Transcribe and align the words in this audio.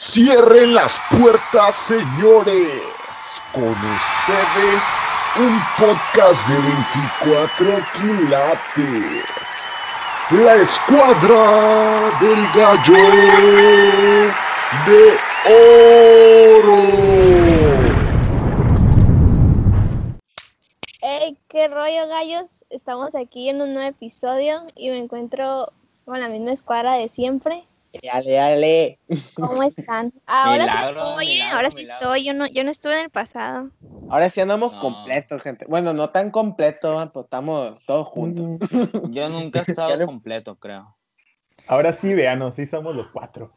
Cierren 0.00 0.74
las 0.74 1.00
puertas, 1.10 1.74
señores. 1.74 2.84
Con 3.52 3.64
ustedes, 3.64 4.84
un 5.36 5.58
podcast 5.76 6.48
de 6.48 6.54
24 6.54 7.82
quilates. 7.94 9.24
La 10.30 10.54
escuadra 10.54 12.12
del 12.20 12.46
gallo 12.54 13.02
de 14.86 15.02
oro. 16.60 16.80
Hey, 21.02 21.36
qué 21.48 21.66
rollo, 21.66 22.06
gallos. 22.06 22.44
Estamos 22.70 23.16
aquí 23.16 23.48
en 23.48 23.62
un 23.62 23.74
nuevo 23.74 23.88
episodio 23.88 24.62
y 24.76 24.90
me 24.90 24.98
encuentro 24.98 25.72
con 26.04 26.20
la 26.20 26.28
misma 26.28 26.52
escuadra 26.52 26.92
de 26.92 27.08
siempre. 27.08 27.66
Dale, 28.02 28.32
dale. 28.32 28.98
¿Cómo 29.34 29.62
están? 29.62 30.12
Ahora 30.26 30.64
Milagro, 30.64 31.00
sí 31.00 31.06
estoy, 31.06 31.26
¿eh? 31.26 31.32
milagro, 31.34 31.56
ahora 31.56 31.70
sí 31.70 31.76
milagro. 31.76 32.04
estoy. 32.06 32.24
Yo 32.24 32.34
no, 32.34 32.46
yo 32.46 32.64
no 32.64 32.70
estuve 32.70 32.92
en 32.94 33.00
el 33.00 33.10
pasado. 33.10 33.70
Ahora 34.08 34.30
sí 34.30 34.40
andamos 34.40 34.72
No. 34.72 34.80
completos, 34.80 35.42
gente. 35.42 35.66
Bueno, 35.66 35.92
no 35.92 36.10
tan 36.10 36.30
completos, 36.30 36.96
¿va? 36.96 37.12
pero 37.12 37.24
estamos 37.24 37.84
todos 37.84 38.08
juntos. 38.08 38.58
Yo 39.12 39.28
nunca 39.28 39.58
he 39.58 39.62
estado 39.62 39.96
le- 39.96 40.06
completo, 40.06 40.56
creo. 40.56 40.96
Ahora 41.66 41.92
sí, 41.92 42.14
veanos, 42.14 42.54
sí 42.54 42.64
somos 42.64 42.94
los 42.96 43.08
cuatro. 43.08 43.52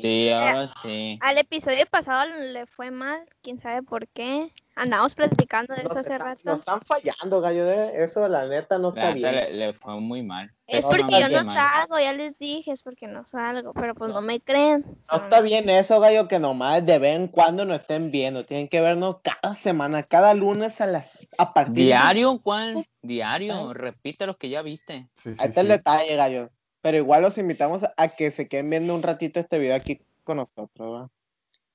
Sí, 0.00 0.28
ahora 0.34 0.66
sí. 0.66 1.18
Al 1.22 1.38
episodio 1.38 1.86
pasado 1.90 2.26
le 2.52 2.66
fue 2.66 2.90
mal, 2.90 3.24
quién 3.42 3.58
sabe 3.60 3.82
por 3.82 4.08
qué. 4.08 4.52
Andamos 4.74 5.14
platicando 5.14 5.74
de 5.74 5.82
Nos 5.82 5.92
eso 5.92 6.00
hace 6.00 6.16
rato. 6.16 6.40
Nos 6.44 6.60
están 6.60 6.80
fallando, 6.80 7.40
gallo. 7.42 7.66
de 7.66 8.02
Eso, 8.02 8.26
la 8.28 8.46
neta, 8.46 8.78
no 8.78 8.88
está 8.88 9.10
La 9.10 9.14
neta 9.14 9.30
bien. 9.30 9.44
le, 9.44 9.66
le 9.66 9.72
fue 9.74 10.00
muy 10.00 10.22
mal. 10.22 10.50
Es 10.66 10.82
no, 10.84 10.88
porque 10.90 11.02
yo 11.02 11.08
no 11.08 11.10
Pésimamente 11.18 11.44
mal. 11.44 11.54
salgo, 11.56 11.98
ya 11.98 12.12
les 12.14 12.38
dije, 12.38 12.72
es 12.72 12.82
porque 12.82 13.06
no 13.06 13.26
salgo, 13.26 13.74
pero 13.74 13.94
pues 13.94 14.14
no 14.14 14.22
me 14.22 14.40
creen. 14.40 14.84
No 15.10 15.18
está 15.18 15.40
bien 15.42 15.68
eso, 15.68 16.00
gallo, 16.00 16.26
que 16.26 16.38
nomás 16.38 16.84
de 16.86 16.98
vez 16.98 17.16
en 17.16 17.28
cuando 17.28 17.66
nos 17.66 17.80
estén 17.80 18.10
viendo. 18.10 18.44
Tienen 18.46 18.68
que 18.68 18.80
vernos 18.80 19.16
cada 19.22 19.52
semana, 19.54 20.02
cada 20.04 20.32
lunes 20.32 20.80
a 20.80 20.86
las 20.86 21.26
a 21.36 21.52
partir 21.52 21.74
de- 21.74 21.82
¿Diario, 21.84 22.38
Juan? 22.38 22.82
Diario. 23.02 23.74
Repite 23.74 24.26
lo 24.26 24.38
que 24.38 24.48
ya 24.48 24.62
viste. 24.62 25.06
Sí, 25.22 25.30
sí, 25.34 25.36
Ahí 25.38 25.48
está 25.48 25.60
el 25.60 25.66
sí. 25.66 25.72
detalle, 25.74 26.16
gallo. 26.16 26.50
Pero 26.80 26.96
igual 26.96 27.20
los 27.22 27.36
invitamos 27.36 27.84
a 27.96 28.08
que 28.08 28.30
se 28.30 28.48
queden 28.48 28.70
viendo 28.70 28.94
un 28.94 29.02
ratito 29.02 29.38
este 29.38 29.58
video 29.58 29.76
aquí 29.76 30.00
con 30.24 30.38
nosotros, 30.38 31.02
¿va? 31.02 31.10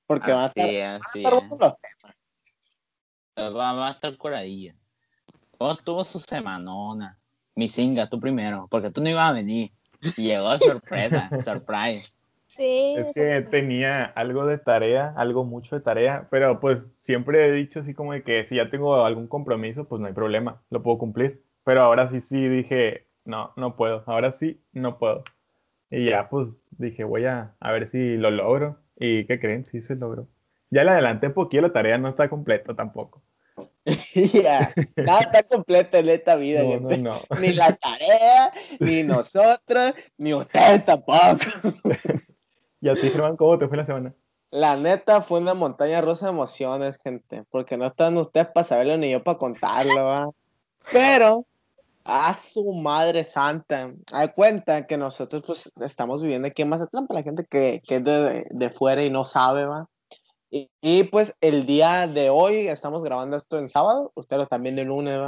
Porque 0.06 0.32
van 0.32 0.40
a 0.42 0.44
Así 0.46 0.60
estar, 0.60 0.74
es, 0.74 0.82
van 0.82 0.92
a 0.92 0.96
así 0.96 1.18
estar 1.18 1.34
buenos 1.34 1.58
los 1.60 1.72
Va, 3.38 3.72
va 3.72 3.88
a 3.88 3.90
estar 3.90 4.16
curadilla. 4.16 4.74
¿Cómo 5.56 5.76
tuvo 5.76 6.04
su 6.04 6.18
semanona? 6.18 7.18
Mi 7.54 7.68
singa, 7.68 8.08
tú 8.08 8.20
primero, 8.20 8.66
porque 8.70 8.90
tú 8.90 9.02
no 9.02 9.08
ibas 9.08 9.30
a 9.30 9.34
venir. 9.34 9.70
Y 10.16 10.24
Llegó 10.24 10.56
sorpresa, 10.58 11.28
surprise. 11.42 12.16
Sí, 12.46 12.94
Es 12.96 13.12
que 13.12 13.42
tenía 13.42 14.04
algo 14.04 14.46
de 14.46 14.58
tarea, 14.58 15.12
algo 15.16 15.44
mucho 15.44 15.76
de 15.76 15.82
tarea, 15.82 16.26
pero 16.30 16.58
pues 16.60 16.80
siempre 16.96 17.46
he 17.46 17.52
dicho 17.52 17.80
así 17.80 17.94
como 17.94 18.12
de 18.12 18.22
que 18.22 18.44
si 18.44 18.56
ya 18.56 18.70
tengo 18.70 19.04
algún 19.04 19.28
compromiso, 19.28 19.86
pues 19.86 20.00
no 20.00 20.06
hay 20.06 20.14
problema, 20.14 20.62
lo 20.70 20.82
puedo 20.82 20.98
cumplir. 20.98 21.42
Pero 21.64 21.82
ahora 21.82 22.08
sí, 22.08 22.20
sí 22.20 22.48
dije, 22.48 23.06
no, 23.24 23.52
no 23.56 23.76
puedo, 23.76 24.02
ahora 24.06 24.32
sí, 24.32 24.60
no 24.72 24.98
puedo. 24.98 25.22
Y 25.90 26.10
ya 26.10 26.28
pues 26.28 26.68
dije, 26.78 27.04
voy 27.04 27.26
a, 27.26 27.54
a 27.60 27.72
ver 27.72 27.88
si 27.88 28.16
lo 28.16 28.30
logro. 28.30 28.78
¿Y 28.96 29.24
qué 29.26 29.38
creen? 29.38 29.64
Sí 29.64 29.80
se 29.82 29.94
logró. 29.96 30.26
Ya 30.70 30.84
le 30.84 30.90
adelanté 30.90 31.28
un 31.28 31.34
poquito, 31.34 31.62
la 31.62 31.72
tarea 31.72 31.98
no 31.98 32.08
está 32.08 32.28
completa 32.28 32.74
tampoco. 32.74 33.22
Ya, 34.14 34.72
Nada 34.96 35.20
está 35.20 35.42
completo 35.44 35.98
en 35.98 36.08
esta 36.08 36.36
vida, 36.36 36.62
No, 36.62 36.70
gente. 36.70 36.98
no, 36.98 37.20
no. 37.30 37.40
Ni 37.40 37.52
la 37.52 37.74
tarea, 37.76 38.52
ni 38.80 39.02
nosotros, 39.04 39.94
ni 40.16 40.34
ustedes 40.34 40.84
tampoco. 40.84 41.38
¿Y 42.80 42.88
a 42.88 42.94
ti, 42.94 43.08
Germán, 43.10 43.36
cómo 43.36 43.58
te 43.58 43.68
fue 43.68 43.76
la 43.76 43.86
semana? 43.86 44.12
La 44.50 44.76
neta 44.76 45.20
fue 45.20 45.40
una 45.40 45.54
montaña 45.54 46.00
rusa 46.00 46.26
de 46.26 46.32
emociones, 46.32 46.98
gente. 47.02 47.44
Porque 47.50 47.76
no 47.76 47.86
están 47.86 48.16
ustedes 48.16 48.46
para 48.48 48.64
saberlo 48.64 48.96
ni 48.96 49.10
yo 49.10 49.22
para 49.22 49.38
contarlo, 49.38 50.04
¿va? 50.04 50.30
Pero, 50.90 51.44
a 52.04 52.32
su 52.34 52.72
madre 52.72 53.24
santa. 53.24 53.92
Hay 54.12 54.28
cuenta 54.30 54.86
que 54.86 54.96
nosotros 54.96 55.42
pues 55.46 55.72
estamos 55.80 56.22
viviendo 56.22 56.48
aquí 56.48 56.62
en 56.62 56.70
Mazatlán, 56.70 57.06
para 57.06 57.20
la 57.20 57.24
gente 57.24 57.44
que, 57.44 57.82
que 57.86 57.96
es 57.96 58.04
de, 58.04 58.46
de 58.50 58.70
fuera 58.70 59.04
y 59.04 59.10
no 59.10 59.24
sabe, 59.24 59.66
¿va? 59.66 59.86
Y, 60.50 60.70
y, 60.80 61.04
pues 61.04 61.34
el 61.40 61.66
día 61.66 62.06
de 62.06 62.30
hoy 62.30 62.68
estamos 62.68 63.02
grabando 63.02 63.36
esto 63.36 63.58
en 63.58 63.68
sábado, 63.68 64.12
ustedes 64.14 64.48
viendo 64.60 64.80
el 64.82 64.88
lunes. 64.88 65.18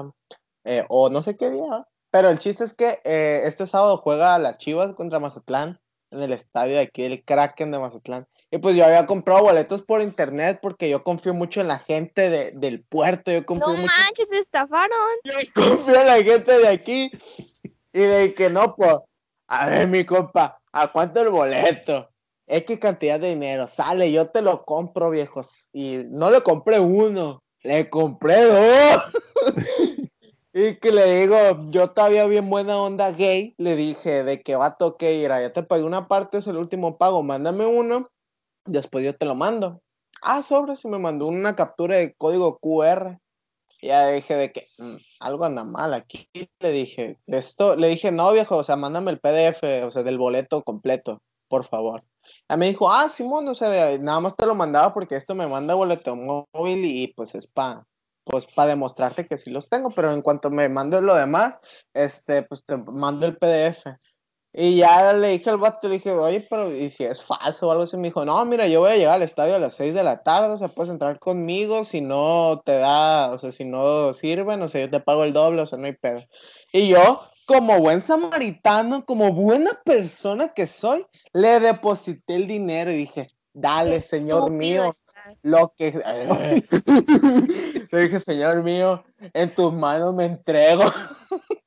Eh, 0.65 0.85
o 0.89 1.11
no 1.11 1.23
sé 1.23 1.37
qué 1.37 1.51
día. 1.51 1.87
Pero 2.11 2.29
el 2.29 2.39
chiste 2.39 2.65
es 2.65 2.75
que 2.75 3.01
eh, 3.05 3.43
este 3.45 3.67
sábado 3.67 3.97
juega 3.99 4.39
las 4.39 4.59
Chivas 4.59 4.95
contra 4.95 5.21
Mazatlán 5.21 5.79
en 6.11 6.23
el 6.23 6.33
estadio 6.33 6.75
de 6.75 6.81
aquí 6.81 7.03
del 7.03 7.25
Kraken 7.25 7.71
de 7.71 7.79
Mazatlán. 7.79 8.27
Y 8.51 8.59
pues 8.59 8.75
yo 8.77 8.85
había 8.85 9.07
comprado 9.07 9.43
boletos 9.43 9.83
por 9.83 10.03
internet 10.03 10.59
porque 10.61 10.89
yo 10.89 11.05
confío 11.05 11.33
mucho 11.35 11.61
en 11.61 11.69
la 11.69 11.79
gente 11.79 12.29
de- 12.29 12.51
del 12.53 12.83
puerto, 12.83 13.31
yo 13.31 13.47
confío 13.47 13.69
no 13.69 13.75
mucho 13.75 13.87
manches, 13.87 14.29
se 14.29 14.39
estafaron. 14.41 14.99
yo 15.23 15.35
confío 15.55 16.01
en 16.01 16.07
la 16.07 16.23
gente 16.23 16.59
de 16.59 16.69
aquí. 16.69 17.11
Y 17.93 18.01
de 18.01 18.35
que 18.35 18.51
no, 18.51 18.75
pues, 18.75 18.95
a 19.49 19.69
ver, 19.69 19.87
mi 19.87 20.05
compa, 20.05 20.61
¿a 20.73 20.89
cuánto 20.89 21.21
el 21.21 21.29
boleto? 21.31 22.10
Es 22.51 22.65
que 22.65 22.81
cantidad 22.81 23.21
de 23.21 23.29
dinero, 23.29 23.69
sale, 23.69 24.11
yo 24.11 24.29
te 24.31 24.43
lo 24.43 24.65
compro, 24.65 25.09
viejos. 25.09 25.69
Y 25.73 25.99
no 26.09 26.33
le 26.33 26.43
compré 26.43 26.81
uno, 26.81 27.45
le 27.63 27.89
compré 27.89 28.43
dos. 28.43 29.05
y 30.53 30.75
que 30.81 30.91
le 30.91 31.21
digo, 31.21 31.37
yo 31.71 31.91
todavía 31.91 32.27
bien 32.27 32.51
buena 32.51 32.83
onda 32.83 33.13
gay, 33.13 33.55
le 33.57 33.77
dije 33.77 34.25
de 34.25 34.43
que 34.43 34.57
vato 34.57 34.97
que 34.97 35.15
ir, 35.15 35.29
ya 35.29 35.53
te 35.53 35.63
pagué 35.63 35.85
una 35.85 36.09
parte, 36.09 36.39
es 36.39 36.49
el 36.49 36.57
último 36.57 36.99
pago, 36.99 37.23
mándame 37.23 37.67
uno, 37.67 38.11
después 38.67 39.05
yo 39.05 39.15
te 39.15 39.27
lo 39.27 39.37
mando. 39.37 39.81
Ah, 40.21 40.43
sobre, 40.43 40.75
si 40.75 40.89
me 40.89 40.99
mandó 40.99 41.29
una 41.29 41.55
captura 41.55 41.99
de 41.99 42.15
código 42.15 42.59
QR. 42.59 43.21
Ya 43.81 44.09
dije 44.09 44.35
de 44.35 44.51
que 44.51 44.65
"Mm, 44.79 44.97
algo 45.21 45.45
anda 45.45 45.63
mal 45.63 45.95
aquí. 45.95 46.29
Le 46.59 46.73
dije, 46.73 47.17
esto, 47.29 47.77
le 47.77 47.87
dije, 47.87 48.11
no, 48.11 48.33
viejo, 48.33 48.57
o 48.57 48.65
sea, 48.65 48.75
mándame 48.75 49.13
el 49.13 49.21
PDF, 49.21 49.85
o 49.85 49.91
sea, 49.93 50.03
del 50.03 50.19
boleto 50.19 50.63
completo, 50.65 51.23
por 51.49 51.65
favor. 51.65 52.03
Ya 52.49 52.57
me 52.57 52.69
dijo, 52.69 52.91
ah, 52.91 53.09
Simón, 53.09 53.49
o 53.49 53.55
sea, 53.55 53.99
nada 53.99 54.21
más 54.21 54.37
te 54.37 54.47
lo 54.47 54.55
mandaba 54.55 54.93
porque 54.95 55.17
esto 55.17 55.35
me 55.35 55.47
manda 55.47 55.75
boleto 55.75 56.17
móvil 56.17 56.85
y 56.85 57.09
pues 57.15 57.35
es 57.35 57.47
para 57.47 57.87
pues 58.25 58.47
para 58.55 58.71
demostrarte 58.71 59.27
que 59.27 59.39
sí 59.39 59.51
los 59.51 59.69
tengo, 59.69 59.91
pero 59.91 60.13
en 60.13 60.23
cuanto 60.23 60.51
me 60.51 60.69
mandes 60.69 61.03
lo 61.03 61.15
demás, 61.15 61.59
este, 61.95 62.43
pues 62.43 62.65
te 62.65 62.77
mando 62.77 63.27
el 63.27 63.37
PDF. 63.37 63.87
Y 64.53 64.77
ya 64.79 65.13
le 65.13 65.29
dije 65.29 65.49
al 65.49 65.59
vato, 65.59 65.89
le 65.89 65.95
dije, 65.95 66.11
oye, 66.11 66.45
pero 66.51 66.75
¿y 66.75 66.91
si 66.91 67.05
es 67.05 67.23
falso 67.23 67.69
o 67.69 67.71
algo 67.71 67.85
así? 67.85 67.97
Me 67.97 68.09
dijo, 68.09 68.25
no, 68.25 68.45
mira, 68.45 68.67
yo 68.67 68.81
voy 68.81 68.91
a 68.91 68.97
llegar 68.97 69.15
al 69.15 69.23
estadio 69.23 69.55
a 69.55 69.61
las 69.61 69.75
6 69.75 69.95
de 69.95 70.03
la 70.03 70.25
tarde, 70.25 70.49
o 70.49 70.59
sea, 70.59 70.67
puedes 70.67 70.91
entrar 70.91 71.21
conmigo 71.21 71.85
si 71.85 72.01
no 72.01 72.61
te 72.65 72.79
da, 72.79 73.31
o 73.31 73.39
sea, 73.39 73.53
si 73.53 73.65
no 73.65 74.13
sirven, 74.13 74.61
o 74.63 74.69
sea, 74.69 74.81
yo 74.81 74.91
te 74.91 74.99
pago 74.99 75.23
el 75.23 75.33
doble, 75.33 75.63
o 75.63 75.67
sea, 75.67 75.79
no 75.79 75.87
hay 75.87 75.93
pedo. 75.93 76.21
Y 76.73 76.89
yo, 76.89 77.21
como 77.51 77.81
buen 77.81 78.01
samaritano, 78.01 79.05
como 79.05 79.33
buena 79.33 79.73
persona 79.85 80.55
que 80.55 80.69
soy, 80.69 81.05
le 81.33 81.59
deposité 81.59 82.37
el 82.37 82.47
dinero 82.47 82.93
y 82.93 82.99
dije, 82.99 83.27
dale, 83.53 83.97
Qué 83.97 84.03
señor 84.03 84.53
mío, 84.53 84.91
estás. 84.91 85.37
lo 85.43 85.75
que... 85.77 85.91
le 87.91 88.01
dije, 88.03 88.21
señor 88.21 88.63
mío, 88.63 89.03
en 89.35 89.53
tus 89.53 89.73
manos 89.73 90.15
me 90.15 90.27
entrego. 90.27 90.85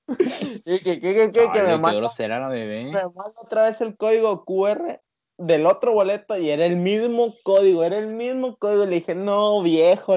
y 0.65 0.79
que, 0.79 1.01
que, 1.01 1.03
que, 1.13 1.31
que, 1.33 1.47
me 1.47 1.51
qué 1.51 1.77
manda 1.77 2.39
la 2.39 2.47
bebé. 2.47 2.85
me 2.85 2.91
manda 2.91 3.41
otra 3.43 3.63
vez 3.63 3.81
el 3.81 3.97
código 3.97 4.45
QR 4.45 5.01
del 5.37 5.65
otro 5.65 5.91
boleto 5.91 6.37
y 6.37 6.49
era 6.49 6.65
el 6.65 6.77
mismo 6.77 7.27
código, 7.43 7.83
era 7.83 7.97
el 7.97 8.07
mismo 8.07 8.55
código. 8.55 8.85
Le 8.85 8.95
dije, 8.95 9.15
no, 9.15 9.61
viejo, 9.61 10.15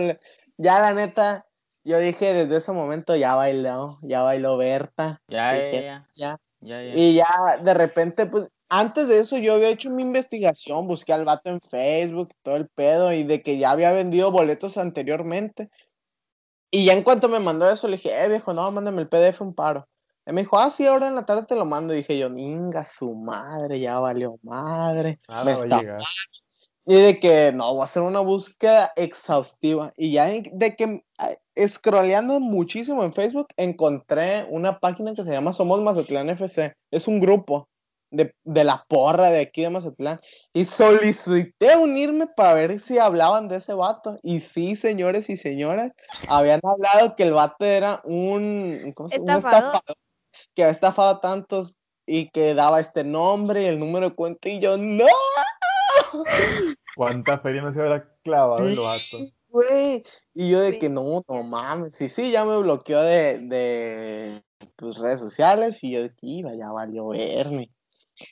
ya 0.58 0.78
la 0.78 0.94
neta, 0.94 1.44
yo 1.86 1.98
dije 2.00 2.34
desde 2.34 2.56
ese 2.56 2.72
momento 2.72 3.14
ya 3.14 3.36
bailó, 3.36 3.88
ya 4.02 4.20
bailó 4.22 4.56
Berta. 4.56 5.22
Ya, 5.28 5.52
ya, 5.52 5.64
Dije, 5.64 5.82
ya. 5.82 6.02
ya. 6.14 6.36
Ya, 6.58 6.82
ya. 6.82 6.92
Y 6.96 7.14
ya 7.14 7.26
de 7.62 7.74
repente, 7.74 8.26
pues, 8.26 8.48
antes 8.68 9.06
de 9.08 9.20
eso 9.20 9.36
yo 9.38 9.54
había 9.54 9.68
hecho 9.68 9.90
mi 9.90 10.02
investigación, 10.02 10.88
busqué 10.88 11.12
al 11.12 11.24
vato 11.24 11.48
en 11.50 11.60
Facebook, 11.60 12.30
todo 12.42 12.56
el 12.56 12.68
pedo, 12.68 13.12
y 13.12 13.22
de 13.22 13.40
que 13.40 13.58
ya 13.58 13.70
había 13.70 13.92
vendido 13.92 14.32
boletos 14.32 14.78
anteriormente. 14.78 15.70
Y 16.72 16.86
ya 16.86 16.92
en 16.92 17.04
cuanto 17.04 17.28
me 17.28 17.38
mandó 17.38 17.70
eso, 17.70 17.86
le 17.86 17.96
dije, 17.96 18.24
eh, 18.24 18.28
viejo, 18.28 18.52
no, 18.52 18.70
mándame 18.72 19.02
el 19.02 19.08
PDF 19.08 19.40
un 19.40 19.54
paro. 19.54 19.86
Y 20.26 20.32
me 20.32 20.40
dijo, 20.40 20.58
ah, 20.58 20.70
sí, 20.70 20.84
ahora 20.86 21.06
en 21.06 21.14
la 21.14 21.24
tarde 21.24 21.44
te 21.44 21.54
lo 21.54 21.64
mando. 21.64 21.94
Y 21.94 21.98
dije 21.98 22.18
yo, 22.18 22.28
ninga 22.28 22.84
su 22.84 23.14
madre, 23.14 23.78
ya 23.78 24.00
valió 24.00 24.40
madre. 24.42 25.20
Nada 25.28 25.44
me 25.44 25.52
está. 25.52 25.98
Y 26.86 26.94
de 26.94 27.18
que 27.20 27.52
no, 27.52 27.72
voy 27.72 27.80
a 27.82 27.84
hacer 27.84 28.02
una 28.02 28.20
búsqueda 28.20 28.92
exhaustiva. 28.94 29.92
Y 29.96 30.12
ya 30.12 30.26
de 30.26 30.76
que 30.76 31.02
scrolleando 31.68 32.38
muchísimo 32.40 33.02
en 33.04 33.12
Facebook, 33.12 33.48
encontré 33.56 34.44
una 34.50 34.78
página 34.78 35.12
que 35.14 35.24
se 35.24 35.30
llama 35.32 35.52
Somos 35.52 35.80
Mazatlán 35.80 36.30
FC. 36.30 36.74
Es 36.92 37.08
un 37.08 37.18
grupo 37.20 37.68
de, 38.12 38.32
de 38.44 38.62
la 38.64 38.84
porra 38.88 39.30
de 39.30 39.40
aquí 39.40 39.62
de 39.62 39.70
Mazatlán. 39.70 40.20
Y 40.52 40.64
solicité 40.64 41.76
unirme 41.76 42.28
para 42.28 42.54
ver 42.54 42.80
si 42.80 42.98
hablaban 42.98 43.48
de 43.48 43.56
ese 43.56 43.74
vato. 43.74 44.16
Y 44.22 44.38
sí, 44.40 44.76
señores 44.76 45.28
y 45.28 45.36
señoras, 45.36 45.92
habían 46.28 46.60
hablado 46.62 47.16
que 47.16 47.24
el 47.24 47.32
vato 47.32 47.64
era 47.64 48.00
un, 48.04 48.92
¿cómo 48.94 49.08
se- 49.08 49.18
un 49.20 49.26
estafador, 49.38 49.82
que 50.54 50.62
había 50.62 50.72
estafado 50.72 51.08
a 51.16 51.20
tantos 51.20 51.74
y 52.06 52.28
que 52.30 52.54
daba 52.54 52.78
este 52.78 53.02
nombre 53.02 53.62
y 53.62 53.66
el 53.66 53.80
número 53.80 54.10
de 54.10 54.14
cuenta. 54.14 54.48
Y 54.48 54.60
yo, 54.60 54.76
no. 54.76 55.06
¿Cuánta 56.96 57.38
feria 57.38 57.62
no 57.62 57.72
se 57.72 57.80
habrá 57.80 58.08
clavado 58.22 58.66
el 58.68 58.78
vato? 58.78 59.18
Sí, 59.18 59.34
güey. 59.48 60.04
Y 60.34 60.50
yo 60.50 60.60
de 60.60 60.72
Sí. 60.72 60.78
que 60.78 60.88
no, 60.88 61.22
no 61.28 61.42
mames. 61.42 61.94
Sí, 61.94 62.08
sí, 62.08 62.30
ya 62.30 62.44
me 62.44 62.56
bloqueó 62.58 63.02
de, 63.02 63.38
de 63.40 64.42
tus 64.76 64.98
redes 64.98 65.20
sociales 65.20 65.82
y 65.84 65.92
yo 65.92 66.02
de 66.02 66.10
que 66.10 66.26
iba, 66.26 66.54
ya 66.54 66.70
valió 66.72 67.08
verme. 67.08 67.70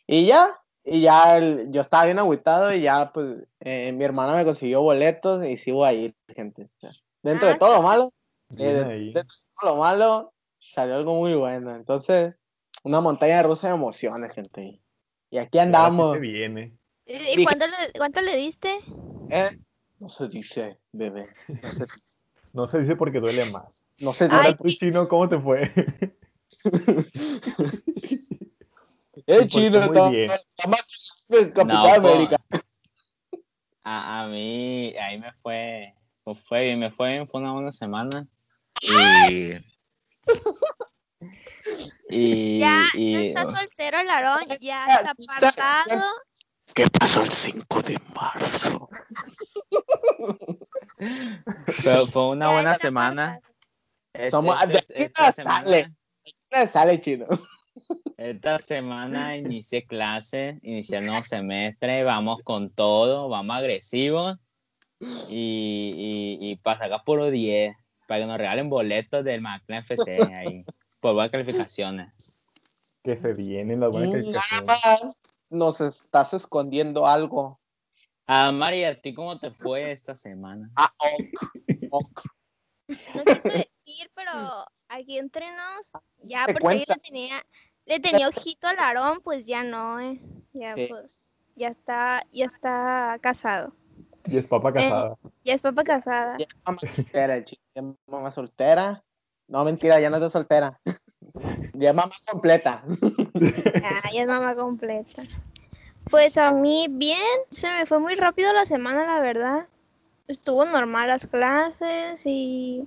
Y 0.06 0.26
ya, 0.26 0.49
y 0.82 1.03
ya 1.03 1.37
el- 1.37 1.71
yo 1.71 1.81
estaba 1.82 2.06
bien 2.06 2.19
agüitado 2.19 2.73
y 2.75 2.81
ya 2.82 3.11
pues 3.12 3.47
eh, 3.61 3.93
mi 3.93 4.05
hermana 4.05 4.35
me 4.35 4.44
consiguió 4.44 4.81
boletos 4.82 5.44
y 5.47 5.56
sí 5.56 5.71
voy 5.73 5.88
a 5.88 5.93
ir, 5.93 6.15
gente. 6.29 6.65
O 6.65 6.81
sea, 6.81 6.91
dentro 7.23 7.49
de 7.49 7.55
Ah, 7.55 7.59
todo 7.59 7.71
lo 7.73 7.79
sí. 7.79 7.85
malo, 7.85 8.12
Eh, 8.56 8.85
ahí. 8.87 9.12
de- 9.12 9.25
todo 9.61 9.71
lo 9.71 9.76
malo, 9.76 10.32
salió 10.59 10.97
algo 10.97 11.15
muy 11.17 11.35
bueno. 11.35 11.75
Entonces, 11.75 12.35
una 12.82 13.00
montaña 13.00 13.43
rusa 13.43 13.69
de 13.69 13.75
emociones, 13.75 14.32
gente. 14.32 14.81
Y 15.31 15.38
aquí 15.38 15.50
sí 15.53 15.59
andamos. 15.59 16.12
se 16.15 16.19
viene. 16.21 16.76
¿Y 17.06 17.36
Dije- 17.36 17.44
cuánto 17.44 17.66
le, 17.66 17.74
cuánto 17.98 18.20
le 18.22 18.36
diste? 18.36 18.78
¿eh? 19.30 19.58
No 19.98 20.08
se 20.08 20.28
dice, 20.28 20.78
bebé. 20.92 21.28
No 21.62 21.70
se, 21.70 21.86
No 22.52 22.66
se 22.66 22.78
dice 22.80 22.96
porque 22.96 23.20
duele 23.20 23.44
más. 23.46 23.84
no 24.00 24.12
se 24.14 24.28
Ay, 24.30 24.52
dice. 24.52 24.62
Tú, 24.62 24.68
chino, 24.70 25.08
¿cómo 25.08 25.28
te 25.28 25.38
fue? 25.38 25.72
Eh, 29.26 29.36
Pues, 29.38 29.48
chino, 29.48 29.78
muy 29.80 29.96
está, 29.96 30.10
bien. 30.10 30.30
está 30.30 30.68
más 30.68 31.26
que 31.30 31.38
el 31.38 31.52
Capitán 31.52 31.68
No, 31.68 31.82
pues, 31.82 31.98
América. 31.98 32.36
A, 33.84 34.22
a 34.24 34.28
mí, 34.28 34.94
ahí 34.98 35.18
me 35.18 35.32
fue, 35.34 35.94
me 36.26 36.34
fue 36.34 36.64
bien, 36.64 36.78
me 36.80 36.90
fue 36.90 37.12
bien, 37.12 37.28
fue 37.28 37.40
una 37.40 37.52
buena 37.52 37.72
semana. 37.72 38.26
Y. 42.10 42.56
y, 42.56 42.58
Ya, 42.58 42.84
y- 42.94 43.12
ya 43.12 43.20
está 43.22 43.48
soltero 43.50 43.98
el 44.00 44.08
Aarón, 44.10 44.42
ya 44.60 44.84
está 44.86 45.10
apartado. 45.12 46.04
¿Qué 46.75 46.87
pasó 46.99 47.23
el 47.23 47.29
5 47.31 47.82
de 47.82 47.99
marzo? 48.15 48.88
pero 51.85 52.06
fue 52.06 52.31
una 52.31 52.50
buena 52.50 52.75
semana. 52.76 53.41
Este- 54.12 54.31
Somos- 54.31 54.56
este- 54.61 54.73
de 54.73 54.79
aquí 54.79 54.93
esta, 55.05 55.32
sale. 55.32 55.35
semana 55.35 55.94
¿Qué 56.50 56.67
sale, 56.67 57.00
chino? 57.00 57.26
esta 58.17 58.59
semana 58.67 59.37
inicié 59.37 59.85
clase, 59.87 60.59
inicié 60.62 60.99
el 60.99 61.06
nuevo 61.06 61.23
semestre, 61.25 62.03
vamos 62.05 62.41
con 62.44 62.71
todo, 62.71 63.29
vamos 63.29 63.56
agresivos. 63.56 64.38
Y, 65.29 66.38
y, 66.41 66.50
y 66.50 66.56
para 66.56 66.79
sacar 66.79 67.05
puro 67.05 67.31
10, 67.31 67.76
para 68.06 68.21
que 68.21 68.26
nos 68.26 68.38
regalen 68.38 68.71
boletos 68.71 69.25
del 69.25 69.41
McLaren 69.43 69.85
FC 69.85 70.17
ahí, 70.35 70.65
por 71.00 71.15
buenas 71.15 71.31
calificaciones. 71.31 72.43
Que 73.03 73.17
se 73.17 73.32
vienen 73.35 73.81
las 73.81 73.91
buenas 73.91 74.11
Nada 74.11 74.23
calificaciones. 74.23 75.19
Nos 75.54 75.80
estás 75.80 76.34
escondiendo 76.34 77.06
algo. 77.06 77.60
Ah, 78.26 78.52
María, 78.52 78.90
¿a 78.90 78.94
ti 78.94 79.14
cómo 79.14 79.38
te 79.38 79.50
fue 79.50 79.92
esta 79.92 80.16
semana? 80.16 80.70
Ah, 80.76 80.92
ok. 80.98 81.48
ok. 81.90 82.20
No 83.14 83.24
quise 83.24 83.48
decir, 83.48 84.10
pero 84.14 84.32
aquí 84.88 85.18
entre 85.18 85.50
nos, 85.50 85.90
ya 86.22 86.46
Te 86.46 86.54
por 86.54 86.72
si 86.72 86.78
le 86.78 86.96
tenía, 87.02 87.42
le 87.86 88.00
tenía 88.00 88.28
ojito 88.28 88.66
al 88.66 88.78
Aarón, 88.78 89.20
pues 89.22 89.46
ya 89.46 89.62
no, 89.62 90.00
eh. 90.00 90.20
Ya 90.52 90.74
Sí. 90.74 90.86
pues, 90.88 91.40
ya 91.56 91.68
está, 91.68 92.24
ya 92.32 92.46
está 92.46 93.18
casado. 93.20 93.74
Y 94.26 94.38
es 94.38 94.46
papa 94.46 94.72
casada. 94.72 95.16
Ya 95.44 95.54
es 95.54 95.60
papá 95.60 95.84
casada. 95.84 96.36
Ya 96.38 96.46
es 96.46 96.56
mamá 96.64 96.78
soltera, 96.78 97.36
el 97.36 97.44
chino. 97.44 97.62
Ya 97.74 97.82
es 97.82 97.88
mamá 98.06 98.30
soltera. 98.30 99.04
No, 99.48 99.64
mentira, 99.64 100.00
ya 100.00 100.08
no 100.10 100.16
está 100.16 100.30
soltera. 100.30 100.80
Ya 101.76 101.90
es 101.90 101.96
mamá 101.96 102.12
completa. 102.30 102.84
Ya, 103.82 104.10
ya 104.12 104.22
es 104.22 104.28
mamá 104.28 104.54
completa. 104.54 105.22
Pues 106.10 106.38
a 106.38 106.52
mí 106.52 106.86
bien, 106.90 107.19
se 107.50 107.69
me 107.69 107.86
fue 107.86 107.98
muy 107.98 108.14
rápido 108.14 108.52
la 108.52 108.64
semana, 108.64 109.04
la 109.04 109.20
verdad. 109.20 109.66
Estuvo 110.28 110.64
normal 110.64 111.08
las 111.08 111.26
clases 111.26 112.22
y 112.25 112.86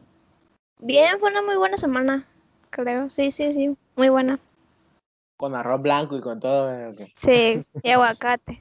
bien, 0.80 1.20
fue 1.20 1.30
una 1.30 1.42
muy 1.42 1.58
buena 1.58 1.78
semana, 1.78 2.26
creo. 2.70 3.10
Sí, 3.10 3.32
sí, 3.32 3.54
sí, 3.54 3.76
muy 3.96 4.10
buena. 4.10 4.40
Con 5.38 5.54
arroz 5.56 5.82
blanco 5.82 6.18
y 6.18 6.22
con 6.22 6.40
todo. 6.40 6.72
eh. 6.74 6.92
Sí, 6.94 7.64
y 7.84 7.90
aguacate. 7.92 8.60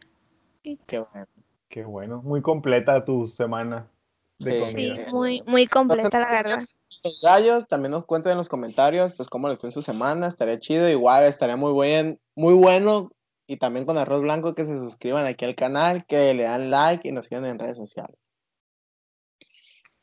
Qué 0.87 0.99
bueno. 0.99 1.27
Qué 1.69 1.85
bueno. 1.85 2.23
Muy 2.23 2.43
completa 2.43 3.05
tu 3.05 3.27
semana 3.29 3.89
de 4.39 4.65
Sí. 4.67 4.73
Comida. 4.91 5.11
muy, 5.11 5.43
muy 5.47 5.67
completa, 5.67 6.19
la 6.21 6.31
verdad. 6.31 6.59
Los 7.05 7.21
gallos, 7.21 7.67
también 7.69 7.93
nos 7.93 8.05
cuenten 8.05 8.33
en 8.33 8.39
los 8.39 8.49
comentarios, 8.49 9.15
pues 9.17 9.29
cómo 9.29 9.49
les 9.49 9.59
fue 9.59 9.69
en 9.69 9.73
su 9.73 9.83
semana, 9.83 10.27
estaría 10.29 10.59
chido, 10.59 10.89
igual 10.89 11.25
estaría 11.25 11.57
muy 11.57 11.73
buen, 11.73 12.21
muy 12.35 12.55
bueno, 12.55 13.11
y 13.47 13.57
también 13.59 13.87
con 13.87 13.97
arroz 13.99 14.23
blanco 14.23 14.55
que 14.55 14.65
se 14.65 14.77
suscriban 14.77 15.25
aquí 15.27 15.45
al 15.45 15.55
canal, 15.55 16.05
que 16.07 16.35
le 16.35 16.45
dan 16.45 16.71
like 16.71 17.09
y 17.09 17.13
nos 17.13 17.27
sigan 17.27 17.45
en 17.47 17.59
redes 17.59 17.77
sociales. 17.77 18.19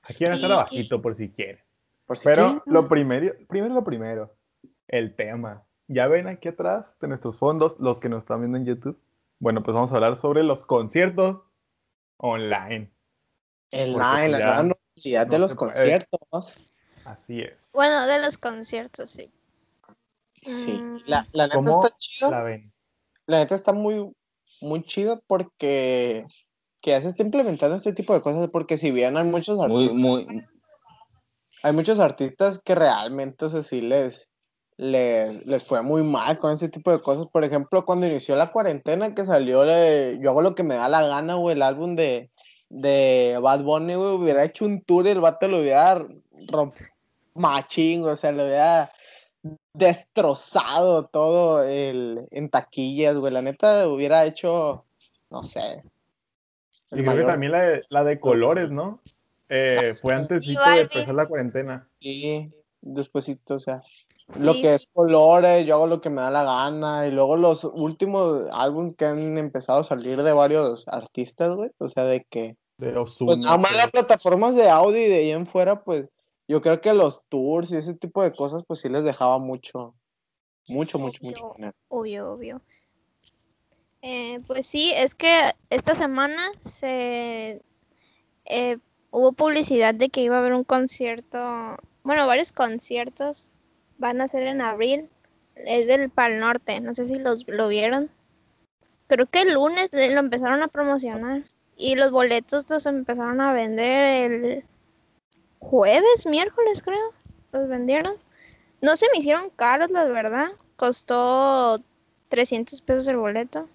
Aquí 0.04 0.24
van 0.26 0.34
a 0.34 0.36
estar 0.36 0.52
abajito 0.52 1.02
por 1.02 1.16
si 1.16 1.30
quieren. 1.30 1.60
Por 2.06 2.18
si 2.18 2.26
Pero 2.26 2.44
quieren. 2.44 2.62
lo 2.66 2.88
primero, 2.88 3.34
primero 3.48 3.74
lo 3.74 3.84
primero, 3.84 4.36
el 4.88 5.16
tema. 5.16 5.64
Ya 5.88 6.08
ven 6.08 6.28
aquí 6.28 6.50
atrás 6.50 6.86
de 7.02 7.08
nuestros 7.08 7.38
fondos, 7.38 7.76
los 7.80 8.00
que 8.00 8.10
nos 8.10 8.24
están 8.24 8.40
viendo 8.42 8.58
en 8.58 8.66
YouTube. 8.66 9.00
Bueno, 9.40 9.64
pues 9.64 9.74
vamos 9.76 9.92
a 9.92 9.96
hablar 9.96 10.20
sobre 10.20 10.44
los 10.44 10.64
conciertos 10.66 11.42
online. 12.18 12.93
El 13.74 13.94
porque 13.94 14.08
line, 14.08 14.30
la 14.40 14.64
normalidad 14.64 15.28
de 15.28 15.40
los 15.40 15.56
conciertos. 15.56 16.20
Así 17.06 17.42
es. 17.42 17.54
Bueno, 17.74 18.06
de 18.08 18.20
los 18.20 18.38
conciertos, 18.38 19.12
sí. 19.12 19.30
Sí, 20.42 20.74
Mm. 20.74 20.98
la, 21.08 21.26
la 21.32 21.44
neta 21.46 21.56
¿Cómo 21.56 21.86
está 21.86 21.98
chido. 21.98 22.32
la 22.32 22.44
ven? 22.44 22.74
La 23.26 23.38
neta 23.40 23.56
está 23.56 23.72
muy, 23.74 24.14
muy 24.62 24.84
chido 24.84 25.22
porque 25.28 26.26
que 26.82 26.92
ya 26.92 27.02
se 27.02 27.08
está 27.10 27.24
implementando 27.24 27.78
este 27.78 27.94
tipo 27.94 28.14
de 28.14 28.20
cosas, 28.20 28.50
porque 28.52 28.78
si 28.78 28.92
bien 28.92 29.16
hay 29.16 29.24
muchos 29.24 29.58
artistas, 29.58 29.94
muy, 29.94 30.46
hay 31.64 31.72
muchos 31.72 31.98
artistas 32.00 32.60
que 32.60 32.76
realmente, 32.76 33.46
o 33.46 33.50
sea, 33.50 33.64
sí 33.64 33.80
les, 33.80 34.30
les, 34.76 35.46
les 35.48 35.64
fue 35.64 35.82
muy 35.82 36.04
mal 36.04 36.38
con 36.38 36.52
ese 36.52 36.68
tipo 36.68 36.92
de 36.92 37.00
cosas. 37.00 37.28
Por 37.32 37.46
ejemplo, 37.46 37.86
cuando 37.86 38.06
inició 38.06 38.36
la 38.36 38.52
cuarentena, 38.52 39.16
que 39.16 39.24
salió 39.24 39.64
Yo 40.20 40.30
hago 40.30 40.42
lo 40.42 40.56
que 40.56 40.64
me 40.64 40.76
da 40.76 40.90
la 40.90 41.08
gana, 41.08 41.36
güey, 41.36 41.56
el 41.56 41.62
álbum 41.62 41.96
de, 41.96 42.32
de 42.74 43.38
Bad 43.42 43.64
Bunny, 43.64 43.96
güey, 43.96 44.12
hubiera 44.12 44.44
hecho 44.44 44.66
un 44.66 44.82
tour 44.82 45.06
y 45.06 45.10
el 45.10 45.20
vato 45.20 45.48
lo 45.48 45.60
hubiera 45.60 46.06
romp 46.50 46.76
machín, 47.36 48.04
o 48.04 48.16
sea, 48.16 48.32
lo 48.32 48.46
hubiera 48.46 48.90
destrozado 49.74 51.06
todo 51.06 51.64
el, 51.64 52.28
en 52.32 52.50
taquillas, 52.50 53.16
güey. 53.16 53.34
La 53.34 53.42
neta 53.42 53.88
hubiera 53.88 54.26
hecho, 54.26 54.86
no 55.30 55.44
sé. 55.44 55.84
Y 56.92 57.04
creo 57.04 57.16
que 57.16 57.24
también 57.24 57.52
la 57.52 57.64
de, 57.64 57.82
la 57.90 58.04
de 58.04 58.20
colores, 58.20 58.72
¿no? 58.72 59.02
Eh, 59.50 59.94
fue 60.02 60.16
antes 60.16 60.46
de 60.46 60.54
empezar 60.54 61.14
la 61.14 61.28
cuarentena. 61.28 61.88
Sí, 62.00 62.52
despuésito, 62.82 63.56
o 63.56 63.60
sea, 63.60 63.82
lo 64.40 64.54
que 64.54 64.76
es 64.76 64.88
colores, 64.92 65.66
yo 65.66 65.76
hago 65.76 65.88
lo 65.88 66.02
que 66.02 66.10
me 66.10 66.22
da 66.22 66.32
la 66.32 66.44
gana, 66.44 67.08
y 67.08 67.12
luego 67.12 67.38
los 67.38 67.64
últimos 67.64 68.48
álbumes 68.52 68.96
que 68.96 69.06
han 69.06 69.38
empezado 69.38 69.80
a 69.80 69.84
salir 69.84 70.18
de 70.22 70.34
varios 70.34 70.88
artistas, 70.88 71.56
güey, 71.56 71.72
o 71.78 71.90
sea, 71.90 72.06
de 72.06 72.26
que, 72.26 72.58
De 72.78 72.98
Ozuna. 72.98 73.28
pues 73.34 73.40
nada 73.40 73.58
más 73.58 73.76
las 73.76 73.92
plataformas 73.92 74.56
de 74.56 74.70
audio 74.70 74.98
y 75.06 75.08
de 75.10 75.16
ahí 75.16 75.32
en 75.32 75.46
fuera, 75.46 75.84
pues, 75.84 76.08
yo 76.48 76.62
creo 76.62 76.82
que 76.82 76.94
los 76.94 77.24
tours 77.30 77.72
y 77.72 77.78
ese 77.78 77.94
tipo 77.94 78.22
de 78.24 78.32
cosas, 78.34 78.64
pues 78.68 78.82
sí 78.82 78.90
les 78.90 79.04
dejaba 79.04 79.38
mucho, 79.40 79.94
mucho, 80.68 80.98
mucho, 81.00 81.20
mucho 81.24 81.46
Obvio. 81.46 81.54
dinero. 81.56 81.76
Obvio, 81.90 82.32
obvio. 82.34 82.62
Eh, 84.02 84.42
pues 84.48 84.68
sí, 84.68 84.92
es 84.96 85.16
que 85.16 85.54
esta 85.70 85.96
semana 85.96 86.52
se 86.62 87.62
eh, 88.46 88.78
hubo 89.12 89.32
publicidad 89.32 89.94
de 89.96 90.10
que 90.10 90.22
iba 90.22 90.36
a 90.36 90.40
haber 90.40 90.54
un 90.54 90.66
concierto, 90.66 91.78
bueno, 92.04 92.28
varios 92.28 92.52
conciertos 92.52 93.50
van 93.98 94.20
a 94.20 94.28
ser 94.28 94.44
en 94.48 94.60
abril. 94.62 95.10
Es 95.56 95.88
del 95.88 96.10
Pal 96.10 96.40
Norte, 96.40 96.82
no 96.82 96.94
sé 96.96 97.06
si 97.06 97.16
los 97.16 97.48
lo 97.48 97.68
vieron. 97.70 98.10
Creo 99.08 99.28
que 99.28 99.44
el 99.44 99.54
lunes 99.54 99.94
le- 99.94 100.12
lo 100.14 100.20
empezaron 100.20 100.64
a 100.64 100.68
promocionar 100.68 101.44
y 101.78 101.96
los 101.96 102.12
boletos 102.12 102.70
los 102.70 102.86
empezaron 102.86 103.42
a 103.42 103.54
vender 103.54 104.32
el 104.32 104.66
jueves, 105.60 106.26
miércoles 106.26 106.82
creo. 106.82 107.14
Los 107.52 107.68
vendieron. 107.68 108.16
No 108.82 108.96
se 108.96 109.08
me 109.12 109.20
hicieron 109.20 109.50
caros, 109.50 109.90
la 109.92 110.06
verdad. 110.06 110.50
Costó 110.76 111.80
300 112.30 112.82
pesos 112.82 113.08
el 113.08 113.18
boleto. 113.18 113.68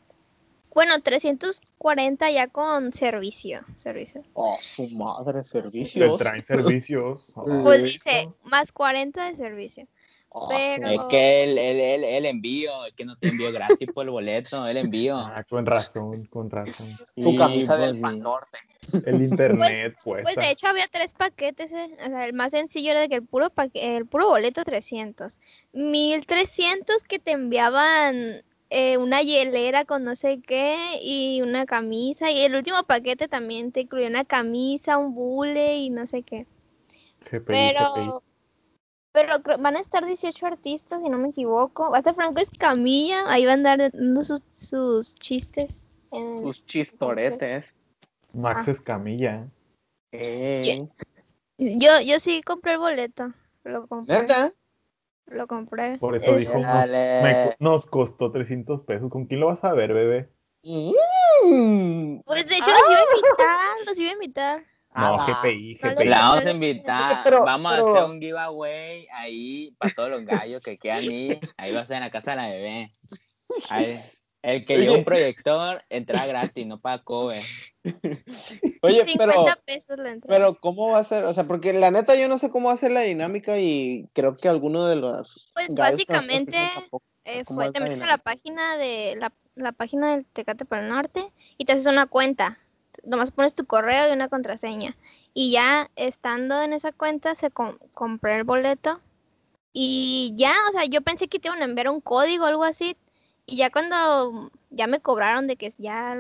Bueno, 0.75 1.00
340 1.02 2.31
ya 2.31 2.47
con 2.49 2.93
servicio. 2.93 3.62
servicio. 3.75 4.23
Oh, 4.35 4.59
su 4.61 4.88
madre, 4.90 5.43
servicios. 5.43 6.19
traen 6.19 6.45
servicios. 6.45 7.33
Pues 7.35 7.83
dice, 7.83 8.28
más 8.45 8.71
40 8.71 9.25
de 9.25 9.37
servicio. 9.37 9.88
Oh, 10.30 10.49
pero- 10.50 10.88
es 10.88 11.00
que 11.08 11.44
el, 11.44 11.58
el, 11.58 11.80
el, 11.80 12.04
el 12.04 12.26
envío, 12.26 12.85
es 12.85 12.92
que 12.94 13.04
no 13.06 13.16
te 13.16 13.28
envío 13.28 13.50
gratis 13.50 13.90
por 13.92 14.04
el 14.04 14.11
boleto, 14.11 14.66
el 14.66 14.76
envío. 14.76 15.16
Ah, 15.16 15.42
con 15.49 15.64
razón, 15.64 16.26
con 16.26 16.50
razón. 16.50 16.87
Tu 17.16 17.35
camisa 17.35 17.76
pues, 17.76 17.92
del. 17.92 18.00
Pan 18.02 18.18
Norte. 18.20 18.58
El 19.06 19.23
internet, 19.23 19.97
pues. 20.04 20.23
Pues 20.23 20.37
de 20.37 20.50
hecho 20.50 20.66
había 20.68 20.87
tres 20.90 21.12
paquetes. 21.14 21.73
eh, 21.73 21.88
O 22.02 22.06
sea, 22.06 22.26
el 22.26 22.32
más 22.35 22.52
sencillo 22.52 22.90
era 22.90 23.08
que 23.08 23.16
el 23.16 23.23
puro, 23.26 23.50
paque- 23.50 23.97
el 23.97 24.06
puro 24.06 24.28
boleto 24.28 24.64
300. 24.64 25.40
1300 25.73 27.02
que 27.04 27.18
te 27.18 27.32
enviaban 27.32 28.42
eh, 28.70 28.99
una 28.99 29.23
hielera 29.23 29.85
con 29.87 30.04
no 30.04 30.14
sé 30.14 30.40
qué 30.47 30.99
y 31.02 31.40
una 31.42 31.64
camisa. 31.66 32.30
Y 32.30 32.40
el 32.42 32.54
último 32.54 32.82
paquete 32.85 33.28
también 33.28 33.73
te 33.73 33.80
incluye 33.80 34.06
una 34.06 34.25
camisa, 34.25 34.99
un 34.99 35.14
bule 35.14 35.76
y 35.78 35.90
no 35.90 36.06
sé 36.06 36.23
qué. 36.23 36.47
GPI, 37.30 37.38
GPI. 37.38 37.44
Pero, 37.47 38.23
pero 39.12 39.35
van 39.61 39.77
a 39.77 39.81
estar 39.81 40.05
18 40.05 40.47
artistas, 40.47 41.00
si 41.03 41.09
no 41.09 41.19
me 41.19 41.29
equivoco. 41.31 41.91
Va 41.91 41.97
a 41.97 41.99
estar 42.00 42.15
Franco 42.15 42.41
Escamilla, 42.41 43.25
ahí 43.31 43.45
va 43.45 43.53
a 43.53 43.55
andar 43.55 43.79
dando 43.93 44.23
sus, 44.23 44.43
sus 44.50 45.15
chistes. 45.15 45.87
en- 46.11 46.43
Tus 46.43 46.65
chistoretes. 46.65 47.75
Max 48.33 48.69
Escamilla. 48.69 49.49
Ey. 50.12 50.88
Yo, 51.59 52.00
yo 52.05 52.19
sí 52.19 52.41
compré 52.43 52.73
el 52.73 52.79
boleto. 52.79 53.33
Lo 53.65 53.87
compré. 53.87 54.21
¿Neta? 54.21 54.53
Lo 55.27 55.47
compré. 55.47 55.99
Por 55.99 56.17
eso 56.17 56.33
Es- 56.33 56.38
dijo, 56.41 56.55
nos, 56.59 56.62
Dale. 56.67 57.23
me 57.23 57.45
co- 57.50 57.57
nos 57.59 57.87
costó 57.87 58.31
300 58.31 58.83
pesos. 58.83 59.11
¿Con 59.11 59.27
quién 59.27 59.41
lo 59.41 59.47
vas 59.49 59.65
a 59.65 59.73
ver, 59.73 59.93
bebé? 59.93 60.31
Mm. 60.62 62.21
Pues 62.25 62.49
de 62.49 62.57
hecho 62.57 62.71
los 62.71 62.91
iba 62.91 62.99
a 62.99 63.03
invitar, 63.03 63.87
los 63.87 63.99
iba 63.99 64.11
a 64.11 64.15
invitar. 64.15 64.65
No, 64.99 65.21
Ah, 65.21 65.40
GPI, 65.43 65.78
le- 65.83 65.90
GPI. 65.95 66.05
La 66.09 66.21
vamos 66.21 66.47
a 66.47 66.50
invitar, 66.50 67.21
pero- 67.25 67.45
vamos 67.45 67.73
pero- 67.73 67.87
a 67.87 67.99
hacer 67.99 68.11
un 68.11 68.21
giveaway 68.21 69.07
ahí 69.14 69.75
para 69.78 69.95
todos 69.95 70.11
los 70.11 70.25
gallos 70.26 70.61
que 70.62 70.76
quieran 70.78 71.05
ir. 71.05 71.38
Ahí 71.57 71.73
va 71.73 71.81
a 71.81 71.87
ser 71.87 71.97
en 71.97 72.02
la 72.02 72.11
casa 72.11 72.33
de 72.33 72.37
la 72.38 72.49
bebé. 72.49 72.93
Ahí, 73.71 73.97
el 74.43 74.67
que 74.67 74.75
lleve 74.76 74.90
Oye. 74.90 74.99
un 74.99 75.05
proyector, 75.05 75.83
entra 75.88 76.26
gratis, 76.26 76.67
no 76.67 76.81
paga 76.81 77.02
cover. 77.02 77.43
Oye, 78.83 79.05
50 79.05 79.26
pero, 79.26 79.45
pesos 79.64 79.99
la 79.99 80.11
entrada. 80.12 80.37
pero 80.37 80.55
¿cómo 80.61 80.90
va 80.93 80.99
a 80.99 81.05
ser? 81.05 81.25
O 81.25 81.33
sea, 81.33 81.45
porque 81.45 81.73
la 81.73 81.90
neta 81.90 82.14
yo 82.14 82.28
no 82.28 82.38
sé 82.38 82.50
cómo 82.50 82.69
va 82.69 82.75
a 82.75 82.78
ser 82.78 82.93
la 82.93 83.00
dinámica 83.00 83.59
y 83.59 84.09
creo 84.12 84.37
que 84.37 84.49
alguno 84.49 84.87
de 84.87 84.97
los 84.97 85.50
Pues 85.55 85.69
básicamente, 85.75 86.59
tampoco. 86.75 87.05
Eh, 87.25 87.45
¿Cómo 87.45 87.61
fue, 87.61 87.73
te 87.73 87.81
metes 87.81 88.00
a 88.02 88.07
la 88.07 88.17
página 88.19 88.76
de 88.78 89.14
la, 89.19 89.33
la 89.55 89.73
página 89.73 90.12
del 90.12 90.25
Tecate 90.25 90.64
para 90.64 90.83
el 90.83 90.88
Norte 90.88 91.31
y 91.59 91.64
te 91.67 91.73
haces 91.73 91.87
una 91.87 92.07
cuenta. 92.07 92.59
Nomás 93.09 93.31
pones 93.31 93.55
tu 93.55 93.65
correo 93.67 94.09
y 94.09 94.12
una 94.12 94.29
contraseña. 94.29 94.97
Y 95.35 95.53
ya 95.53 95.91
estando 95.97 96.62
en 96.62 96.73
esa 96.73 96.93
cuenta 96.93 97.35
se 97.35 97.50
com- 97.50 97.79
compré 97.95 98.37
el 98.37 98.45
boleto. 98.45 99.00
Y 99.73 100.33
ya, 100.37 100.55
o 100.69 100.73
sea, 100.73 100.85
yo 100.85 101.00
pensé 101.03 101.29
que 101.29 101.38
te 101.38 101.49
iban 101.49 101.62
a 101.62 101.65
enviar 101.65 101.88
un 101.88 102.00
código 102.00 102.45
o 102.45 102.49
algo 102.49 102.65
así. 102.65 102.97
Y 103.47 103.57
ya 103.57 103.71
cuando 103.71 104.50
ya 104.71 104.87
me 104.87 105.00
cobraron 105.00 105.47
de 105.47 105.57
que 105.57 105.73
ya 105.79 106.17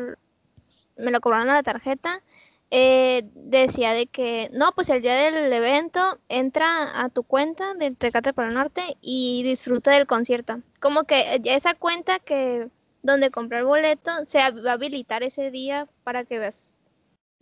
me 0.96 1.10
lo 1.10 1.20
cobraron 1.20 1.50
a 1.50 1.54
la 1.54 1.62
tarjeta, 1.62 2.22
eh, 2.70 3.24
decía 3.34 3.92
de 3.92 4.06
que 4.06 4.50
no, 4.52 4.72
pues 4.72 4.90
el 4.90 5.02
día 5.02 5.14
del 5.14 5.52
evento 5.52 6.18
entra 6.28 7.02
a 7.02 7.08
tu 7.08 7.22
cuenta 7.22 7.74
del 7.74 7.96
Tecate 7.96 8.32
para 8.32 8.48
el 8.48 8.54
Norte 8.54 8.96
y 9.00 9.42
disfruta 9.42 9.90
del 9.92 10.06
concierto. 10.06 10.60
Como 10.80 11.04
que 11.04 11.20
eh, 11.34 11.40
esa 11.44 11.74
cuenta 11.74 12.18
que 12.18 12.68
donde 13.02 13.30
compré 13.30 13.58
el 13.58 13.64
boleto 13.64 14.10
se 14.26 14.38
va 14.38 14.70
a 14.70 14.74
habilitar 14.74 15.22
ese 15.22 15.50
día 15.50 15.86
para 16.04 16.24
que 16.24 16.38
veas, 16.38 16.76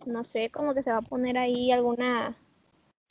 no 0.05 0.25
sé, 0.25 0.51
como 0.51 0.75
que 0.75 0.83
se 0.83 0.91
va 0.93 0.99
a 0.99 1.03
poner 1.03 1.39
ahí 1.39 1.73
alguna 1.73 2.37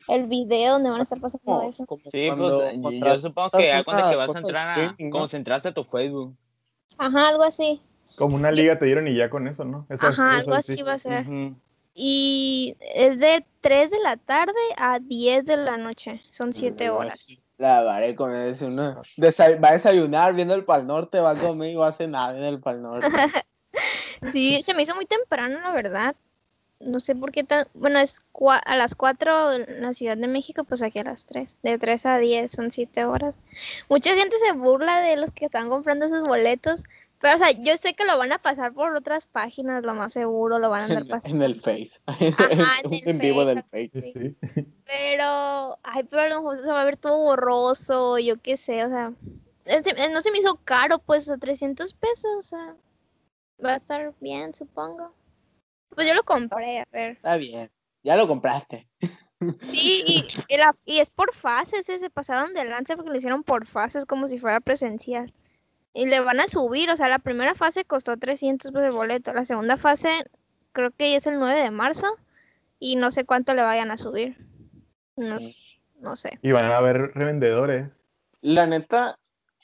el 0.09 0.27
video 0.27 0.73
donde 0.73 0.89
van 0.89 0.99
a 0.99 1.03
estar 1.03 1.19
pasando 1.19 1.43
Como- 1.45 1.61
eso. 1.69 1.85
como 1.85 2.01
Sí, 2.11 2.27
cuando 2.27 2.59
pues 2.81 2.99
yo- 3.15 3.21
supongo 3.21 3.51
que 3.57 3.71
haz 3.71 3.83
cuenta 3.85 4.11
que 4.11 4.17
vas 4.17 4.35
a 4.35 4.39
entrar 4.39 4.79
a, 4.79 4.95
¿no? 4.99 5.09
como 5.09 5.27
si 5.27 5.37
entraste 5.37 5.69
a 5.69 5.73
tu 5.73 5.83
Facebook. 5.83 6.35
Ajá, 6.97 7.29
algo 7.29 7.43
así. 7.43 7.81
Como 8.17 8.35
una 8.35 8.51
liga 8.51 8.77
te 8.77 8.85
dieron 8.85 9.07
y 9.07 9.15
ya 9.15 9.29
con 9.29 9.47
eso, 9.47 9.65
¿no? 9.65 9.87
Ajá, 9.89 10.09
eso 10.09 10.21
algo 10.23 10.53
así 10.53 10.81
va 10.83 10.93
a 10.93 10.99
ser. 10.99 11.25
Y 11.93 12.75
es 12.93 13.19
de 13.19 13.45
3 13.61 13.89
de 13.89 13.99
la 13.99 14.17
tarde 14.17 14.53
a 14.77 14.99
10 14.99 15.45
de 15.45 15.57
la 15.57 15.77
noche. 15.77 16.21
Son 16.29 16.51
7 16.53 16.89
horas. 16.89 17.27
La 17.57 17.81
varé 17.83 18.15
con 18.15 18.35
eso, 18.35 18.69
¿no? 18.69 19.01
Desa- 19.17 19.61
va 19.63 19.69
a 19.69 19.73
desayunar 19.73 20.33
viendo 20.33 20.53
el 20.53 20.65
Pal 20.65 20.85
Norte, 20.85 21.21
va 21.21 21.31
a 21.31 21.35
comer 21.35 21.69
y 21.71 21.75
va 21.75 21.87
a 21.87 21.93
cenar 21.93 22.33
viendo 22.33 22.49
el 22.49 22.59
Pal 22.59 22.81
Norte. 22.81 23.07
Sí, 24.33 24.61
se 24.63 24.73
me 24.73 24.81
hizo 24.83 24.95
muy 24.95 25.05
temprano, 25.05 25.59
la 25.59 25.71
verdad. 25.71 26.15
No 26.79 26.99
sé 26.99 27.15
por 27.15 27.31
qué 27.31 27.43
tan... 27.43 27.67
Bueno, 27.73 27.99
es 27.99 28.19
cua- 28.33 28.61
a 28.65 28.75
las 28.75 28.95
4 28.95 29.53
en 29.53 29.81
la 29.81 29.93
Ciudad 29.93 30.17
de 30.17 30.27
México, 30.27 30.63
pues 30.65 30.81
aquí 30.83 30.99
a 30.99 31.03
las 31.03 31.25
3. 31.25 31.57
De 31.63 31.77
3 31.77 32.05
a 32.05 32.17
10 32.17 32.51
son 32.51 32.69
7 32.71 33.05
horas. 33.05 33.39
Mucha 33.89 34.13
gente 34.15 34.35
se 34.45 34.51
burla 34.51 34.99
de 34.99 35.15
los 35.15 35.31
que 35.31 35.45
están 35.45 35.69
comprando 35.69 36.05
esos 36.05 36.23
boletos. 36.27 36.83
Pero, 37.19 37.35
o 37.35 37.37
sea, 37.37 37.51
yo 37.51 37.77
sé 37.77 37.93
que 37.93 38.03
lo 38.03 38.17
van 38.17 38.33
a 38.33 38.39
pasar 38.39 38.73
por 38.73 38.93
otras 38.95 39.25
páginas, 39.25 39.83
lo 39.83 39.93
más 39.93 40.11
seguro, 40.13 40.59
lo 40.59 40.69
van 40.69 40.81
a 40.81 40.85
andar 40.97 41.03
En, 41.03 41.07
pasando. 41.07 41.37
en 41.37 41.41
el 41.43 41.61
Face. 41.61 41.99
Ajá, 42.07 42.73
en 42.83 42.93
el 42.93 43.09
en 43.09 43.17
vivo 43.19 43.45
del 43.45 43.63
Face, 43.63 43.89
Face. 43.93 44.11
Sí, 44.13 44.35
sí. 44.53 44.65
Pero, 44.85 45.77
ay, 45.83 46.03
pero 46.09 46.21
a 46.23 46.29
lo 46.29 46.35
mejor 46.41 46.57
se 46.59 46.67
va 46.67 46.81
a 46.81 46.85
ver 46.85 46.97
todo 46.97 47.17
borroso, 47.17 48.19
yo 48.19 48.35
qué 48.41 48.57
sé, 48.57 48.83
o 48.85 48.89
sea, 48.89 49.13
eh, 49.65 49.81
se- 49.81 49.91
eh, 49.91 50.09
no 50.11 50.19
se 50.21 50.29
me 50.31 50.39
hizo 50.39 50.59
caro, 50.65 50.99
pues, 50.99 51.29
a 51.31 51.37
300 51.37 51.93
pesos, 51.93 52.35
o 52.37 52.41
sea, 52.41 52.75
va 53.65 53.71
a 53.71 53.75
estar 53.77 54.13
bien, 54.19 54.53
supongo. 54.53 55.13
Pues 55.95 56.07
yo 56.07 56.13
lo 56.13 56.23
compré, 56.23 56.79
a 56.81 56.85
ver. 56.91 57.11
Está 57.13 57.37
bien. 57.37 57.71
Ya 58.03 58.15
lo 58.15 58.27
compraste. 58.27 58.87
Sí, 59.61 60.01
y, 60.07 60.25
y 60.47 60.57
la- 60.57 60.73
y 60.85 60.99
es 60.99 61.09
por 61.11 61.33
fases, 61.33 61.87
eh, 61.89 61.99
se 61.99 62.09
pasaron 62.09 62.53
de 62.53 62.63
lanza 62.63 62.95
porque 62.95 63.09
lo 63.11 63.17
hicieron 63.17 63.43
por 63.43 63.67
fases, 63.67 64.05
como 64.05 64.29
si 64.29 64.39
fuera 64.39 64.61
presencial. 64.61 65.31
Y 65.93 66.05
le 66.07 66.21
van 66.21 66.39
a 66.39 66.47
subir, 66.47 66.89
o 66.89 66.95
sea, 66.97 67.09
la 67.09 67.19
primera 67.19 67.53
fase 67.53 67.83
costó 67.83 68.15
300 68.17 68.71
pesos 68.71 68.87
el 68.87 68.93
boleto, 68.93 69.33
la 69.33 69.43
segunda 69.45 69.75
fase 69.77 70.09
creo 70.71 70.91
que 70.91 71.11
ya 71.11 71.17
es 71.17 71.27
el 71.27 71.37
9 71.37 71.59
de 71.61 71.69
marzo 71.69 72.07
y 72.79 72.95
no 72.95 73.11
sé 73.11 73.25
cuánto 73.25 73.53
le 73.53 73.61
vayan 73.61 73.91
a 73.91 73.97
subir. 73.97 74.37
No, 75.17 75.35
no 75.99 76.15
sé. 76.15 76.39
Y 76.41 76.51
van 76.51 76.65
a 76.71 76.77
haber 76.77 77.11
revendedores. 77.13 78.05
La 78.41 78.65
neta, 78.67 79.19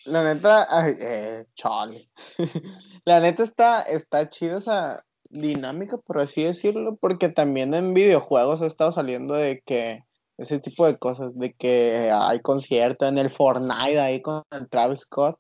la 0.05 0.23
neta, 0.33 0.67
ay, 0.69 0.95
eh, 1.00 1.45
chale. 1.55 2.09
La 3.05 3.19
neta 3.21 3.43
está, 3.43 3.81
está 3.83 4.27
chida 4.29 4.57
esa 4.59 5.05
dinámica, 5.31 5.97
por 5.97 6.19
así 6.19 6.43
decirlo, 6.43 6.97
porque 7.00 7.29
también 7.29 7.73
en 7.73 7.93
videojuegos 7.93 8.61
ha 8.61 8.67
estado 8.67 8.91
saliendo 8.91 9.33
de 9.33 9.61
que 9.65 10.03
ese 10.38 10.59
tipo 10.59 10.85
de 10.85 10.97
cosas, 10.97 11.31
de 11.38 11.53
que 11.53 12.11
hay 12.13 12.39
concierto 12.39 13.07
en 13.07 13.17
el 13.17 13.29
Fortnite 13.29 14.00
ahí 14.00 14.21
con 14.21 14.43
el 14.51 14.67
Travis 14.69 15.00
Scott. 15.01 15.38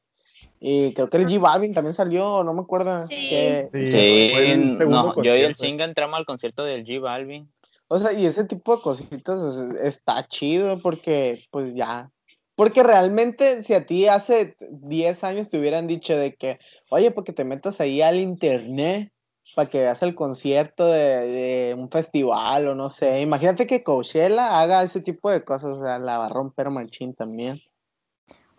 Y 0.59 0.93
creo 0.93 1.09
que 1.09 1.17
el 1.17 1.25
G 1.25 1.39
Balvin 1.39 1.73
también 1.73 1.93
salió, 1.95 2.43
no 2.43 2.53
me 2.53 2.61
acuerdo. 2.61 3.05
Sí. 3.05 3.15
que- 3.29 3.69
Sí, 3.73 4.79
no, 4.85 5.15
yo 5.23 5.35
y 5.35 5.41
el. 5.41 5.55
Chinga 5.55 5.85
entramos 5.85 6.17
al 6.19 6.25
concierto 6.25 6.63
del 6.63 6.85
G 6.85 7.01
Balvin. 7.01 7.51
O 7.87 7.97
sea, 7.99 8.13
y 8.13 8.25
ese 8.25 8.43
tipo 8.45 8.75
de 8.75 8.81
cositas 8.81 9.39
o 9.39 9.51
sea, 9.51 9.81
está 9.83 10.25
chido 10.27 10.79
porque, 10.79 11.39
pues 11.51 11.73
ya. 11.73 12.11
Porque 12.55 12.83
realmente, 12.83 13.63
si 13.63 13.73
a 13.73 13.85
ti 13.87 14.07
hace 14.07 14.55
10 14.69 15.23
años 15.23 15.49
te 15.49 15.57
hubieran 15.57 15.87
dicho 15.87 16.15
de 16.15 16.35
que, 16.35 16.59
oye, 16.91 17.09
porque 17.11 17.33
te 17.33 17.43
metas 17.43 17.81
ahí 17.81 18.01
al 18.01 18.19
internet 18.19 19.11
para 19.55 19.69
que 19.69 19.79
veas 19.79 20.01
el 20.03 20.15
concierto 20.15 20.85
de, 20.87 21.27
de 21.27 21.75
un 21.77 21.89
festival 21.89 22.67
o 22.69 22.75
no 22.75 22.89
sé. 22.89 23.21
Imagínate 23.21 23.67
que 23.67 23.83
Coachella 23.83 24.59
haga 24.61 24.83
ese 24.83 25.01
tipo 25.01 25.29
de 25.29 25.43
cosas, 25.43 25.77
o 25.77 25.83
sea, 25.83 25.99
la 25.99 26.17
va 26.17 26.27
a 26.27 26.29
romper 26.29 26.69
machín 26.69 27.13
también. 27.13 27.57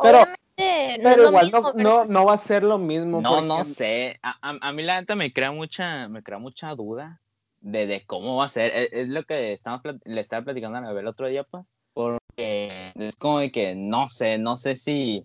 Pero- 0.02 0.18
Obviamente 0.22 0.98
no 1.02 1.08
es 1.08 1.14
Pero 1.16 1.22
lo 1.22 1.28
igual 1.30 1.44
mismo, 1.44 1.60
no, 1.60 1.72
pero- 1.74 1.88
no, 1.88 2.04
no 2.04 2.24
va 2.26 2.32
a 2.34 2.38
ser 2.38 2.62
lo 2.62 2.78
mismo. 2.78 3.20
No, 3.20 3.30
porque- 3.30 3.46
no 3.46 3.64
sé. 3.64 4.18
A, 4.22 4.36
a- 4.50 4.58
a 4.68 4.72
mí 4.72 4.82
la 4.82 5.00
neta 5.00 5.16
me 5.16 5.32
crea 5.32 5.50
mucha, 5.52 6.08
me 6.08 6.22
crea 6.22 6.38
mucha 6.38 6.74
duda 6.74 7.20
de, 7.60 7.86
de 7.86 8.04
cómo 8.04 8.36
va 8.36 8.44
a 8.46 8.48
ser. 8.48 8.70
Es, 8.74 8.92
es 8.92 9.08
lo 9.08 9.22
que 9.24 9.52
estamos 9.52 9.80
le 10.04 10.20
estaba 10.20 10.44
platicando 10.44 10.78
a 10.78 10.80
la 10.82 10.88
bebé 10.88 11.00
el 11.00 11.06
otro 11.06 11.28
día, 11.28 11.44
pues. 11.44 11.64
Porque 11.94 12.92
es 12.96 13.16
como 13.16 13.38
de 13.38 13.50
que 13.52 13.74
no 13.74 14.08
sé, 14.08 14.38
no 14.38 14.56
sé 14.56 14.76
si, 14.76 15.24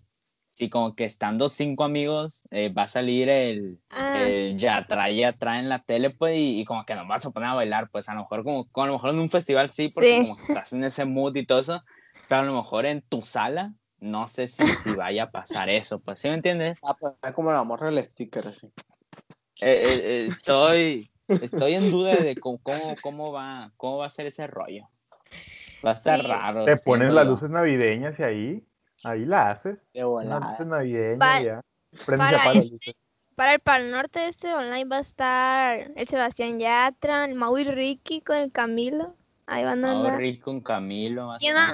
si 0.57 0.71
como 0.71 0.95
que 0.95 1.05
estando 1.05 1.49
cinco 1.49 1.83
amigos 1.83 2.47
eh, 2.49 2.73
va 2.73 2.83
a 2.83 2.87
salir 2.87 3.29
el, 3.29 3.79
Ah, 3.91 4.27
el 4.27 4.57
ya 4.57 4.87
trae, 4.87 5.15
ya 5.15 5.33
trae 5.33 5.59
en 5.59 5.69
la 5.69 5.83
tele, 5.83 6.09
pues, 6.09 6.35
y, 6.35 6.59
y 6.61 6.65
como 6.65 6.83
que 6.83 6.95
nos 6.95 7.07
vas 7.07 7.23
a 7.27 7.29
poner 7.29 7.49
a 7.49 7.53
bailar, 7.53 7.91
pues 7.91 8.09
a 8.09 8.15
lo 8.15 8.21
mejor 8.21 8.43
como, 8.43 8.67
a 8.73 8.87
lo 8.87 8.93
mejor 8.93 9.11
en 9.11 9.19
un 9.19 9.29
festival 9.29 9.69
sí, 9.69 9.87
porque 9.93 10.15
Sí. 10.15 10.21
como 10.21 10.35
que 10.35 10.41
estás 10.45 10.73
en 10.73 10.83
ese 10.83 11.05
mood 11.05 11.35
y 11.35 11.45
todo 11.45 11.59
eso, 11.59 11.83
pero 12.27 12.41
a 12.41 12.45
lo 12.45 12.55
mejor 12.55 12.87
en 12.87 13.03
tu 13.03 13.21
sala, 13.21 13.75
no 13.99 14.27
sé 14.27 14.47
si, 14.47 14.73
si 14.73 14.95
vaya 14.95 15.25
a 15.25 15.31
pasar 15.31 15.69
eso, 15.69 15.99
pues, 15.99 16.19
¿sí 16.19 16.27
me 16.27 16.33
entiendes? 16.33 16.79
Ah, 16.81 16.95
pues, 16.99 17.13
es 17.21 17.31
como 17.33 17.51
la 17.51 17.63
morra 17.63 17.91
del 17.91 18.03
sticker, 18.03 18.47
así. 18.47 18.65
Eh, 19.61 19.69
eh, 19.69 20.01
eh, 20.03 20.27
estoy, 20.27 21.11
estoy 21.27 21.75
en 21.75 21.91
duda 21.91 22.15
de 22.15 22.35
cómo, 22.39 22.57
cómo, 22.63 22.95
cómo 22.99 23.31
va, 23.31 23.71
cómo 23.77 23.97
va 23.97 24.07
a 24.07 24.09
ser 24.09 24.25
ese 24.25 24.47
rollo. 24.47 24.89
Va 25.85 25.91
a 25.91 25.93
estar 25.93 26.19
Sí. 26.19 26.27
raro. 26.27 26.65
Te 26.65 26.71
pones 26.77 26.81
siento 26.83 27.13
las 27.13 27.27
luces 27.27 27.49
navideñas 27.51 28.19
y 28.19 28.23
ahí, 28.23 28.66
ahí 29.03 29.25
la 29.25 29.51
haces. 29.51 29.77
De 29.93 30.03
volada. 30.03 30.55
ya. 31.41 31.61
Para 32.05 32.53
luces. 32.53 32.95
Para 33.35 33.53
el 33.53 33.59
Pal 33.59 33.91
Norte 33.91 34.27
este 34.27 34.51
online 34.53 34.85
va 34.85 34.97
a 34.97 35.01
estar 35.01 35.91
el 35.95 36.07
Sebastián 36.07 36.59
Yatra, 36.59 37.25
el 37.25 37.35
Mau 37.35 37.55
y 37.57 37.65
Ricky 37.65 38.21
con 38.21 38.37
el 38.37 38.51
Camilo. 38.51 39.15
Ahí 39.45 39.63
van 39.63 39.85
a 39.85 39.93
Mau 39.93 39.97
andar. 39.97 40.17
Rico 40.17 40.45
con 40.45 40.61
Camilo. 40.61 41.35
¿Quién 41.39 41.53
más? 41.53 41.73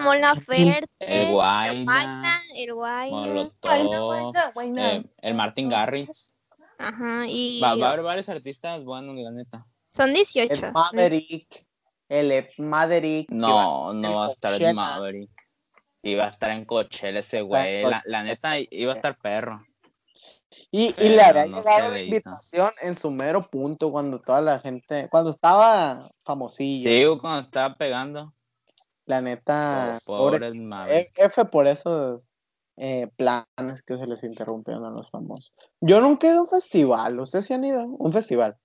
El 0.99 1.31
Guayna, 1.31 1.83
Guayna, 1.85 2.41
el 2.55 2.73
Guayna. 2.73 3.15
Molotov, 3.15 4.77
eh, 4.77 5.03
el 5.21 5.35
Martin 5.35 5.69
Garrix. 5.69 6.35
Ajá, 6.77 7.25
y 7.27 7.59
Va, 7.61 7.75
va 7.75 7.87
a 7.87 7.93
haber 7.93 8.03
varios 8.03 8.29
artistas 8.29 8.83
buenos, 8.83 9.15
la 9.15 9.31
neta. 9.31 9.65
son 9.89 10.13
18. 10.13 10.53
El 10.67 10.73
Maverick. 10.73 11.65
El 12.09 12.47
Maverick. 12.57 13.31
No, 13.31 13.93
no 13.93 14.15
va 14.15 14.27
a 14.27 14.31
estar 14.31 14.61
el. 14.61 14.75
Maverick. 14.75 15.31
Iba 16.03 16.25
a 16.25 16.29
estar 16.29 16.51
en 16.51 16.65
Coachella 16.65 17.21
ese 17.21 17.41
güey. 17.41 17.83
La, 18.05 18.23
neta, 18.23 18.55
iba 18.59 18.91
a 18.93 18.95
estar 18.95 19.17
perro. 19.17 19.65
Y, 20.69 20.93
y 21.03 21.09
le 21.09 21.21
había 21.21 21.45
no 21.47 21.57
llegado 21.57 21.89
la 21.91 21.95
hizo. 21.97 22.05
invitación 22.05 22.71
en 22.81 22.95
su 22.95 23.09
mero 23.09 23.49
punto 23.49 23.91
cuando 23.91 24.19
toda 24.21 24.41
la 24.41 24.59
gente, 24.59 25.07
cuando 25.09 25.31
estaba 25.31 26.01
famosillo. 26.25 26.89
Te 26.89 26.95
digo 26.95 27.19
cuando 27.19 27.41
estaba 27.41 27.75
pegando. 27.75 28.33
La 29.05 29.21
neta, 29.21 29.97
pobre- 30.05 30.39
pobres 30.39 30.51
F, 30.51 30.61
Maverick. 30.61 31.11
F 31.17 31.45
por 31.45 31.67
esos 31.67 32.25
eh, 32.77 33.09
planes 33.15 33.81
que 33.85 33.97
se 33.97 34.05
les 34.05 34.23
interrumpieron 34.23 34.85
a 34.85 34.89
los 34.91 35.09
famosos. 35.09 35.53
Yo 35.81 35.99
nunca 36.01 36.27
he 36.27 36.31
ido 36.31 36.39
a 36.39 36.43
un 36.43 36.47
festival, 36.49 37.19
¿ustedes 37.19 37.45
sí 37.45 37.53
han 37.53 37.65
ido? 37.65 37.83
Un 37.85 38.13
festival. 38.13 38.55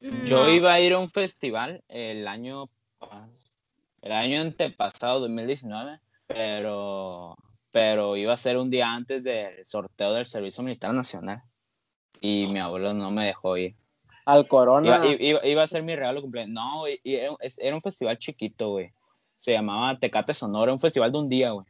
Yo 0.00 0.48
iba 0.48 0.72
a 0.72 0.80
ir 0.80 0.94
a 0.94 0.98
un 0.98 1.10
festival 1.10 1.84
el 1.88 2.26
año 2.26 2.70
el 4.02 4.12
año 4.12 4.40
antepasado, 4.40 5.20
2019, 5.20 6.00
pero 6.34 7.36
pero 7.72 8.16
iba 8.16 8.32
a 8.32 8.36
ser 8.36 8.56
un 8.56 8.70
día 8.70 8.92
antes 8.92 9.22
del 9.22 9.64
sorteo 9.64 10.12
del 10.12 10.26
Servicio 10.26 10.62
Militar 10.64 10.92
Nacional 10.92 11.42
y 12.20 12.46
mi 12.48 12.58
abuelo 12.58 12.92
no 12.94 13.10
me 13.10 13.26
dejó 13.26 13.56
ir. 13.56 13.76
Al 14.26 14.46
Corona. 14.48 14.86
Iba, 15.06 15.06
iba- 15.22 15.46
iba 15.46 15.62
a 15.62 15.66
ser 15.66 15.82
mi 15.82 15.94
regalo 15.94 16.16
de 16.16 16.22
cumpleaños. 16.22 16.52
No, 16.54 16.80
güey, 16.80 17.00
y 17.04 17.14
era, 17.14 17.34
era 17.58 17.76
un 17.76 17.82
festival 17.82 18.18
chiquito, 18.18 18.70
güey. 18.70 18.92
Se 19.38 19.52
llamaba 19.52 19.98
Tecate 19.98 20.34
Sonora, 20.34 20.72
un 20.72 20.80
festival 20.80 21.12
de 21.12 21.18
un 21.18 21.28
día, 21.28 21.50
güey. 21.52 21.66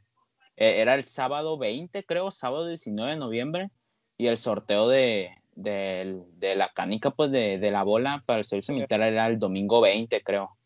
Eh, 0.56 0.80
Era 0.80 0.94
el 0.94 1.04
sábado 1.04 1.56
20, 1.58 2.04
creo, 2.04 2.30
sábado 2.30 2.66
19 2.66 3.12
de 3.12 3.16
noviembre, 3.16 3.70
y 4.18 4.26
el 4.26 4.36
sorteo 4.38 4.88
de, 4.88 5.30
del- 5.54 6.22
de 6.38 6.56
la 6.56 6.68
canica, 6.70 7.10
pues, 7.10 7.30
de, 7.30 7.58
de 7.58 7.70
la 7.70 7.82
bola 7.82 8.22
para 8.26 8.40
el 8.40 8.44
servicio 8.44 8.74
militar 8.74 9.00
era 9.02 9.26
el 9.26 9.38
domingo 9.38 9.80
20, 9.80 10.22
creo. 10.22 10.56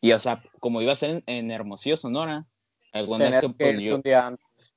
Y, 0.00 0.12
o 0.12 0.18
sea, 0.20 0.42
como 0.60 0.80
iba 0.80 0.92
a 0.92 0.96
ser 0.96 1.10
en, 1.10 1.22
en 1.26 1.50
Hermosillo, 1.50 1.96
Sonora, 1.96 2.46
tener 2.92 3.30
vez 3.32 3.40
que, 3.42 3.48
pues, 3.72 3.80
yo- 3.80 3.94
un 3.96 4.02
día 4.02 4.26
antes. 4.26 4.74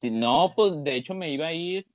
si 0.00 0.10
no, 0.10 0.52
pues, 0.54 0.72
de 0.84 0.94
hecho, 0.96 1.14
me 1.14 1.30
iba 1.30 1.46
a 1.46 1.52
ir 1.52 1.86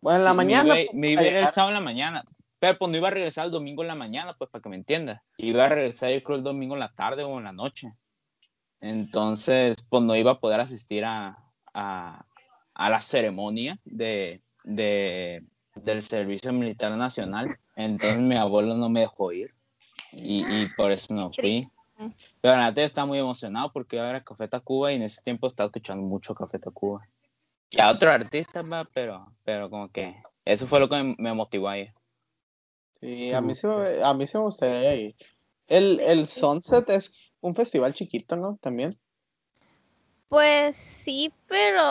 Bueno, 0.00 0.18
en 0.18 0.24
la 0.24 0.30
me 0.34 0.36
mañana. 0.36 0.64
iba- 0.80 0.86
pues, 0.86 0.96
Me 0.98 1.10
iba, 1.10 1.22
a 1.22 1.26
ir 1.26 1.36
el 1.36 1.48
sábado 1.48 1.68
en 1.70 1.74
la 1.74 1.80
mañana. 1.80 2.24
Pero 2.58 2.78
pues 2.78 2.90
no 2.90 2.96
iba 2.96 3.08
a 3.08 3.10
regresar 3.10 3.44
el 3.46 3.52
domingo 3.52 3.82
en 3.82 3.88
la 3.88 3.94
mañana, 3.94 4.34
pues 4.38 4.48
para 4.50 4.62
que 4.62 4.68
me 4.70 4.76
entiendas. 4.76 5.20
Iba 5.36 5.66
a 5.66 5.68
regresar 5.68 6.10
yo 6.10 6.22
creo 6.22 6.38
el 6.38 6.42
domingo 6.42 6.74
en 6.74 6.80
la 6.80 6.92
tarde 6.94 7.22
o 7.22 7.36
en 7.36 7.44
la 7.44 7.52
noche. 7.52 7.92
Entonces, 8.80 9.76
pues 9.88 10.02
no 10.02 10.16
iba 10.16 10.32
a 10.32 10.40
poder 10.40 10.60
asistir 10.60 11.04
a, 11.04 11.36
a, 11.74 12.24
a 12.74 12.90
la 12.90 13.00
ceremonia 13.00 13.78
de, 13.84 14.42
de- 14.64 15.44
del 15.74 16.02
Servicio 16.02 16.52
Militar 16.52 16.92
Nacional. 16.92 17.56
Entonces 17.74 18.18
mi 18.20 18.36
abuelo 18.36 18.74
no 18.74 18.88
me 18.88 19.00
dejó 19.00 19.32
ir. 19.32 19.54
Y, 20.12 20.38
y 20.62 20.68
por 20.76 20.90
eso 20.92 21.14
no 21.14 21.30
fui. 21.32 21.62
Pero 21.96 22.56
la 22.56 22.66
neta 22.68 22.82
estaba 22.82 23.06
muy 23.06 23.18
emocionado 23.18 23.72
porque 23.72 23.96
iba 23.96 24.04
a 24.04 24.08
ver 24.08 24.16
a 24.16 24.24
Café 24.24 24.48
Tacuba 24.48 24.92
y 24.92 24.96
en 24.96 25.02
ese 25.02 25.22
tiempo 25.22 25.46
estaba 25.46 25.66
escuchando 25.68 26.02
mucho 26.06 26.34
Café 26.34 26.58
Tacuba. 26.58 27.08
Y 27.70 27.80
a 27.80 27.90
otro 27.90 28.10
artista, 28.10 28.62
va, 28.62 28.88
pero, 28.92 29.32
pero 29.44 29.70
como 29.70 29.90
que 29.90 30.22
eso 30.44 30.66
fue 30.66 30.80
lo 30.80 30.88
que 30.88 31.16
me, 31.18 31.34
motivó 31.34 31.68
a 31.68 31.78
ir. 31.78 31.92
Sí, 33.00 33.32
a 33.32 33.40
mí, 33.40 33.54
sí, 33.54 33.66
me- 33.66 34.02
a 34.02 34.14
mí 34.14 34.26
sí 34.26 34.36
me 34.36 34.44
gustaría 34.44 34.94
ir. 34.94 35.16
El, 35.66 36.00
el 36.00 36.26
Sunset 36.26 36.88
es 36.90 37.32
un 37.40 37.54
festival 37.54 37.92
chiquito, 37.92 38.36
¿no? 38.36 38.56
También. 38.60 38.96
Pues 40.28 40.76
sí, 40.76 41.32
pero 41.46 41.82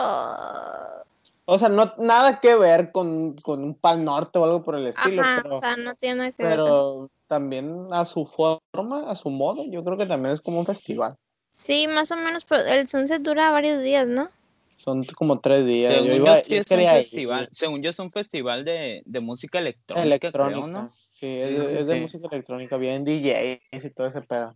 O 1.48 1.58
sea, 1.58 1.68
no 1.68 1.94
nada 1.98 2.40
que 2.40 2.56
ver 2.56 2.90
con, 2.90 3.34
con 3.36 3.62
un 3.62 3.74
Pal 3.74 4.04
Norte 4.04 4.38
o 4.38 4.44
algo 4.44 4.64
por 4.64 4.74
el 4.74 4.88
estilo, 4.88 5.22
Ajá, 5.22 5.42
pero, 5.42 5.56
o 5.56 5.60
sea, 5.60 5.76
no 5.76 5.94
tiene 5.94 6.16
nada 6.16 6.32
que 6.32 6.42
ver. 6.42 6.56
pero 6.56 7.08
también 7.28 7.86
a 7.92 8.04
su 8.04 8.24
forma, 8.26 9.08
a 9.10 9.14
su 9.14 9.30
modo, 9.30 9.62
yo 9.70 9.84
creo 9.84 9.96
que 9.96 10.06
también 10.06 10.34
es 10.34 10.40
como 10.40 10.58
un 10.58 10.66
festival. 10.66 11.14
Sí, 11.52 11.86
más 11.86 12.10
o 12.10 12.16
menos, 12.16 12.44
pero 12.44 12.62
el 12.64 12.88
sunset 12.88 13.22
dura 13.22 13.50
varios 13.52 13.80
días, 13.82 14.06
¿no? 14.08 14.28
Son 14.76 15.02
como 15.16 15.40
tres 15.40 15.64
días. 15.64 15.92
Según 15.92 16.08
yo 16.08 16.16
yo, 16.16 16.22
iba, 16.22 16.36
sí 16.40 16.50
yo 16.50 16.56
es 16.56 16.60
un 16.62 16.64
quería 16.68 16.98
ir. 16.98 17.04
festival. 17.04 17.48
Según 17.52 17.82
yo, 17.82 17.90
es 17.90 17.98
un 18.00 18.10
festival 18.10 18.64
de, 18.64 19.02
de 19.04 19.20
música 19.20 19.58
electrónica, 19.60 20.04
electrónica. 20.06 20.60
creo, 20.60 20.66
¿no? 20.82 20.88
Sí, 20.88 21.26
es, 21.26 21.48
Sí, 21.48 21.54
de- 21.54 21.70
sí, 21.70 21.76
es 21.78 21.86
de 21.86 21.94
sí. 21.94 22.00
música 22.00 22.28
electrónica, 22.30 22.76
bien 22.76 23.04
DJs 23.04 23.84
y 23.84 23.90
todo 23.90 24.06
ese 24.08 24.20
pedo. 24.20 24.54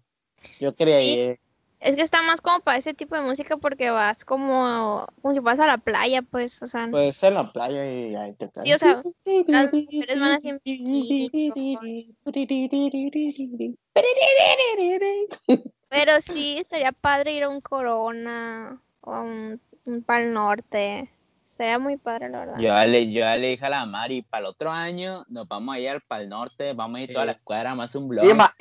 Yo 0.61 0.75
quería 0.75 1.01
Sí. 1.01 1.11
ir. 1.13 1.41
Es 1.81 1.97
que 1.97 2.03
está 2.03 2.21
más 2.23 2.43
como 2.43 2.61
para 2.61 2.77
ese 2.77 2.93
tipo 2.93 3.17
de 3.17 3.23
música 3.23 3.57
porque 3.57 3.91
vas 3.91 4.25
como, 4.27 5.07
como 5.23 5.33
si 5.33 5.41
vas 5.41 5.59
a 5.61 5.67
la 5.67 5.79
playa, 5.79 6.21
pues, 6.21 6.61
o 6.63 6.67
sea, 6.67 6.87
Pues 6.91 7.23
en 7.23 7.35
la 7.35 7.51
playa 7.51 7.91
y 7.91 8.15
ahí 8.15 8.35
te 8.35 8.51
Sí, 8.63 8.73
o 8.75 8.79
sea, 8.79 9.03
las 9.47 9.73
mujeres 9.73 10.21
van 10.21 10.39
en 10.45 10.61
bikini, 10.63 11.31
pero 15.89 16.21
sí 16.21 16.59
estaría 16.59 16.93
padre 16.93 17.33
ir 17.33 17.45
a 17.45 17.49
un 17.49 17.61
Corona 17.61 18.81
o 19.01 19.13
a 19.13 19.23
un, 19.23 19.61
un 19.87 20.03
Pal 20.03 20.33
Norte. 20.33 21.11
Sería 21.45 21.79
muy 21.81 21.97
padre, 21.97 22.29
la 22.29 22.41
verdad. 22.41 22.55
Yo 22.59 22.69
ya 22.69 22.87
le, 22.87 23.11
yo 23.11 23.21
ya 23.21 23.37
le 23.37 23.49
dije 23.49 23.67
a 23.67 23.71
la 23.71 23.87
Mari, 23.87 24.23
para 24.23 24.43
el 24.45 24.51
otro 24.51 24.71
año 24.71 25.25
nos 25.29 25.49
vamos 25.49 25.75
a 25.75 25.81
ir 25.81 25.89
al 25.89 26.01
Pal 26.03 26.29
Norte, 26.29 26.75
vamos 26.75 27.01
a 27.01 27.05
ir 27.05 27.13
toda 27.13 27.25
la 27.25 27.33
Sí. 27.33 27.39
escuadra, 27.39 27.75
más 27.75 27.95
un 27.97 28.09
blog. 28.09 28.25
Ima- 28.25 28.55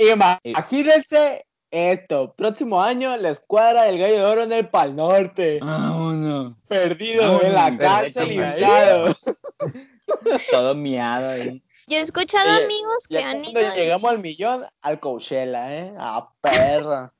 Imagínense 0.43 1.45
esto. 1.71 2.34
Próximo 2.36 2.82
año, 2.82 3.15
la 3.17 3.29
escuadra 3.29 3.84
del 3.84 3.97
Gallo 3.97 4.15
de 4.15 4.25
Oro 4.25 4.43
en 4.43 4.51
el 4.51 4.69
Pal 4.69 4.95
Norte. 4.95 5.60
Vámonos. 5.62 6.53
Perdido 6.67 7.41
en 7.43 7.53
la 7.53 7.77
cárcel, 7.77 8.29
limpiado. 8.29 9.13
Todo 10.51 10.75
miado 10.75 11.29
ahí. 11.29 11.63
Yo 11.88 11.97
he 11.97 12.01
escuchado 12.01 12.49
Oye, 12.55 12.65
amigos 12.65 13.08
que 13.08 13.17
han 13.19 13.41
cuando 13.41 13.62
ido. 13.62 13.75
llegamos 13.75 14.12
al 14.12 14.19
millón, 14.19 14.63
al 14.82 14.99
Coachella, 14.99 15.75
¿eh? 15.75 15.93
A 15.97 16.29
perra. 16.41 17.13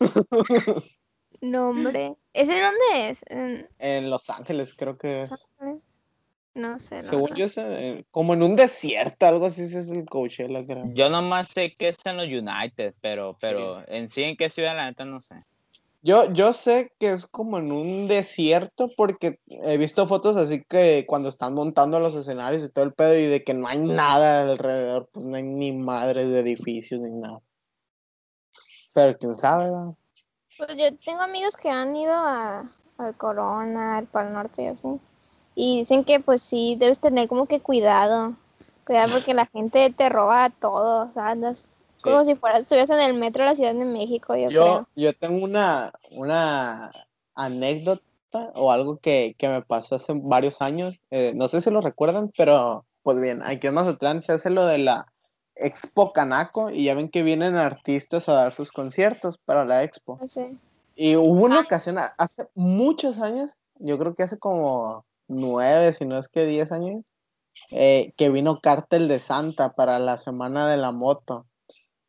No, 1.42 1.70
hombre. 1.70 2.16
¿Ese 2.34 2.60
dónde 2.60 3.10
es? 3.10 3.22
En 3.28 3.68
En 3.80 4.10
Los 4.10 4.30
Ángeles, 4.30 4.76
creo 4.78 4.98
que 4.98 5.22
Los 5.22 5.32
es. 5.32 5.50
No 6.56 6.80
sé. 6.80 7.02
Según 7.02 7.36
yo, 7.36 7.46
eh, 7.58 8.04
como 8.12 8.34
en 8.34 8.44
un 8.44 8.56
desierto, 8.56 9.26
algo 9.26 9.46
así 9.46 9.64
ese 9.64 9.80
es 9.80 9.90
el 9.92 10.06
Coachella, 10.06 10.66
creo. 10.66 10.86
Yo 10.94 11.10
nomás 11.10 11.50
sé 11.50 11.76
que 11.76 11.90
es 11.90 11.98
en 12.06 12.18
los 12.18 12.26
United, 12.26 12.94
pero, 13.02 13.38
pero 13.40 13.84
en 13.88 14.10
sí 14.10 14.24
en 14.24 14.36
qué 14.36 14.50
ciudad 14.50 14.76
la 14.76 14.86
neta 14.86 15.06
no 15.06 15.22
sé. 15.22 15.36
Yo, 16.02 16.32
yo 16.32 16.54
sé 16.54 16.94
que 16.98 17.12
es 17.12 17.28
como 17.28 17.58
en 17.58 17.72
un 17.74 18.08
desierto 18.08 18.90
porque 18.96 19.40
he 19.48 19.78
visto 19.78 20.08
fotos 20.08 20.38
así 20.38 20.64
que 20.64 21.06
cuando 21.06 21.28
están 21.28 21.54
montando 21.54 22.00
los 22.00 22.16
escenarios 22.16 22.64
y 22.64 22.70
todo 22.70 22.86
el 22.86 22.94
pedo 22.94 23.18
y 23.18 23.26
de 23.26 23.44
que 23.44 23.54
no 23.54 23.68
hay 23.68 23.80
nada 23.80 24.50
alrededor, 24.50 25.10
pues 25.12 25.26
no 25.26 25.36
hay 25.36 25.44
ni 25.44 25.74
madres 25.74 26.30
de 26.30 26.40
edificios 26.40 27.02
ni 27.02 27.12
nada. 27.12 27.42
Pero 28.94 29.18
quién 29.18 29.36
sabe, 29.36 29.66
¿verdad? 29.66 29.94
Pues 30.58 30.76
yo 30.78 30.98
tengo 30.98 31.22
amigos 31.22 31.58
que 31.58 31.70
han 31.70 31.96
ido 31.96 32.14
a, 32.14 32.72
al 32.98 33.18
Corona, 33.18 33.98
al 33.98 34.08
Pal 34.08 34.34
Norte 34.34 34.64
y 34.64 34.68
así. 34.68 34.88
Y 35.62 35.80
dicen 35.80 36.06
que 36.06 36.22
pues 36.22 36.42
sí, 36.42 36.78
debes 36.80 37.00
tener 37.00 37.28
como 37.28 37.46
que 37.46 37.60
cuidado. 37.60 38.34
Cuidado 38.86 39.12
porque 39.12 39.34
la 39.34 39.46
gente 39.46 39.90
te 39.92 40.08
roba 40.08 40.50
todo. 40.50 41.06
O 41.06 41.12
sea, 41.12 41.30
andas 41.32 41.70
Sí. 41.98 42.04
como 42.12 42.24
si 42.24 42.36
fueras, 42.36 42.62
estuvieras 42.62 42.90
en 42.92 43.02
el 43.02 43.14
metro 43.16 43.44
de 43.44 43.50
la 43.50 43.56
Ciudad 43.56 43.74
de 43.74 43.84
México, 43.84 44.34
yo, 44.38 44.50
Yo, 44.50 44.62
creo. 44.62 44.88
yo 44.96 45.14
tengo 45.18 45.44
una, 45.44 45.92
una 46.12 46.92
anécdota 47.36 48.02
o 48.56 48.72
algo 48.72 49.00
que, 49.00 49.36
que 49.38 49.50
me 49.50 49.62
pasó 49.64 49.96
hace 49.96 50.14
varios 50.16 50.62
años. 50.62 51.02
eh, 51.12 51.34
no 51.36 51.50
sé 51.50 51.60
si 51.60 51.70
lo 51.72 51.82
recuerdan, 51.82 52.32
pero 52.38 52.86
pues 53.04 53.20
bien, 53.20 53.42
aquí 53.44 53.68
en 53.68 53.74
Mazatlán 53.74 54.22
se 54.22 54.32
hace 54.32 54.50
lo 54.50 54.66
de 54.66 54.78
la 54.78 55.12
Expo 55.56 56.14
Canaco 56.14 56.70
y 56.70 56.86
ya 56.86 56.96
ven 56.96 57.10
que 57.10 57.22
vienen 57.22 57.58
artistas 57.58 58.30
a 58.30 58.34
dar 58.34 58.54
sus 58.54 58.72
conciertos 58.72 59.38
para 59.38 59.66
la 59.66 59.84
Expo. 59.84 60.20
No 60.22 60.28
sé. 60.30 60.56
Y 60.96 61.18
hubo 61.18 61.44
una 61.44 61.58
Ay. 61.60 61.66
ocasión 61.66 61.98
hace 62.18 62.48
muchos 62.56 63.20
años, 63.20 63.58
yo 63.80 63.98
creo 64.00 64.16
que 64.16 64.24
hace 64.24 64.40
como 64.40 65.04
nueve, 65.30 65.94
si 65.94 66.06
no 66.06 66.18
es 66.18 66.28
que 66.28 66.46
diez 66.46 66.72
años, 66.72 67.06
eh, 67.72 68.14
que 68.18 68.30
vino 68.30 68.58
Cártel 68.58 69.08
de 69.08 69.20
Santa 69.20 69.74
para 69.74 70.00
la 70.00 70.18
Semana 70.18 70.68
de 70.68 70.78
la 70.78 70.92
Moto. 70.92 71.46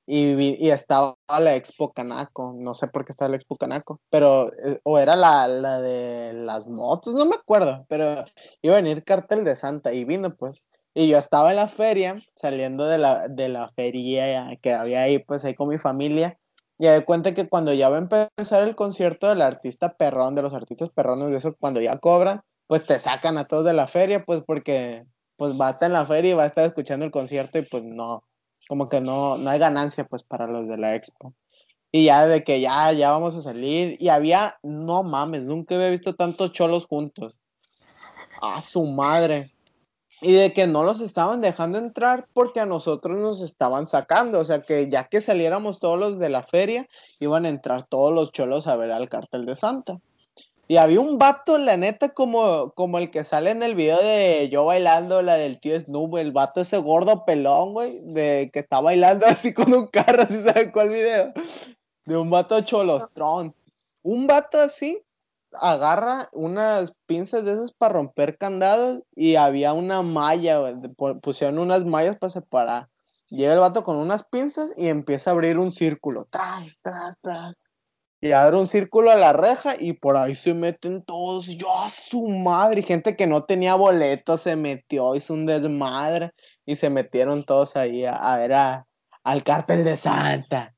Y, 0.07 0.33
y 0.59 0.71
estaba 0.73 1.17
la 1.29 1.55
Expo 1.55 1.93
Canaco, 1.93 2.53
no 2.57 2.75
sé 2.75 2.89
por 2.89 3.05
qué 3.05 3.13
estaba 3.13 3.29
la 3.29 3.37
Expo 3.37 3.55
Canaco, 3.55 4.01
pero, 4.11 4.53
eh, 4.55 4.81
o 4.83 4.99
era 4.99 5.15
la, 5.15 5.47
la 5.47 5.81
de 5.81 6.33
las 6.33 6.67
motos, 6.67 7.15
no 7.15 7.27
me 7.27 7.37
acuerdo, 7.37 7.87
pero 7.89 8.25
iba 8.61 8.75
a 8.75 8.81
venir 8.83 9.05
Cártel 9.05 9.45
de 9.45 9.55
Santa 9.55 9.93
y 9.93 10.05
vino 10.05 10.35
pues. 10.35 10.65
Y 10.95 11.07
yo 11.07 11.19
estaba 11.19 11.51
en 11.51 11.57
la 11.57 11.69
feria, 11.69 12.17
saliendo 12.35 12.87
de 12.87 12.99
la, 12.99 13.29
de 13.29 13.49
la 13.49 13.71
feria 13.77 14.59
que 14.61 14.73
había 14.75 15.03
ahí, 15.03 15.21
pues 15.21 15.45
ahí 15.45 15.55
con 15.55 15.69
mi 15.69 15.79
familia, 15.79 16.37
y 16.77 16.87
me 16.87 17.05
cuenta 17.05 17.33
que 17.33 17.49
cuando 17.49 17.73
ya 17.73 17.89
va 17.89 17.99
a 17.99 18.01
empezar 18.01 18.65
el 18.65 18.75
concierto 18.75 19.29
del 19.29 19.43
artista 19.43 19.97
perrón, 19.97 20.35
de 20.35 20.43
los 20.43 20.55
artistas 20.55 20.89
perrones, 20.91 21.31
de 21.31 21.37
eso, 21.37 21.55
cuando 21.61 21.81
ya 21.81 21.97
cobran, 21.99 22.43
pues 22.71 22.87
te 22.87 23.01
sacan 23.01 23.37
a 23.37 23.47
todos 23.47 23.65
de 23.65 23.73
la 23.73 23.89
feria, 23.89 24.25
pues 24.25 24.43
porque 24.47 25.05
pues 25.35 25.61
va 25.61 25.67
a 25.67 25.71
estar 25.73 25.89
en 25.89 25.95
la 25.95 26.07
feria 26.07 26.31
y 26.31 26.35
va 26.35 26.45
a 26.45 26.47
estar 26.47 26.65
escuchando 26.65 27.05
el 27.05 27.11
concierto 27.11 27.59
y 27.59 27.63
pues 27.63 27.83
no, 27.83 28.23
como 28.69 28.89
que 28.89 29.01
no, 29.01 29.37
no 29.39 29.51
hay 29.51 29.59
ganancia 29.59 30.05
pues 30.05 30.23
para 30.23 30.47
los 30.47 30.69
de 30.69 30.77
la 30.79 30.95
expo. 30.95 31.35
Y 31.91 32.05
ya 32.05 32.29
de 32.29 32.45
que 32.45 32.61
ya, 32.61 32.93
ya 32.93 33.11
vamos 33.11 33.35
a 33.35 33.43
salir, 33.43 33.97
y 34.01 34.09
había, 34.09 34.61
no 34.63 35.03
mames, 35.03 35.47
nunca 35.47 35.75
había 35.75 35.91
visto 35.91 36.15
tantos 36.15 36.53
cholos 36.53 36.87
juntos. 36.87 37.35
A 38.41 38.61
su 38.61 38.85
madre. 38.85 39.51
Y 40.23 40.33
de 40.35 40.53
que 40.53 40.69
no 40.69 40.85
los 40.85 41.01
estaban 41.01 41.41
dejando 41.41 41.77
entrar 41.77 42.29
porque 42.33 42.61
a 42.61 42.67
nosotros 42.67 43.17
nos 43.17 43.41
estaban 43.41 43.89
sacando. 43.89 44.39
O 44.39 44.45
sea 44.45 44.63
que 44.63 44.89
ya 44.89 45.09
que 45.09 45.21
saliéramos 45.21 45.81
todos 45.81 45.99
los 45.99 46.21
de 46.21 46.29
la 46.29 46.45
feria, 46.45 46.87
iban 47.19 47.47
a 47.47 47.49
entrar 47.49 47.83
todos 47.83 48.13
los 48.13 48.31
cholos 48.31 48.69
a 48.69 48.77
ver 48.77 48.93
al 48.93 49.09
cartel 49.09 49.45
de 49.45 49.57
Santa. 49.57 50.01
Y 50.71 50.77
había 50.77 51.01
un 51.01 51.19
vato, 51.19 51.59
la 51.59 51.77
neta, 51.77 52.11
como, 52.11 52.71
como 52.77 52.99
el 52.99 53.11
que 53.11 53.25
sale 53.25 53.51
en 53.51 53.65
el 53.65 53.75
video 53.75 53.99
de 53.99 54.49
yo 54.53 54.67
bailando, 54.67 55.21
la 55.21 55.35
del 55.35 55.59
tío 55.59 55.77
Snoop, 55.81 56.17
el 56.19 56.31
vato 56.31 56.61
ese 56.61 56.77
gordo 56.77 57.25
pelón, 57.25 57.73
güey, 57.73 57.99
de 58.13 58.51
que 58.53 58.61
está 58.61 58.81
bailando 58.81 59.27
así 59.27 59.53
con 59.53 59.75
un 59.75 59.89
carro, 59.89 60.25
¿sí 60.29 60.41
saben 60.41 60.71
cuál 60.71 60.91
video? 60.91 61.33
De 62.05 62.17
un 62.17 62.31
vato 62.31 62.61
cholostrón. 62.61 63.53
Un 64.05 64.29
vato 64.29 64.61
así 64.61 65.03
agarra 65.55 66.29
unas 66.31 66.95
pinzas 67.05 67.45
de 67.45 67.55
esas 67.55 67.73
para 67.73 67.95
romper 67.95 68.39
candados 68.39 69.03
y 69.17 69.35
había 69.35 69.73
una 69.73 70.03
malla, 70.03 70.61
pusieron 71.21 71.59
unas 71.59 71.85
mallas 71.85 72.15
para 72.15 72.31
separar. 72.31 72.89
Llega 73.29 73.55
el 73.55 73.59
vato 73.59 73.83
con 73.83 73.97
unas 73.97 74.23
pinzas 74.23 74.71
y 74.77 74.87
empieza 74.87 75.31
a 75.31 75.33
abrir 75.33 75.59
un 75.59 75.73
círculo. 75.73 76.29
Tras, 76.31 76.79
tras, 76.81 77.19
tras. 77.21 77.57
Y 78.23 78.33
abre 78.33 78.59
un 78.59 78.67
círculo 78.67 79.11
a 79.11 79.15
la 79.15 79.33
reja 79.33 79.75
y 79.79 79.95
por 79.95 80.17
ahí 80.17 80.35
se 80.35 80.53
meten 80.53 81.03
todos. 81.03 81.47
Yo 81.57 81.75
a 81.81 81.89
su 81.89 82.29
madre. 82.29 82.81
y 82.81 82.85
Gente 82.85 83.17
que 83.17 83.27
no 83.27 83.45
tenía 83.45 83.75
boleto 83.77 84.37
se 84.37 84.57
metió, 84.57 85.15
hizo 85.15 85.33
un 85.35 85.47
desmadre. 85.47 86.33
Y 86.67 86.77
se 86.77 86.91
metieron 86.91 87.45
todos 87.45 87.77
ahí 87.77 88.05
a, 88.05 88.15
a 88.15 88.37
ver 88.37 88.53
a- 88.53 88.87
al 89.25 89.43
cártel 89.43 89.85
de 89.85 89.97
Santa. 89.97 90.75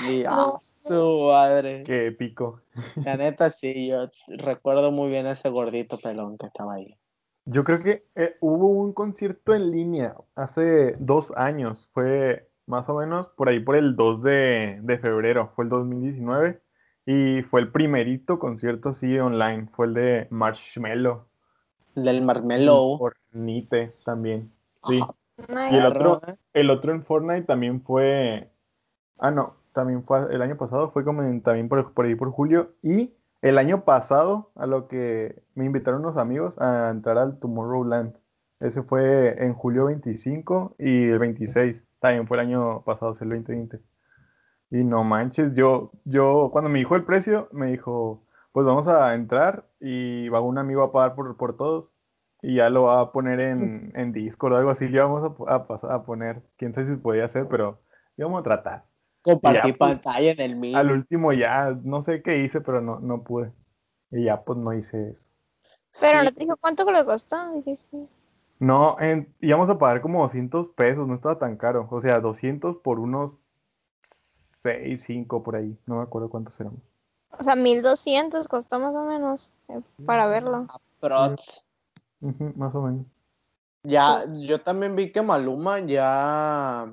Y 0.00 0.24
a 0.24 0.30
No. 0.30 0.58
su 0.60 1.28
madre. 1.28 1.82
Qué 1.84 2.06
épico. 2.06 2.62
La 3.04 3.16
neta 3.16 3.50
sí, 3.50 3.88
yo 3.88 4.08
recuerdo 4.38 4.90
muy 4.90 5.08
bien 5.08 5.26
a 5.26 5.32
ese 5.32 5.48
gordito 5.50 5.96
pelón 5.98 6.38
que 6.38 6.46
estaba 6.46 6.74
ahí. 6.74 6.96
Yo 7.44 7.62
creo 7.62 7.82
que 7.82 8.06
eh, 8.16 8.36
hubo 8.40 8.66
un 8.68 8.92
concierto 8.92 9.54
en 9.54 9.70
línea 9.70 10.16
hace 10.34 10.96
dos 10.98 11.32
años. 11.36 11.88
Fue 11.92 12.45
más 12.66 12.88
o 12.88 12.98
menos 12.98 13.28
por 13.28 13.48
ahí 13.48 13.60
por 13.60 13.76
el 13.76 13.96
2 13.96 14.22
de, 14.22 14.78
de 14.82 14.98
febrero. 14.98 15.50
Fue 15.54 15.64
el 15.64 15.70
2019. 15.70 16.60
Y 17.06 17.42
fue 17.42 17.60
el 17.60 17.70
primerito 17.70 18.38
concierto 18.38 18.88
así 18.88 19.18
online. 19.18 19.68
Fue 19.74 19.86
el 19.86 19.94
de 19.94 20.26
Marshmello. 20.30 21.26
Del 21.94 22.22
Marmelo. 22.22 22.96
Por 22.98 23.16
Nite 23.32 23.92
también. 24.04 24.50
Sí. 24.84 25.00
Ay, 25.54 25.74
Y 25.74 25.78
el 25.78 25.86
otro, 25.86 26.20
el 26.52 26.70
otro 26.70 26.92
en 26.92 27.04
Fortnite 27.04 27.42
también 27.42 27.82
fue. 27.82 28.50
Ah, 29.18 29.30
no, 29.30 29.54
también 29.72 30.02
fue 30.04 30.34
el 30.34 30.42
año 30.42 30.56
pasado, 30.56 30.90
fue 30.90 31.04
como 31.04 31.22
en- 31.22 31.42
también 31.42 31.68
por, 31.68 31.92
por 31.92 32.06
ahí 32.06 32.14
por 32.14 32.30
julio. 32.30 32.72
Y 32.82 33.12
el 33.42 33.58
año 33.58 33.84
pasado, 33.84 34.50
a 34.56 34.66
lo 34.66 34.88
que 34.88 35.42
me 35.54 35.64
invitaron 35.64 36.00
unos 36.00 36.16
amigos 36.16 36.58
a 36.58 36.90
entrar 36.90 37.18
al 37.18 37.38
Tomorrowland. 37.38 38.16
Ese 38.60 38.82
fue 38.82 39.42
en 39.44 39.52
julio 39.54 39.84
25 39.86 40.74
y 40.78 41.04
el 41.08 41.18
26. 41.18 41.84
También 42.06 42.28
fue 42.28 42.36
el 42.36 42.46
año 42.46 42.82
pasado, 42.84 43.12
es 43.14 43.20
el 43.22 43.30
2020. 43.30 43.80
Y 44.70 44.84
no 44.84 45.02
manches, 45.04 45.54
yo, 45.54 45.90
yo, 46.04 46.50
cuando 46.52 46.70
me 46.70 46.78
dijo 46.78 46.94
el 46.96 47.04
precio, 47.04 47.48
me 47.52 47.66
dijo, 47.66 48.24
pues 48.52 48.64
vamos 48.64 48.86
a 48.88 49.14
entrar 49.14 49.66
y 49.80 50.28
va 50.28 50.40
un 50.40 50.58
amigo 50.58 50.82
a 50.82 50.92
pagar 50.92 51.14
por, 51.16 51.36
por 51.36 51.56
todos. 51.56 51.98
Y 52.42 52.56
ya 52.56 52.70
lo 52.70 52.84
va 52.84 53.00
a 53.00 53.12
poner 53.12 53.40
en, 53.40 53.92
en 53.96 54.12
Discord 54.12 54.52
o 54.52 54.56
algo 54.56 54.70
así. 54.70 54.88
Le 54.88 55.00
vamos 55.00 55.32
a, 55.48 55.54
a 55.54 55.94
a 55.96 56.02
poner, 56.04 56.42
quién 56.56 56.74
sabe 56.74 56.86
si 56.86 56.96
podía 56.96 57.24
hacer, 57.24 57.48
pero 57.48 57.80
íbamos 58.16 58.40
a 58.40 58.44
tratar. 58.44 58.84
Compartí 59.22 59.72
ya, 59.72 59.76
pues, 59.76 59.94
pantalla 59.94 60.30
en 60.30 60.40
el 60.40 60.56
mío. 60.56 60.76
Al 60.78 60.92
último 60.92 61.32
ya, 61.32 61.76
no 61.82 62.02
sé 62.02 62.22
qué 62.22 62.38
hice, 62.38 62.60
pero 62.60 62.80
no, 62.80 63.00
no 63.00 63.24
pude. 63.24 63.52
Y 64.12 64.24
ya 64.24 64.44
pues 64.44 64.58
no 64.58 64.72
hice 64.72 65.10
eso. 65.10 65.28
Pero 66.00 66.20
Sí. 66.20 66.24
no 66.24 66.32
te 66.32 66.40
dijo 66.40 66.56
cuánto 66.58 66.90
le 66.90 67.04
costó, 67.04 67.52
dijiste. 67.52 68.06
No, 68.58 68.96
en- 69.00 69.32
íbamos 69.40 69.68
a 69.68 69.78
pagar 69.78 70.00
como 70.00 70.22
200 70.22 70.68
pesos, 70.68 71.06
no 71.06 71.14
estaba 71.14 71.38
tan 71.38 71.56
caro. 71.56 71.86
O 71.90 72.00
sea, 72.00 72.20
200 72.20 72.76
por 72.78 72.98
unos 72.98 73.36
6, 74.60 75.02
5 75.02 75.42
por 75.42 75.56
ahí. 75.56 75.76
No 75.86 75.96
me 75.96 76.02
acuerdo 76.02 76.28
cuántos 76.30 76.58
éramos. 76.60 76.80
O 77.38 77.44
sea, 77.44 77.54
1200 77.54 78.48
costó 78.48 78.78
más 78.80 78.94
o 78.94 79.04
menos 79.04 79.54
eh, 79.68 79.80
para 80.06 80.26
verlo. 80.26 80.66
Prots. 81.00 81.64
Ujú, 82.20 82.52
más 82.56 82.74
o 82.74 82.82
menos. 82.82 83.06
Ya, 83.82 84.24
yo 84.32 84.60
también 84.60 84.96
vi 84.96 85.12
que 85.12 85.22
Maluma 85.22 85.78
ya, 85.80 86.92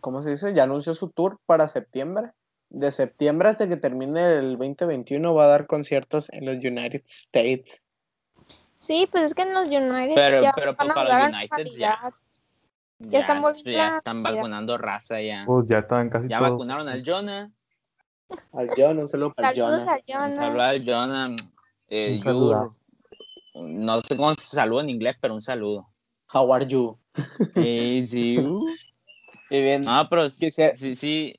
¿cómo 0.00 0.22
se 0.22 0.30
dice? 0.30 0.52
Ya 0.52 0.64
anunció 0.64 0.92
su 0.94 1.08
tour 1.08 1.38
para 1.46 1.68
septiembre. 1.68 2.32
De 2.68 2.92
septiembre 2.92 3.48
hasta 3.48 3.68
que 3.68 3.76
termine 3.76 4.38
el 4.38 4.58
2021 4.58 5.34
va 5.34 5.44
a 5.44 5.48
dar 5.48 5.66
conciertos 5.66 6.30
en 6.32 6.46
los 6.46 6.56
United 6.56 7.02
States. 7.06 7.82
Sí, 8.80 9.06
pues 9.12 9.24
es 9.24 9.34
que 9.34 9.42
en 9.42 9.52
los 9.52 9.68
United 9.68 10.14
Pero, 10.14 10.42
ya 10.42 10.52
pero 10.54 10.74
van 10.74 10.90
a 10.90 10.94
para 10.94 11.02
volver 11.10 11.20
a 11.20 11.28
los 11.28 11.34
United 11.36 11.78
ya, 11.78 12.12
están 13.12 13.42
volviendo 13.42 13.70
ya 13.70 13.96
están 13.98 14.22
vacunando 14.22 14.78
raza 14.78 15.20
ya. 15.20 15.44
Pues 15.46 15.66
ya 15.68 15.78
estaban 15.80 16.08
casi 16.08 16.28
Ya 16.28 16.40
vacunaron 16.40 16.88
al 16.88 17.02
Jonah. 17.04 17.50
Al 18.54 18.70
John, 18.76 18.98
un 19.00 19.08
saludo 19.08 19.34
para 19.34 19.52
Saludos 19.52 19.80
Jonah. 19.84 19.94
Un 19.96 20.02
Jonah. 20.06 20.32
saludo 20.32 20.62
al 20.62 20.84
Jonah. 20.86 21.36
Eh, 21.88 22.12
Un 22.12 22.18
you- 22.18 22.22
saludazo. 22.22 22.80
no 23.54 24.00
sé 24.00 24.16
cómo 24.16 24.34
se 24.34 24.56
saluda 24.56 24.82
en 24.82 24.90
inglés, 24.90 25.16
pero 25.20 25.34
un 25.34 25.42
saludo. 25.42 25.86
How 26.32 26.54
are 26.54 26.66
you? 26.66 26.98
Sí, 27.54 28.06
sí. 28.06 28.38
uh. 28.38 28.64
Y 29.50 29.60
bien, 29.62 29.82
No, 29.82 30.08
pero 30.08 30.30
Quisiera- 30.30 30.74
sí, 30.74 30.94
sí, 30.94 31.34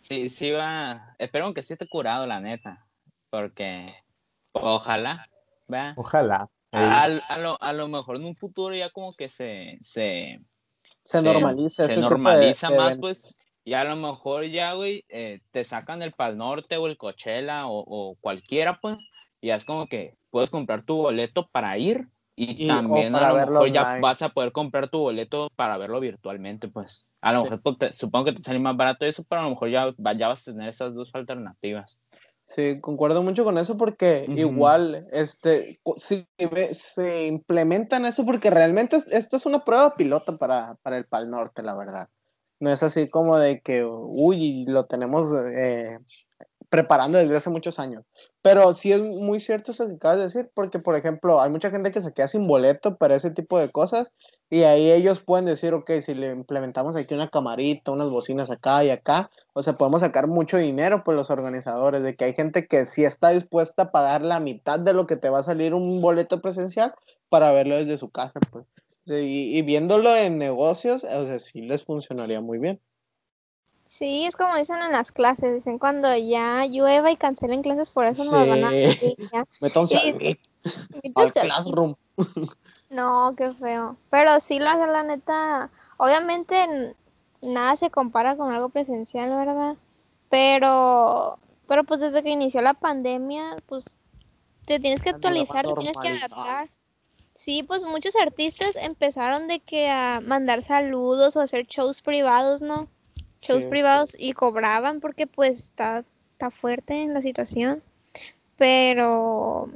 sí, 0.00 0.28
sí 0.30 0.50
va. 0.52 1.14
Espero 1.18 1.52
que 1.52 1.62
sí 1.62 1.74
esté 1.74 1.86
curado, 1.88 2.24
la 2.26 2.40
neta. 2.40 2.86
Porque 3.28 3.92
ojalá, 4.52 5.28
¿verdad? 5.66 5.94
Ojalá. 5.96 6.48
A, 6.76 7.04
a- 7.28 7.38
lo, 7.38 7.62
a 7.62 7.72
lo 7.72 7.88
mejor 7.88 8.16
en 8.16 8.24
un 8.24 8.34
futuro 8.36 8.74
ya 8.74 8.90
como 8.90 9.14
que 9.14 9.28
se, 9.28 9.78
se, 9.80 10.40
se 11.04 11.18
se- 11.18 11.22
normaliza. 11.22 11.84
se 11.84 11.92
este 11.92 11.94
de- 11.96 12.00
normaliza 12.02 12.70
de 12.70 12.76
más, 12.76 12.86
eventos. 12.94 13.00
pues, 13.00 13.38
y 13.64 13.72
a 13.74 13.84
lo 13.84 13.96
mejor 13.96 14.44
ya, 14.46 14.72
güey, 14.74 15.04
eh, 15.08 15.40
te 15.50 15.64
sacan 15.64 16.02
el 16.02 16.12
Pal 16.12 16.36
Norte 16.36 16.76
o 16.76 16.86
el 16.86 16.96
Coachella 16.96 17.66
o, 17.66 17.78
o 17.86 18.16
cualquiera, 18.20 18.78
pues, 18.80 18.98
y 19.40 19.48
ya 19.48 19.56
es 19.56 19.64
como 19.64 19.86
que 19.86 20.14
puedes 20.30 20.50
comprar 20.50 20.84
tu 20.84 20.96
boleto 20.96 21.48
para 21.50 21.76
ir 21.78 22.08
y, 22.36 22.64
Y- 22.64 22.66
también 22.66 23.14
a 23.14 23.28
lo 23.28 23.34
verlo 23.34 23.52
mejor 23.60 23.72
ya 23.72 23.82
online. 23.82 24.00
vas 24.00 24.22
a 24.22 24.28
poder 24.30 24.50
comprar 24.52 24.88
tu 24.88 24.98
boleto 24.98 25.48
para 25.56 25.78
verlo 25.78 26.00
virtualmente, 26.00 26.68
pues. 26.68 27.06
A 27.20 27.32
lo 27.32 27.38
Sí. 27.38 27.44
mejor 27.44 27.62
pues, 27.62 27.78
te- 27.78 27.92
supongo 27.92 28.26
que 28.26 28.32
te 28.32 28.42
sale 28.42 28.58
más 28.58 28.76
barato 28.76 29.06
eso, 29.06 29.24
pero 29.24 29.40
a 29.40 29.44
lo 29.44 29.50
mejor 29.50 29.68
ya, 29.70 29.94
ya 30.16 30.28
vas 30.28 30.46
a 30.46 30.52
tener 30.52 30.68
esas 30.68 30.94
dos 30.94 31.14
alternativas. 31.14 31.98
Sí, 32.46 32.78
concuerdo 32.80 33.22
mucho 33.22 33.42
con 33.42 33.56
eso 33.56 33.78
porque 33.78 34.26
igual, 34.38 35.06
este, 35.12 35.78
si 35.96 36.26
se 36.72 37.26
implementan 37.26 38.04
eso 38.04 38.24
porque 38.26 38.50
realmente 38.50 38.96
es- 38.96 39.06
esto 39.10 39.36
es 39.36 39.46
una 39.46 39.64
prueba 39.64 39.94
piloto 39.94 40.36
para, 40.36 40.74
para 40.82 40.98
el 40.98 41.04
Pal 41.04 41.30
Norte, 41.30 41.62
la 41.62 41.74
verdad. 41.74 42.08
No 42.60 42.70
es 42.70 42.82
así 42.82 43.08
como 43.08 43.38
de 43.38 43.60
que, 43.60 43.84
uy, 43.84 44.64
lo 44.68 44.84
tenemos 44.84 45.30
eh, 45.52 45.98
preparando 46.68 47.18
desde 47.18 47.36
hace 47.36 47.50
muchos 47.50 47.78
años. 47.78 48.04
Pero 48.44 48.74
sí 48.74 48.92
es 48.92 49.00
muy 49.00 49.40
cierto 49.40 49.72
eso 49.72 49.88
que 49.88 49.94
acabas 49.94 50.18
de 50.18 50.24
decir, 50.24 50.50
porque, 50.52 50.78
por 50.78 50.96
ejemplo, 50.96 51.40
hay 51.40 51.48
mucha 51.48 51.70
gente 51.70 51.90
que 51.90 52.02
se 52.02 52.12
queda 52.12 52.28
sin 52.28 52.46
boleto 52.46 52.98
para 52.98 53.16
ese 53.16 53.30
tipo 53.30 53.58
de 53.58 53.70
cosas 53.70 54.12
y 54.50 54.64
ahí 54.64 54.92
ellos 54.92 55.22
pueden 55.24 55.46
decir, 55.46 55.72
ok, 55.72 55.90
si 56.02 56.12
le 56.12 56.30
implementamos 56.30 56.94
aquí 56.94 57.14
una 57.14 57.30
camarita, 57.30 57.90
unas 57.90 58.10
bocinas 58.10 58.50
acá 58.50 58.84
y 58.84 58.90
acá, 58.90 59.30
o 59.54 59.62
sea, 59.62 59.72
podemos 59.72 60.02
sacar 60.02 60.26
mucho 60.26 60.58
dinero 60.58 61.04
por 61.04 61.14
los 61.14 61.30
organizadores, 61.30 62.02
de 62.02 62.16
que 62.16 62.26
hay 62.26 62.34
gente 62.34 62.66
que 62.66 62.84
sí 62.84 63.04
está 63.06 63.30
dispuesta 63.30 63.84
a 63.84 63.92
pagar 63.92 64.20
la 64.20 64.40
mitad 64.40 64.78
de 64.78 64.92
lo 64.92 65.06
que 65.06 65.16
te 65.16 65.30
va 65.30 65.38
a 65.38 65.42
salir 65.42 65.72
un 65.72 66.02
boleto 66.02 66.42
presencial 66.42 66.94
para 67.30 67.50
verlo 67.50 67.76
desde 67.76 67.96
su 67.96 68.10
casa, 68.10 68.40
pues. 68.50 68.66
Y, 69.06 69.56
y 69.58 69.62
viéndolo 69.62 70.14
en 70.14 70.36
negocios, 70.36 71.02
o 71.04 71.24
sea, 71.24 71.38
sí 71.38 71.62
les 71.62 71.84
funcionaría 71.84 72.42
muy 72.42 72.58
bien. 72.58 72.78
Sí, 73.96 74.24
es 74.26 74.34
como 74.34 74.56
dicen 74.56 74.82
en 74.82 74.90
las 74.90 75.12
clases, 75.12 75.54
dicen 75.54 75.78
cuando 75.78 76.16
ya 76.16 76.66
llueva 76.66 77.12
y 77.12 77.16
cancelen 77.16 77.62
clases, 77.62 77.90
por 77.90 78.06
eso 78.06 78.24
nos 78.24 78.48
van 78.48 78.64
a 78.64 78.70
Sí. 78.70 79.16
Métanse 79.60 79.98
Sí. 79.98 80.38
al- 81.14 81.32
Classroom. 81.32 81.94
No, 82.90 83.34
qué 83.36 83.52
feo. 83.52 83.96
Pero 84.10 84.40
sí, 84.40 84.58
la, 84.58 84.74
la 84.88 85.04
neta, 85.04 85.70
obviamente 85.96 86.96
nada 87.40 87.76
se 87.76 87.90
compara 87.90 88.36
con 88.36 88.50
algo 88.50 88.68
presencial, 88.68 89.30
¿verdad? 89.36 89.76
Pero, 90.28 91.38
pero 91.68 91.84
pues 91.84 92.00
desde 92.00 92.24
que 92.24 92.30
inició 92.30 92.62
la 92.62 92.74
pandemia, 92.74 93.54
pues 93.66 93.96
te 94.64 94.80
tienes 94.80 95.02
que 95.02 95.10
actualizar, 95.10 95.64
te 95.64 95.74
tienes 95.74 95.98
que 96.00 96.08
adaptar. 96.08 96.68
Sí, 97.36 97.62
pues 97.62 97.84
muchos 97.84 98.16
artistas 98.16 98.74
empezaron 98.74 99.46
de 99.46 99.60
que 99.60 99.88
a 99.88 100.20
mandar 100.20 100.62
saludos 100.62 101.36
o 101.36 101.40
hacer 101.40 101.66
shows 101.66 102.02
privados, 102.02 102.60
¿no? 102.60 102.88
Shows 103.44 103.64
Sí. 103.64 103.68
privados 103.68 104.16
y 104.18 104.32
cobraban 104.32 105.00
porque 105.00 105.26
pues 105.26 105.60
está, 105.60 106.04
está 106.32 106.50
fuerte 106.50 106.94
en 106.94 107.14
la 107.14 107.22
situación. 107.22 107.82
Pero, 108.56 109.68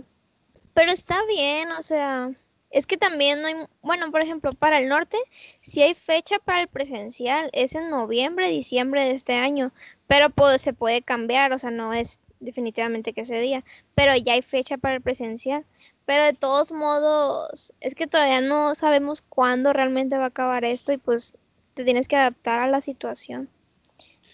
pero 0.74 0.92
está 0.92 1.18
bien, 1.26 1.70
o 1.72 1.83
sea, 1.83 2.31
es 2.70 2.87
que 2.87 2.96
también 2.96 3.42
no 3.42 3.48
hay, 3.48 3.54
bueno, 3.83 4.11
por 4.11 4.20
ejemplo, 4.20 4.50
para 4.52 4.78
el 4.78 4.88
norte, 4.88 5.18
si 5.61 5.83
hay 5.83 5.94
fecha 5.94 6.38
para 6.38 6.62
el 6.62 6.68
presencial, 6.68 7.50
es 7.52 7.74
en 7.74 7.90
noviembre, 7.90 8.48
diciembre 8.48 9.04
de 9.04 9.12
este 9.12 9.35
año, 9.35 9.72
pero 10.07 10.31
pues, 10.31 10.62
se 10.62 10.72
puede 10.72 11.02
cambiar, 11.02 11.52
o 11.52 11.59
sea, 11.59 11.70
no 11.70 11.92
es 11.92 12.20
definitivamente 12.40 13.12
que 13.12 13.22
ese 13.22 13.40
día, 13.40 13.64
pero 13.94 14.16
ya 14.16 14.35
hay 14.35 14.42
fecha 14.42 14.78
para 14.78 14.94
el 14.96 15.02
presencial. 15.02 15.64
Pero 16.07 16.24
de 16.24 16.33
todos 16.33 16.72
modos, 16.72 17.74
es 17.81 17.94
que 17.94 18.07
todavía 18.07 18.40
no 18.40 18.74
sabemos 18.74 19.22
cuándo 19.22 19.72
realmente 19.74 20.16
va 20.16 20.24
a 20.24 20.28
acabar 20.28 20.64
esto 20.64 20.92
y 20.92 20.98
pues 20.98 21.35
te 21.74 21.85
tienes 21.85 22.09
que 22.09 22.16
adaptar 22.16 22.61
a 22.61 22.68
la 22.68 22.81
situación. 22.81 23.50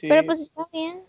Sí. 0.04 0.08
Pero 0.10 0.26
pues 0.26 0.40
está 0.42 0.68
bien. 0.70 1.02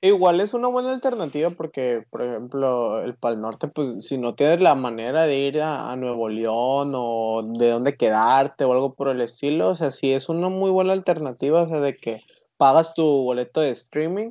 Igual 0.00 0.40
es 0.40 0.54
una 0.54 0.68
buena 0.68 0.92
alternativa 0.92 1.50
porque, 1.50 2.04
por 2.10 2.22
ejemplo, 2.22 3.02
el 3.02 3.16
Pal 3.16 3.40
Norte, 3.40 3.66
pues 3.66 4.06
si 4.06 4.18
no 4.18 4.36
tienes 4.36 4.60
la 4.60 4.76
manera 4.76 5.22
de 5.22 5.36
ir 5.36 5.60
a, 5.60 5.90
a 5.90 5.96
Nuevo 5.96 6.28
León 6.28 6.92
o 6.94 7.42
de 7.58 7.70
dónde 7.70 7.96
quedarte 7.96 8.64
o 8.64 8.72
algo 8.72 8.94
por 8.94 9.08
el 9.08 9.20
estilo, 9.20 9.70
o 9.70 9.74
sea, 9.74 9.90
sí 9.90 10.12
es 10.12 10.28
una 10.28 10.48
muy 10.48 10.70
buena 10.70 10.92
alternativa, 10.92 11.62
o 11.62 11.68
sea, 11.68 11.80
de 11.80 11.96
que 11.96 12.20
pagas 12.56 12.94
tu 12.94 13.02
boleto 13.02 13.60
de 13.62 13.70
streaming 13.70 14.30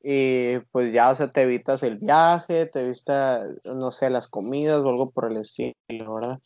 y 0.00 0.60
pues 0.70 0.92
ya, 0.92 1.10
o 1.10 1.16
sea, 1.16 1.32
te 1.32 1.42
evitas 1.42 1.82
el 1.82 1.96
viaje, 1.96 2.66
te 2.66 2.82
evitas, 2.82 3.52
no 3.64 3.90
sé, 3.90 4.08
las 4.10 4.28
comidas 4.28 4.80
o 4.82 4.88
algo 4.88 5.10
por 5.10 5.32
el 5.32 5.38
estilo, 5.38 5.74
¿verdad? 6.14 6.38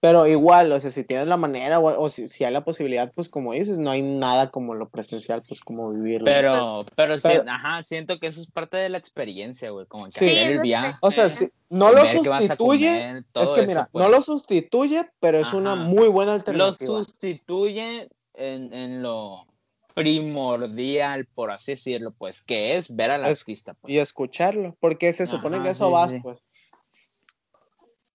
Pero 0.00 0.26
igual, 0.26 0.72
o 0.72 0.80
sea, 0.80 0.90
si 0.90 1.04
tienes 1.04 1.28
la 1.28 1.36
manera 1.36 1.78
o, 1.78 2.02
o 2.04 2.08
si, 2.08 2.26
si 2.28 2.42
hay 2.44 2.52
la 2.52 2.64
posibilidad, 2.64 3.12
pues 3.14 3.28
como 3.28 3.52
dices, 3.52 3.78
no 3.78 3.90
hay 3.90 4.00
nada 4.00 4.50
como 4.50 4.74
lo 4.74 4.88
presencial, 4.88 5.42
pues 5.46 5.60
como 5.60 5.90
vivirlo. 5.90 6.24
Pero, 6.24 6.86
pero, 6.96 7.16
sí, 7.18 7.22
pero- 7.24 7.44
ajá, 7.46 7.82
siento 7.82 8.18
que 8.18 8.28
eso 8.28 8.40
es 8.40 8.50
parte 8.50 8.78
de 8.78 8.88
la 8.88 8.96
experiencia, 8.96 9.68
güey, 9.70 9.84
como 9.84 10.06
que 10.06 10.12
Sí. 10.12 10.24
hacer 10.30 10.52
el 10.52 10.60
viaje. 10.60 10.96
o 11.02 11.10
sea, 11.10 11.28
sí, 11.28 11.50
no 11.68 11.92
lo 11.92 12.06
sustituye, 12.06 12.56
comer, 12.56 13.16
es 13.18 13.50
que 13.50 13.60
eso, 13.60 13.66
mira, 13.66 13.88
pues. 13.92 14.02
no 14.02 14.10
lo 14.10 14.22
sustituye, 14.22 15.04
pero 15.20 15.38
es 15.38 15.52
una 15.52 15.74
muy 15.76 16.08
buena 16.08 16.30
Lo 16.32 16.36
alternativa. 16.36 16.74
sustituye 17.04 18.08
en, 18.32 18.72
en 18.72 19.02
lo 19.02 19.46
primordial, 19.92 21.26
por 21.34 21.50
así 21.50 21.72
decirlo, 21.72 22.12
pues, 22.16 22.42
que 22.42 22.76
es 22.78 22.94
ver 22.94 23.10
al 23.10 23.24
Es- 23.26 23.40
artista. 23.40 23.74
pues. 23.74 23.92
Y 23.92 23.98
escucharlo, 23.98 24.76
porque 24.80 25.12
se 25.12 25.26
supone 25.26 25.56
Ajá, 25.56 25.64
que 25.64 25.70
eso 25.72 25.86
sí, 25.88 25.92
vas, 25.92 26.10
sí. 26.10 26.18
pues. 26.22 26.38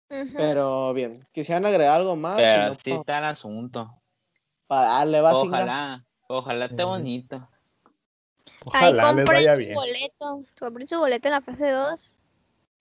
Pero 0.07 0.93
bien, 0.93 1.27
quisieran 1.31 1.65
agregar 1.65 1.97
algo 1.99 2.15
más, 2.15 2.35
Pero 2.35 2.73
Si 2.75 2.91
no, 2.91 2.99
está 2.99 3.17
el 3.19 3.25
asunto. 3.25 4.01
para 4.67 4.81
darle 4.89 5.21
va 5.21 5.31
Singa. 5.31 5.57
Ojalá, 5.57 6.05
ojalá 6.27 6.65
esté 6.65 6.83
bonito. 6.83 7.35
Ahí 8.71 8.89
Ojalá 8.89 9.13
les 9.13 9.25
compren 9.25 9.25
vaya 9.25 9.55
su 9.55 9.61
bien. 9.61 9.73
boleto. 9.73 10.43
Compren 10.59 10.87
su 10.87 10.97
boleto 10.97 11.27
en 11.27 11.31
la 11.33 11.41
fase 11.41 11.69
2. 11.69 12.19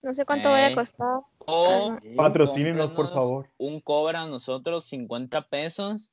No 0.01 0.13
sé 0.13 0.25
cuánto 0.25 0.49
vaya 0.51 0.67
a 0.67 0.69
Ey. 0.69 0.75
costar. 0.75 1.19
O. 1.47 1.97
Patrocínenos, 2.15 2.91
por 2.91 3.11
favor. 3.13 3.49
Un 3.57 3.79
cobra 3.81 4.21
a 4.21 4.27
nosotros 4.27 4.85
50 4.85 5.41
pesos 5.47 6.11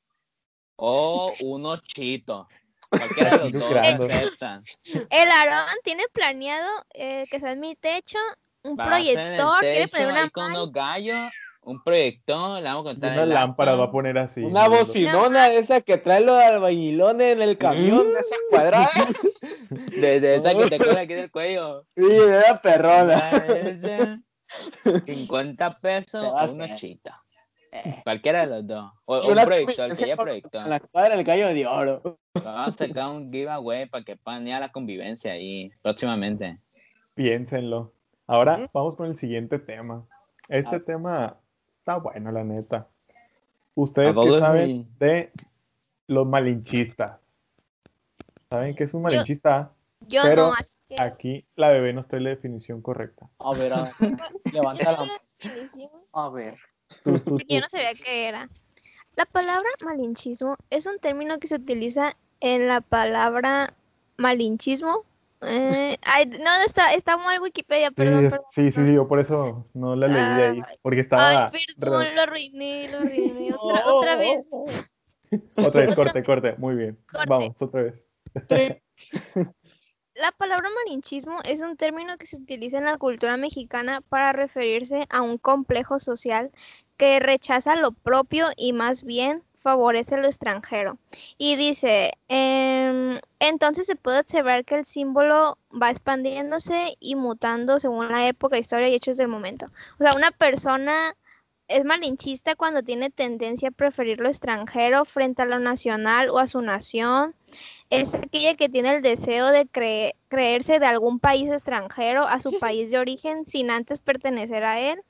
o 0.77 1.35
unos 1.41 1.83
chitos. 1.83 2.47
Cualquiera 2.89 3.39
de 3.39 3.45
los 3.45 3.53
dos 3.53 3.73
aceptan. 3.73 4.65
El 5.09 5.31
Aarón 5.31 5.77
tiene 5.85 6.05
planeado 6.13 6.69
eh, 6.93 7.25
que 7.31 7.41
sea 7.41 7.53
en 7.53 7.61
mi 7.61 7.75
techo 7.75 8.19
un 8.65 8.77
Va 8.79 8.85
el 8.85 8.89
proyector. 9.15 9.61
Quiere 9.61 9.89
poner 9.89 10.09
una 10.09 10.31
con 10.31 10.51
unos 10.51 10.73
gallos, 10.73 11.31
un 11.63 11.83
proyector, 11.83 12.59
le 12.61 12.65
vamos 12.69 12.87
a 12.87 12.91
contar 12.91 13.13
una 13.13 13.23
el 13.23 13.29
lámpara 13.31 13.75
va 13.75 13.85
a 13.85 13.91
poner 13.91 14.19
así. 14.19 14.43
Una 14.43 14.65
¿no? 14.69 14.71
bocinona 14.79 15.53
esa 15.53 15.81
que 15.81 15.97
trae 15.99 16.21
los 16.21 16.37
albañilones 16.41 17.33
en 17.37 17.43
el 17.43 17.57
camión, 17.59 18.13
de 18.13 18.21
esa 18.21 18.37
cuadrada. 18.51 18.89
De, 19.71 20.21
de 20.21 20.37
esa 20.37 20.55
que 20.55 20.67
te 20.69 20.79
cuelga 20.79 21.01
aquí 21.01 21.15
del 21.15 21.31
cuello. 21.31 21.87
Sí, 21.97 22.05
era 22.05 22.61
perrona. 22.61 23.31
Esa, 23.31 24.21
50 25.05 25.79
pesos 25.79 26.21
Te 26.23 26.31
va 26.31 26.41
a 26.43 26.45
o 26.45 26.53
unos 26.53 26.59
hacer. 26.67 26.77
chitos. 26.77 27.15
Cualquiera 28.05 28.45
de 28.47 28.55
los 28.57 28.67
dos. 28.67 28.93
O, 29.07 29.25
un 29.27 29.33
una 29.33 29.47
proyector, 29.47 29.75
que 29.75 29.77
convivencia 29.77 30.05
haya 30.07 30.17
con- 30.17 30.25
proyector. 30.27 30.63
En 30.65 30.71
la 30.71 30.81
cuadra 30.81 31.17
del 31.17 31.25
gallo 31.25 31.49
de 31.49 31.67
oro. 31.67 32.19
Vamos 32.45 32.69
a 32.69 32.87
sacar 32.87 33.09
un 33.09 33.33
giveaway 33.33 33.87
para 33.87 34.05
que 34.05 34.17
panea 34.17 34.61
la 34.61 34.71
convivencia 34.71 35.33
ahí 35.33 35.71
próximamente. 35.81 36.59
Piénsenlo. 37.15 37.95
Ahora 38.33 38.71
vamos 38.73 38.97
con 38.97 39.09
el 39.09 39.17
siguiente 39.19 39.59
tema. 39.59 40.07
Este 40.49 40.77
Ah. 40.77 40.83
tema 40.85 41.37
está 41.79 41.97
bueno, 41.97 42.33
la 42.33 42.43
neta. 42.43 42.89
Ustedes 43.75 44.13
¿A 44.13 44.15
poco 44.15 44.33
que 44.33 44.41
saben 44.41 44.89
de 44.99 45.31
los 46.07 46.27
malinchistas. 46.27 47.21
¿Saben 48.49 48.75
qué 48.75 48.85
es 48.85 48.95
un 48.95 49.03
malinchista? 49.03 49.73
Yo 50.09 50.23
Pero 50.23 50.47
no, 50.47 50.53
así 50.55 50.79
que. 50.89 50.97
Aquí 50.99 51.45
la 51.57 51.71
bebé 51.73 51.93
nos 51.93 52.09
trae 52.09 52.23
la 52.23 52.31
definición 52.31 52.81
correcta. 52.81 53.29
A 53.39 53.53
ver, 53.53 53.75
a 53.75 53.83
ver. 53.83 53.93
Levanta 54.53 54.93
la 54.93 55.09
A 56.15 56.31
ver. 56.31 56.55
Tú, 57.05 57.19
tú, 57.19 57.37
porque 57.37 57.55
yo 57.55 57.61
no 57.61 57.69
sabía 57.69 57.93
qué 57.93 58.29
era. 58.29 58.49
La 59.15 59.27
palabra 59.27 59.69
malinchismo 59.85 60.57
es 60.71 60.87
un 60.87 60.99
término 60.99 61.39
que 61.39 61.49
se 61.49 61.57
utiliza 61.57 62.17
en 62.41 62.67
la 62.67 62.81
palabra 62.81 63.75
malinchismo. 64.17 65.05
Eh, 65.45 65.97
ay, 66.03 66.27
no, 66.27 66.51
está, 66.65 66.93
está 66.95 67.17
mal 67.17 67.41
Wikipedia, 67.41 67.89
Sí, 67.89 67.95
perdón, 67.97 68.25
es- 68.25 68.31
perdón. 68.31 68.47
sí, 68.53 68.73
sí, 68.73 68.87
sí, 68.87 68.95
yo 68.95 69.09
por 69.09 69.21
eso 69.21 69.67
no 69.75 69.97
la 69.97 70.07
leí 70.07 70.17
ahí. 70.43 70.63
Ay, 70.67 70.77
Porque 70.83 71.01
estaba. 71.01 71.29
Ay, 71.29 71.37
re- 71.53 71.75
perdón, 71.79 72.07
lo 72.15 72.21
arruiné, 72.23 72.89
lo 72.91 72.99
arruiné. 72.99 73.51
Otra, 73.61 73.83
otra 73.93 74.17
vez. 74.17 74.47
Otra 75.57 75.81
vez, 75.81 75.97
corte, 75.97 76.23
corte. 76.23 76.55
Muy 76.59 76.75
bien. 76.77 76.99
Corte. 77.11 77.27
Vamos, 77.29 77.57
otra 77.59 77.83
vez. 77.85 78.07
La 80.15 80.31
palabra 80.33 80.69
malinchismo 80.85 81.39
es 81.49 81.63
un 81.63 81.77
término 81.79 82.19
que 82.19 82.27
se 82.27 82.37
utiliza 82.37 82.77
en 82.77 82.85
la 82.85 82.99
cultura 82.99 83.39
mexicana 83.39 84.03
para 84.03 84.33
referirse 84.33 85.07
a 85.09 85.23
un 85.23 85.39
complejo 85.39 85.99
social 85.99 86.51
que 86.99 87.19
rechaza 87.19 87.77
lo 87.77 87.93
propio 87.93 88.49
y 88.59 88.75
más 88.75 89.05
bien 89.05 89.43
favorece 89.63 90.17
lo 90.17 90.27
extranjero. 90.27 90.99
Y 91.39 91.57
dice, 91.57 92.13
em, 92.29 93.19
entonces 93.39 93.87
se 93.87 93.97
puede 93.97 94.21
observar 94.21 94.65
que 94.65 94.75
el 94.75 94.85
símbolo 94.85 95.57
va 95.81 95.91
expandiéndose 95.91 96.97
y 97.01 97.15
mutando 97.15 97.79
según 97.79 98.09
la 98.11 98.27
época, 98.29 98.59
historia 98.59 98.89
y 98.89 98.95
hechos 98.95 99.17
del 99.17 99.29
momento. 99.29 99.67
O 99.99 100.05
sea, 100.05 100.15
una 100.15 100.31
persona 100.33 101.17
es 101.69 101.85
malinchista 101.85 102.55
cuando 102.57 102.83
tiene 102.83 103.09
tendencia 103.09 103.69
a 103.69 103.73
preferir 103.73 104.21
lo 104.21 104.29
extranjero 104.29 105.05
frente 105.05 105.43
a 105.43 105.47
lo 105.47 105.59
nacional 105.59 106.29
o 106.29 106.39
a 106.39 106.47
su 106.47 106.61
nación 106.61 107.35
es 107.91 108.15
aquella 108.15 108.55
que 108.55 108.71
tiene 108.71 108.97
el 108.97 109.03
deseo 109.03 109.51
de 109.51 109.67
cre- 109.67 110.15
creerse 110.29 110.79
de 110.79 110.87
algún 110.87 111.19
país 111.21 111.51
extranjero 111.51 112.27
a 112.27 112.41
su 112.41 112.53
país 112.59 112.91
de 112.91 112.99
origen 112.99 113.45
sin 113.45 113.71
antes 113.71 114.01
pertenecer 114.01 114.65
a 114.65 114.81
él. 114.81 115.01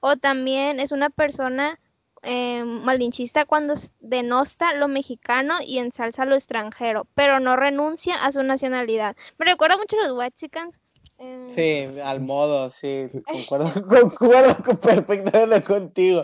O 0.00 0.16
también 0.16 0.80
es 0.80 0.90
una 0.90 1.08
persona 1.08 1.78
eh, 2.22 2.64
malinchista 2.64 3.44
cuando 3.44 3.74
denosta 4.00 4.74
lo 4.74 4.88
mexicano 4.88 5.56
y 5.64 5.78
ensalza 5.78 6.24
lo 6.24 6.34
extranjero, 6.34 7.06
pero 7.14 7.40
no 7.40 7.56
renuncia 7.56 8.24
a 8.24 8.32
su 8.32 8.42
nacionalidad. 8.42 9.16
Me 9.38 9.46
recuerda 9.46 9.76
mucho 9.76 9.96
a 10.00 10.06
los 10.08 10.16
Whitexicans. 10.16 10.78
eh, 11.18 11.46
Sí, 11.48 12.00
al 12.00 12.20
modo, 12.20 12.68
sí. 12.70 13.08
Concuerdo, 13.26 13.70
concuerdo 13.86 14.56
con- 14.64 14.76
perfectamente 14.76 15.62
contigo. 15.64 16.22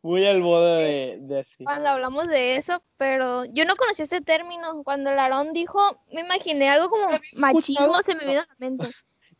Muy 0.00 0.24
al 0.26 0.40
modo 0.40 0.76
de, 0.76 1.18
de 1.22 1.40
así. 1.40 1.64
Cuando 1.64 1.88
hablamos 1.88 2.28
de 2.28 2.54
eso, 2.56 2.82
pero 2.96 3.44
yo 3.46 3.64
no 3.64 3.74
conocía 3.74 4.04
este 4.04 4.20
término. 4.20 4.82
Cuando 4.84 5.10
el 5.10 5.18
Aarón 5.18 5.52
dijo, 5.52 5.80
me 6.12 6.20
imaginé 6.20 6.68
algo 6.68 6.88
como 6.88 7.08
machismo, 7.08 7.48
escuchado, 7.58 8.02
se 8.02 8.14
me 8.14 8.24
vino 8.24 8.40
a 8.40 8.46
la 8.46 8.56
mente. 8.58 8.86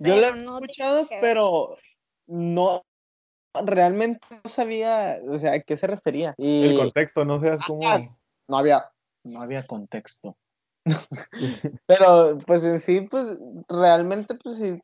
Yo 0.00 0.16
lo 0.16 0.26
he 0.28 0.32
no 0.32 0.58
escuchado, 0.58 1.06
pero 1.20 1.76
no 2.26 2.84
realmente 3.64 4.20
no 4.30 4.50
sabía, 4.50 5.20
o 5.28 5.38
sea, 5.38 5.52
a 5.54 5.60
qué 5.60 5.76
se 5.76 5.86
refería. 5.86 6.34
Y 6.38 6.64
El 6.66 6.76
contexto, 6.76 7.24
no 7.24 7.40
seas 7.40 7.64
como. 7.66 7.88
Ah, 7.88 8.00
no 8.48 8.56
había, 8.58 8.90
no 9.24 9.40
había 9.42 9.66
contexto. 9.66 10.36
Pero, 11.86 12.38
pues 12.46 12.64
en 12.64 12.80
sí, 12.80 13.02
pues 13.02 13.38
realmente, 13.68 14.34
pues 14.34 14.58
sí, 14.58 14.80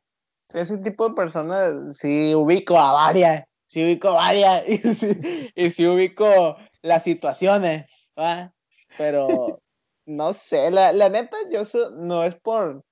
ese 0.53 0.77
tipo 0.77 1.09
de 1.09 1.15
personas, 1.15 1.97
sí 1.97 2.33
ubico 2.35 2.77
a 2.79 2.93
varias, 2.93 3.43
sí 3.67 3.83
ubico 3.83 4.13
varias, 4.13 4.63
y 4.69 4.77
sí, 4.93 5.51
y 5.55 5.71
sí 5.71 5.85
ubico 5.87 6.55
las 6.81 7.03
situaciones, 7.03 8.11
¿va? 8.17 8.53
Pero, 8.97 9.59
no 10.05 10.33
sé, 10.33 10.71
la, 10.71 10.93
la 10.93 11.09
neta, 11.09 11.37
yo 11.51 11.65
so- 11.65 11.91
no 11.91 12.23
es 12.23 12.35
por, 12.35 12.83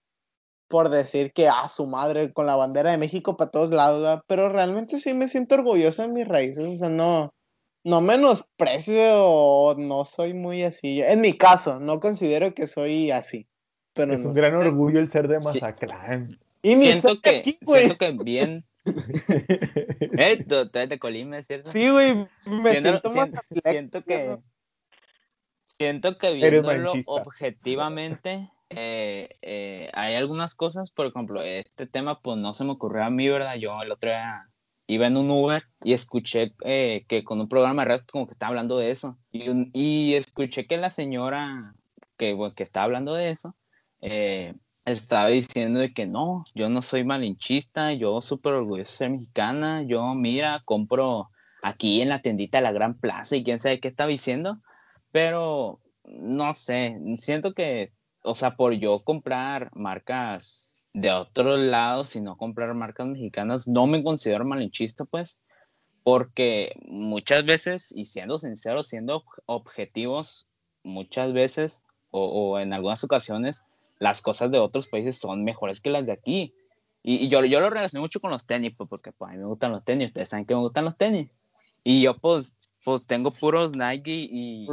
por 0.68 0.90
decir 0.90 1.34
que, 1.34 1.48
a 1.48 1.68
su 1.68 1.86
madre, 1.88 2.34
con 2.34 2.46
la 2.48 2.56
bandera 2.56 2.92
de 2.92 2.98
México 2.98 3.38
para 3.38 3.52
todos 3.52 3.70
lados. 3.72 4.22
Pero 4.28 4.50
realmente 4.50 5.00
sí 5.00 5.14
me 5.14 5.28
siento 5.28 5.56
orgulloso 5.56 6.02
de 6.02 6.08
mis 6.10 6.28
raíces, 6.28 6.66
o 6.66 6.78
sea, 6.78 6.90
no, 6.90 7.34
no 7.84 8.02
menosprecio 8.02 9.24
o 9.26 9.76
no 9.76 10.06
soy 10.06 10.34
muy 10.34 10.64
así. 10.64 11.02
En 11.02 11.22
mi 11.22 11.34
caso, 11.34 11.80
no 11.80 12.00
considero 12.00 12.54
que 12.54 12.68
soy 12.68 13.12
así. 13.12 13.48
Pero 13.94 14.14
Es 14.14 14.22
no 14.22 14.30
un 14.30 14.34
gran 14.36 14.56
orgullo 14.56 15.00
el 15.00 15.10
ser 15.12 15.28
de 15.28 15.40
Sí. 15.40 15.46
Mazatlán. 15.46 16.40
Y 16.64 16.76
ni 16.76 16.88
Siento 16.94 17.20
que, 17.22 17.40
aquí, 17.40 17.58
güey. 17.62 17.86
siento 17.86 17.98
que 17.98 18.24
bien. 18.24 18.64
Eh, 20.18 20.44
tú, 20.48 20.70
tú 20.70 20.78
eres 20.78 20.90
de 20.90 21.00
Colima, 21.00 21.38
¿es 21.40 21.48
cierto? 21.48 21.70
Sí, 21.72 21.90
güey. 21.90 22.28
Me 22.46 22.76
siento 22.76 23.12
sien- 23.12 23.32
mazatleco, 23.32 23.70
siento 23.70 24.04
que 24.04 24.38
siento 25.78 26.18
que 26.18 26.34
viéndolo 26.34 26.94
objetivamente 27.08 28.50
eh, 28.76 29.30
eh, 29.42 29.90
hay 29.94 30.16
algunas 30.16 30.56
cosas 30.56 30.92
por 30.92 31.06
ejemplo 31.08 31.42
este 31.42 31.88
tema 31.88 32.22
pues 32.22 32.38
no 32.38 32.54
se 32.54 32.64
me 32.66 32.72
ocurrió 32.72 33.04
a 33.04 33.10
mí 33.10 33.28
verdad 33.30 33.56
yo 33.56 33.82
el 33.82 33.92
otro 33.92 34.10
día 34.10 34.50
iba 34.88 35.08
en 35.08 35.18
un 35.18 35.32
Uber 35.32 35.64
y 35.84 35.94
escuché 35.94 36.54
eh, 36.66 37.06
que 37.08 37.24
con 37.24 37.40
un 37.40 37.48
programa 37.50 37.84
de 37.84 37.90
radio 37.90 38.04
como 38.12 38.28
que 38.28 38.34
estaba 38.34 38.50
hablando 38.50 38.78
de 38.78 38.92
eso. 38.92 39.18
Y, 39.32 39.48
un- 39.50 39.70
y 39.74 40.14
escuché 40.16 40.68
que 40.68 40.78
la 40.78 40.90
señora 40.90 41.74
que, 42.18 42.34
bueno, 42.34 42.54
que 42.56 42.64
estaba 42.64 42.84
hablando 42.86 43.14
de 43.14 43.30
eso 43.32 43.56
eh, 44.02 44.54
estaba 44.86 45.30
diciendo 45.30 45.80
de 45.80 45.94
que 45.94 46.06
no, 46.06 46.44
yo 46.54 46.70
no 46.70 46.82
soy 46.82 47.04
malinchista, 47.06 47.94
yo 47.94 48.22
súper 48.22 48.54
orgulloso 48.54 48.92
de 48.92 48.98
ser 48.98 49.10
mexicana, 49.12 49.84
yo 49.84 50.14
mira, 50.16 50.62
compro 50.66 51.30
aquí 51.62 52.02
en 52.02 52.10
la 52.10 52.22
tiendita 52.22 52.58
de 52.58 52.64
la 52.64 52.72
Gran 52.74 53.00
Plaza 53.00 53.36
y 53.38 53.44
quién 53.44 53.60
sabe 53.60 53.80
qué 53.80 53.88
estaba 53.88 54.10
diciendo, 54.10 54.60
pero 55.12 55.82
no 56.04 56.54
sé, 56.54 56.98
siento 57.18 57.54
que, 57.54 57.94
o 58.24 58.36
sea, 58.36 58.56
por 58.56 58.74
yo 58.74 59.04
comprar 59.04 59.70
marcas 59.76 60.74
de 60.94 61.12
otros 61.12 61.60
lados 61.60 62.16
y 62.16 62.22
no 62.22 62.38
comprar 62.38 62.74
marcas 62.74 63.08
mexicanas. 63.08 63.68
No 63.68 63.88
me 63.88 64.04
considero 64.04 64.46
malinchista, 64.46 65.06
pues, 65.06 65.40
porque 66.04 66.76
muchas 66.86 67.46
veces, 67.46 67.92
y 67.92 68.06
siendo 68.06 68.38
sinceros, 68.38 68.88
siendo 68.88 69.24
objetivos, 69.46 70.48
muchas 70.84 71.34
veces 71.34 71.84
o, 72.12 72.26
o, 72.26 72.60
en 72.60 72.74
algunas 72.74 73.04
ocasiones, 73.04 73.64
las 74.00 74.22
cosas 74.22 74.52
de 74.52 74.60
otros 74.60 74.88
países 74.88 75.18
son 75.18 75.44
mejores 75.44 75.82
que 75.82 75.90
las 75.90 76.06
de 76.06 76.12
aquí. 76.12 76.54
Y, 77.02 77.26
y 77.26 77.30
yo, 77.30 77.44
yo 77.44 77.60
lo 77.60 77.70
relaciono 77.70 78.02
mucho 78.02 78.20
con 78.20 78.32
los 78.32 78.46
tenis, 78.46 78.74
pues, 78.78 78.90
porque 78.90 79.12
pues, 79.12 79.30
a 79.30 79.34
mí 79.34 79.40
me 79.40 79.46
gustan 79.46 79.72
los 79.72 79.84
tenis, 79.84 80.10
ustedes 80.10 80.30
saben 80.30 80.46
que 80.46 80.56
me 80.56 80.62
gustan 80.62 80.86
los 80.86 80.98
tenis. 80.98 81.30
Y 81.84 82.02
yo, 82.02 82.18
pues, 82.18 82.70
pues 82.86 83.06
tengo 83.06 83.32
puros 83.32 83.74
Nike 83.74 84.12
y, 84.12 84.66
y, 84.66 84.68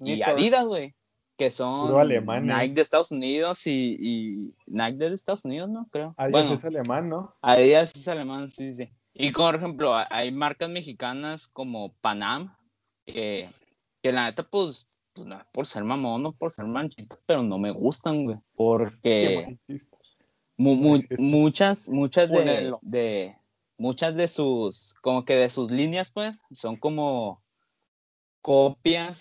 y. 0.00 0.22
Adidas, 0.22 0.66
güey. 0.66 0.95
Que 1.36 1.50
son. 1.50 1.88
Nike 2.46 2.74
de 2.74 2.80
Estados 2.82 3.10
Unidos 3.12 3.66
y, 3.66 3.96
y 4.00 4.54
Nike 4.66 4.96
de 4.96 5.12
Estados 5.14 5.44
Unidos, 5.44 5.68
¿no? 5.68 5.86
Creo. 5.90 6.14
Adidas 6.16 6.30
bueno, 6.44 6.54
es 6.54 6.64
alemán, 6.64 7.08
¿no? 7.10 7.34
Adidas 7.42 7.94
es 7.94 8.08
alemán, 8.08 8.50
sí, 8.50 8.72
sí. 8.72 8.88
Y 9.12 9.30
por 9.32 9.54
ejemplo, 9.54 9.94
ha- 9.94 10.08
hay 10.10 10.30
marcas 10.30 10.70
mexicanas 10.70 11.46
como 11.48 11.92
Panam, 12.00 12.54
que, 13.04 13.46
que 14.02 14.12
la 14.12 14.24
neta, 14.26 14.42
pues, 14.44 14.86
pues, 15.12 15.26
no 15.26 15.38
por 15.52 15.66
ser 15.66 15.84
mamón, 15.84 16.22
no 16.22 16.32
por 16.32 16.50
ser 16.52 16.64
manchito, 16.66 17.18
pero 17.26 17.42
no 17.42 17.58
me 17.58 17.70
gustan, 17.70 18.24
güey. 18.24 18.38
Porque 18.54 19.58
mu- 20.56 20.74
mu- 20.74 20.98
muchas, 21.18 21.88
muchas 21.88 22.30
de, 22.30 22.72
de, 22.82 23.36
muchas 23.78 24.14
de 24.16 24.28
sus, 24.28 24.94
como 25.02 25.24
que 25.26 25.36
de 25.36 25.50
sus 25.50 25.70
líneas, 25.70 26.10
pues, 26.10 26.42
son 26.52 26.76
como 26.76 27.42
copias 28.42 29.20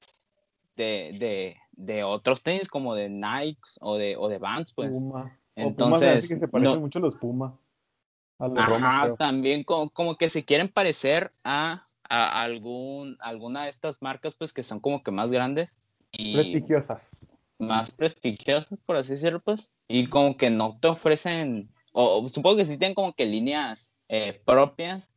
de, 0.75 1.11
de, 1.19 1.57
de 1.77 2.03
otros 2.03 2.41
tenis, 2.41 2.67
como 2.67 2.95
de 2.95 3.09
Nike 3.09 3.59
o 3.81 3.97
de, 3.97 4.15
o 4.17 4.27
de 4.29 4.37
Vans, 4.37 4.73
pues. 4.73 4.95
Puma. 4.97 5.23
O 5.57 5.73
Puma 5.73 5.97
Entonces, 5.97 6.27
que 6.27 6.39
se 6.39 6.47
parecen 6.47 6.75
no- 6.75 6.81
mucho 6.81 6.99
a 6.99 7.01
los 7.01 7.15
Puma. 7.15 7.57
A 8.39 8.47
los 8.49 8.65
Roma, 8.65 8.89
Ajá, 9.03 9.15
también 9.15 9.63
como, 9.63 9.89
como 9.89 10.17
que 10.17 10.29
se 10.29 10.43
quieren 10.43 10.67
parecer 10.67 11.29
a, 11.45 11.83
a 12.09 12.41
algún, 12.41 13.17
alguna 13.21 13.63
de 13.63 13.69
estas 13.69 14.01
marcas, 14.01 14.35
pues, 14.37 14.51
que 14.51 14.63
son 14.63 14.79
como 14.81 15.03
que 15.03 15.11
más 15.11 15.29
grandes 15.31 15.77
y 16.11 16.33
Prestigiosas. 16.33 17.11
más 17.57 17.91
prestigiosas, 17.91 18.77
por 18.85 18.97
así 18.97 19.11
decirlo, 19.13 19.39
pues, 19.39 19.71
y 19.87 20.07
como 20.07 20.35
que 20.35 20.49
no 20.49 20.77
te 20.81 20.89
ofrecen, 20.89 21.69
o, 21.93 22.21
o 22.21 22.27
supongo 22.27 22.57
que 22.57 22.65
sí 22.65 22.77
tienen 22.77 22.95
como 22.95 23.13
que 23.13 23.25
líneas 23.25 23.93
eh, 24.09 24.41
propias, 24.45 25.09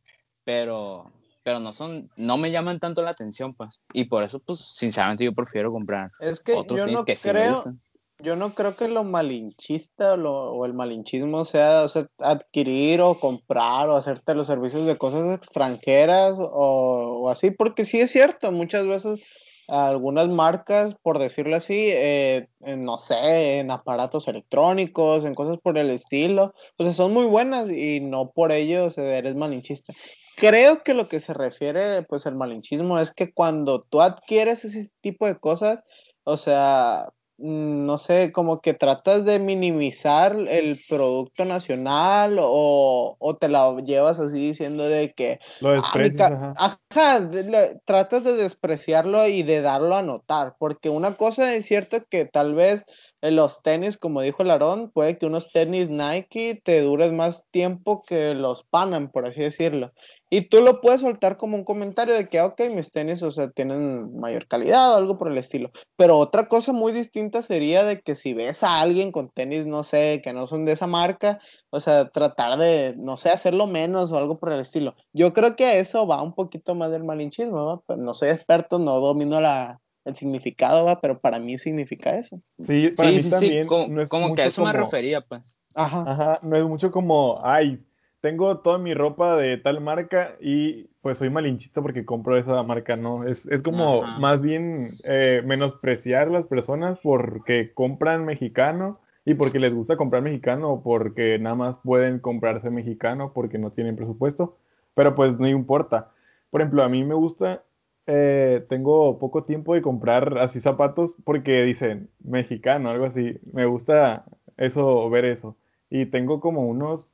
pero, 0.45 1.11
pero 1.49 1.59
no 1.59 1.73
son, 1.73 2.11
no 2.15 2.37
me 2.37 2.51
llaman 2.51 2.79
tanto 2.79 3.01
la 3.01 3.09
atención, 3.09 3.55
pues, 3.55 3.81
y 3.91 4.03
por 4.03 4.23
eso, 4.23 4.37
pues, 4.39 4.59
sinceramente 4.75 5.23
yo 5.23 5.33
prefiero 5.33 5.71
comprar 5.71 6.11
Es 6.19 6.41
que 6.41 6.53
otros 6.53 6.79
yo 6.79 6.85
no 6.91 7.03
que 7.05 7.15
sí 7.15 7.27
me 7.29 7.33
creo, 7.33 7.53
gustan. 7.55 7.81
yo 8.19 8.35
no 8.35 8.51
creo 8.51 8.75
que 8.75 8.87
lo 8.87 9.03
malinchista 9.03 10.13
o, 10.13 10.17
lo- 10.17 10.51
o 10.51 10.65
el 10.67 10.75
malinchismo 10.75 11.45
sea, 11.45 11.85
o 11.85 11.89
sea, 11.89 12.05
adquirir 12.19 13.01
o 13.01 13.15
comprar 13.19 13.89
o 13.89 13.95
hacerte 13.95 14.35
los 14.35 14.45
servicios 14.45 14.85
de 14.85 14.99
cosas 14.99 15.35
extranjeras 15.35 16.35
o, 16.37 17.23
o 17.23 17.29
así, 17.31 17.49
porque 17.49 17.83
sí 17.83 17.99
es 17.99 18.11
cierto, 18.11 18.51
muchas 18.51 18.85
veces 18.85 19.58
algunas 19.69 20.27
marcas, 20.29 20.95
por 21.01 21.19
decirlo 21.19 21.55
así, 21.55 21.89
eh, 21.91 22.47
no 22.59 22.97
sé, 22.97 23.59
en 23.59 23.71
aparatos 23.71 24.27
electrónicos, 24.27 25.25
en 25.25 25.35
cosas 25.35 25.57
por 25.61 25.77
el 25.77 25.89
estilo, 25.89 26.53
o 26.77 26.83
sea, 26.83 26.93
son 26.93 27.13
muy 27.13 27.25
buenas 27.25 27.69
y 27.69 27.99
no 27.99 28.31
por 28.31 28.51
ello 28.51 28.87
o 28.87 29.01
eres 29.01 29.35
malinchista. 29.35 29.93
Creo 30.37 30.83
que 30.83 30.93
lo 30.93 31.07
que 31.07 31.19
se 31.19 31.33
refiere, 31.33 32.03
pues, 32.03 32.25
el 32.25 32.35
malinchismo 32.35 32.99
es 32.99 33.11
que 33.11 33.33
cuando 33.33 33.83
tú 33.83 34.01
adquieres 34.01 34.65
ese 34.65 34.89
tipo 35.01 35.27
de 35.27 35.37
cosas, 35.37 35.83
o 36.23 36.37
sea, 36.37 37.09
no 37.39 37.97
sé, 37.97 38.31
como 38.31 38.61
que 38.61 38.73
tratas 38.73 39.25
de 39.25 39.39
minimizar 39.39 40.35
el 40.35 40.77
producto 40.89 41.45
nacional 41.45 42.37
o, 42.39 43.15
o 43.19 43.37
te 43.37 43.47
la 43.49 43.75
llevas 43.81 44.19
así 44.19 44.37
diciendo 44.47 44.83
de 44.83 45.13
que, 45.13 45.39
Lo 45.61 45.69
"Ah, 45.71 45.75
desprecias, 45.75 46.31
ajá. 46.31 46.53
ajá, 46.91 47.19
de- 47.21 47.43
le- 47.49 47.79
tratas 47.85 48.23
de 48.23 48.33
despreciarlo 48.33 49.25
y 49.27 49.43
de 49.43 49.61
darlo 49.61 49.95
a 49.95 50.01
notar, 50.01 50.55
porque 50.59 50.89
una 50.89 51.15
cosa 51.15 51.53
es 51.55 51.65
cierto 51.65 52.03
que 52.09 52.25
tal 52.25 52.55
vez 52.55 52.83
en 53.21 53.35
los 53.35 53.61
tenis, 53.61 53.97
como 53.97 54.21
dijo 54.21 54.43
el 54.43 54.51
Aarón, 54.51 54.91
puede 54.91 55.17
que 55.17 55.25
unos 55.25 55.51
tenis 55.51 55.89
Nike 55.89 56.61
te 56.63 56.81
duren 56.81 57.15
más 57.17 57.45
tiempo 57.51 58.01
que 58.07 58.33
los 58.35 58.63
Panam, 58.63 59.11
por 59.11 59.25
así 59.25 59.41
decirlo. 59.41 59.91
Y 60.29 60.49
tú 60.49 60.61
lo 60.61 60.79
puedes 60.81 61.01
soltar 61.01 61.37
como 61.37 61.57
un 61.57 61.63
comentario 61.63 62.13
de 62.15 62.27
que, 62.27 62.39
"Ah, 62.39 62.45
ok, 62.47 62.61
mis 62.75 62.91
tenis, 62.91 63.23
o 63.23 63.31
sea, 63.31 63.49
tienen 63.49 64.15
mayor 64.19 64.47
calidad 64.47 64.93
o 64.93 64.97
algo 64.97 65.17
por 65.17 65.31
el 65.31 65.37
estilo. 65.37 65.71
Pero 65.97 66.17
otra 66.17 66.45
cosa 66.45 66.71
muy 66.73 66.91
distinta 66.91 67.41
sería 67.41 67.83
de 67.83 67.99
que 68.01 68.15
si 68.15 68.33
ves 68.33 68.63
a 68.63 68.79
alguien 68.81 69.11
con 69.11 69.29
tenis, 69.29 69.65
no 69.67 69.83
sé, 69.83 70.21
que 70.23 70.33
no 70.33 70.47
son 70.47 70.65
de 70.65 70.73
esa 70.73 70.87
marca, 70.87 71.39
o 71.71 71.79
sea, 71.79 72.09
tratar 72.09 72.57
de, 72.57 72.95
no 72.97 73.17
sé, 73.17 73.29
hacerlo 73.29 73.67
menos 73.67 74.11
o 74.11 74.17
algo 74.17 74.39
por 74.39 74.51
el 74.51 74.59
estilo. 74.61 74.95
Yo 75.13 75.33
creo 75.33 75.55
que 75.55 75.79
eso 75.79 76.07
va 76.07 76.21
un 76.23 76.33
poquito 76.33 76.75
más 76.75 76.91
del 76.91 77.03
malinchismo, 77.03 77.65
¿va? 77.65 77.81
Pues 77.85 77.99
no 77.99 78.13
soy 78.13 78.29
experto, 78.29 78.79
no 78.79 78.99
domino 78.99 79.41
la, 79.41 79.81
el 80.09 80.15
significado, 80.15 80.83
¿va? 80.85 80.99
Pero 80.99 81.19
para 81.19 81.39
mí 81.39 81.57
significa 81.57 82.17
eso. 82.17 82.41
Sí, 82.63 82.89
para 82.97 83.09
Sí, 83.09 83.15
mí 83.15 83.21
sí, 83.21 83.29
sí, 83.29 83.29
también 83.31 83.67
como, 83.67 83.87
no 83.87 84.01
es 84.01 84.09
como 84.09 84.35
que 84.35 84.41
a 84.41 84.45
eso 84.47 84.63
me 84.65 84.71
como- 84.73 84.83
refería, 84.85 85.21
pues. 85.21 85.57
Ajá. 85.75 86.03
Ajá, 86.05 86.39
no 86.43 86.57
es 86.57 86.63
mucho 86.65 86.91
como, 86.91 87.39
ay, 87.43 87.79
tengo 88.21 88.57
toda 88.59 88.77
mi 88.77 88.93
ropa 88.93 89.37
de 89.37 89.57
tal 89.57 89.79
marca 89.79 90.35
y 90.41 90.85
pues 91.01 91.17
soy 91.19 91.29
malinchista 91.29 91.81
porque 91.81 92.03
compro 92.03 92.37
esa 92.37 92.61
marca, 92.63 92.97
¿no? 92.97 93.25
Es, 93.25 93.45
es 93.45 93.61
como 93.61 94.03
Ajá. 94.03 94.19
más 94.19 94.41
bien 94.41 94.75
eh, 95.05 95.41
menospreciar 95.45 96.27
a 96.27 96.31
las 96.31 96.45
personas 96.45 96.99
porque 97.01 97.71
compran 97.73 98.25
mexicano 98.25 98.99
y 99.25 99.35
porque 99.35 99.59
les 99.59 99.73
gusta 99.73 99.95
comprar 99.95 100.21
mexicano 100.23 100.69
o 100.71 100.83
porque 100.83 101.37
nada 101.39 101.55
más 101.55 101.77
pueden 101.83 102.19
comprarse 102.19 102.69
mexicano 102.71 103.31
porque 103.33 103.57
no 103.59 103.71
tienen 103.71 103.95
presupuesto, 103.95 104.57
pero 104.95 105.15
pues 105.15 105.37
no 105.39 105.47
importa. 105.47 106.11
Por 106.49 106.61
ejemplo, 106.61 106.83
a 106.83 106.89
mí 106.89 107.03
me 107.03 107.13
gusta, 107.13 107.63
eh, 108.11 108.65
tengo 108.69 109.19
poco 109.19 109.43
tiempo 109.43 109.75
de 109.75 109.83
comprar 109.83 110.39
así 110.39 110.59
zapatos 110.59 111.15
porque 111.23 111.63
dicen 111.63 112.09
mexicano, 112.23 112.89
algo 112.89 113.05
así. 113.05 113.39
Me 113.53 113.65
gusta 113.67 114.25
eso, 114.57 115.09
ver 115.11 115.25
eso. 115.25 115.57
Y 115.91 116.07
tengo 116.07 116.39
como 116.39 116.67
unos 116.67 117.13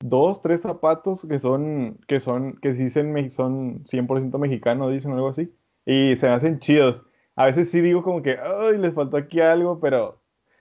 dos, 0.00 0.42
tres 0.42 0.62
zapatos 0.62 1.26
que 1.28 1.38
son, 1.38 2.00
que 2.08 2.20
son, 2.20 2.56
que 2.60 2.72
dicen, 2.72 3.30
son 3.30 3.84
100% 3.86 4.38
mexicano, 4.38 4.90
dicen 4.90 5.12
algo 5.12 5.28
así. 5.28 5.52
Y 5.86 6.16
se 6.16 6.28
me 6.28 6.34
hacen 6.34 6.58
chidos. 6.60 7.04
A 7.36 7.46
veces 7.46 7.70
sí 7.70 7.80
digo 7.80 8.02
como 8.02 8.22
que, 8.22 8.38
ay, 8.38 8.78
les 8.78 8.94
faltó 8.94 9.16
aquí 9.16 9.40
algo, 9.40 9.80
pero, 9.80 10.17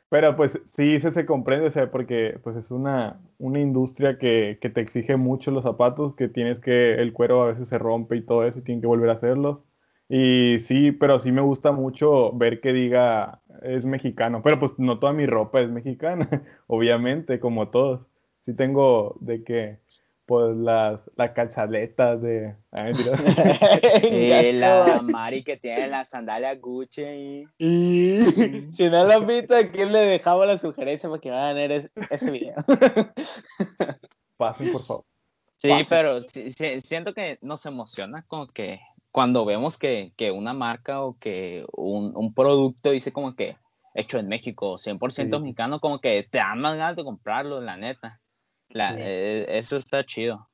pero 0.10 0.36
pues 0.36 0.60
sí 0.66 1.00
se, 1.00 1.12
se 1.12 1.26
comprende, 1.26 1.68
o 1.68 1.72
sea, 1.72 1.92
porque 1.92 2.40
pues 2.44 2.56
es 2.56 2.72
una, 2.72 3.20
una 3.40 3.60
industria 3.60 4.18
que, 4.18 4.58
que 4.62 4.70
te 4.70 4.82
exige 4.82 5.18
mucho 5.18 5.52
los 5.52 5.64
zapatos, 5.64 6.16
que 6.16 6.30
tienes 6.30 6.60
que, 6.60 6.96
el 6.96 7.14
cuero 7.14 7.44
a 7.44 7.48
veces 7.48 7.70
se 7.70 7.78
rompe 7.78 8.16
y 8.16 8.22
todo 8.26 8.46
eso, 8.46 8.60
y 8.60 8.62
tienen 8.64 8.82
que 8.82 8.88
volver 8.88 9.10
a 9.10 9.14
hacerlo. 9.14 9.66
Y 10.10 10.60
sí, 10.60 10.94
pero 10.94 11.20
sí 11.20 11.32
me 11.32 11.42
gusta 11.42 11.72
mucho 11.72 12.32
ver 12.34 12.62
que 12.62 12.72
diga 12.74 13.42
es 13.62 13.86
mexicano, 13.86 14.42
pero 14.44 14.60
pues 14.60 14.74
no 14.78 15.00
toda 15.00 15.14
mi 15.14 15.26
ropa 15.26 15.62
es 15.62 15.70
mexicana, 15.70 16.30
obviamente, 16.68 17.40
como 17.40 17.70
todos. 17.70 18.02
Sí 18.42 18.56
tengo 18.56 19.18
de 19.20 19.44
que, 19.44 19.80
pues 20.28 20.56
las, 20.58 21.10
las 21.16 21.32
calzaletas 21.32 22.22
de... 22.22 22.54
ah, 22.74 22.84
mentira. 22.84 23.12
Eh, 24.04 24.60
Gaso. 24.60 24.86
la 24.86 25.02
Mari 25.02 25.44
que 25.44 25.56
tiene 25.58 25.88
las 25.88 26.10
sandalias 26.10 26.60
Gucci 26.60 27.02
y... 27.02 27.48
Y 27.58 28.68
si 28.74 28.90
no 28.90 29.06
lo 29.06 29.14
han 29.14 29.26
visto, 29.26 29.56
aquí 29.56 29.86
le 29.86 30.00
dejamos 30.00 30.46
la 30.46 30.58
sugerencia 30.58 31.10
para 31.10 31.22
que 31.22 31.32
vayan 31.32 31.48
a 31.48 31.54
ver 31.54 31.90
ese, 32.12 32.30
video. 32.30 32.56
Pasen, 34.38 34.72
por 34.72 34.84
favor. 34.84 35.06
Sí, 35.56 35.72
pero 35.90 36.22
sí- 36.22 36.52
sí, 36.52 36.82
siento 36.82 37.14
que 37.14 37.40
nos 37.42 37.66
emociona 37.66 38.24
como 38.28 38.48
que 38.48 38.80
cuando 39.12 39.46
vemos 39.46 39.78
que, 39.78 40.12
que 40.16 40.30
una 40.32 40.54
marca 40.54 41.02
o 41.02 41.18
que 41.18 41.66
un, 41.74 42.16
un 42.16 42.34
producto 42.34 42.92
dice 42.92 43.12
como 43.12 43.34
que 43.36 43.58
hecho 43.96 44.20
en 44.20 44.28
México, 44.28 44.76
100% 44.78 45.10
Sí. 45.10 45.26
mexicano, 45.42 45.80
como 45.80 46.00
que 46.00 46.28
te 46.30 46.38
dan 46.38 46.60
más 46.60 46.78
ganas 46.78 46.96
de 46.96 47.04
comprarlo, 47.04 47.62
la 47.62 47.78
neta. 47.78 48.20
La- 48.70 48.90
Sí. 48.90 48.96
eh, 49.00 49.46
eso 49.50 49.78
está 49.78 50.04
chido. 50.06 50.48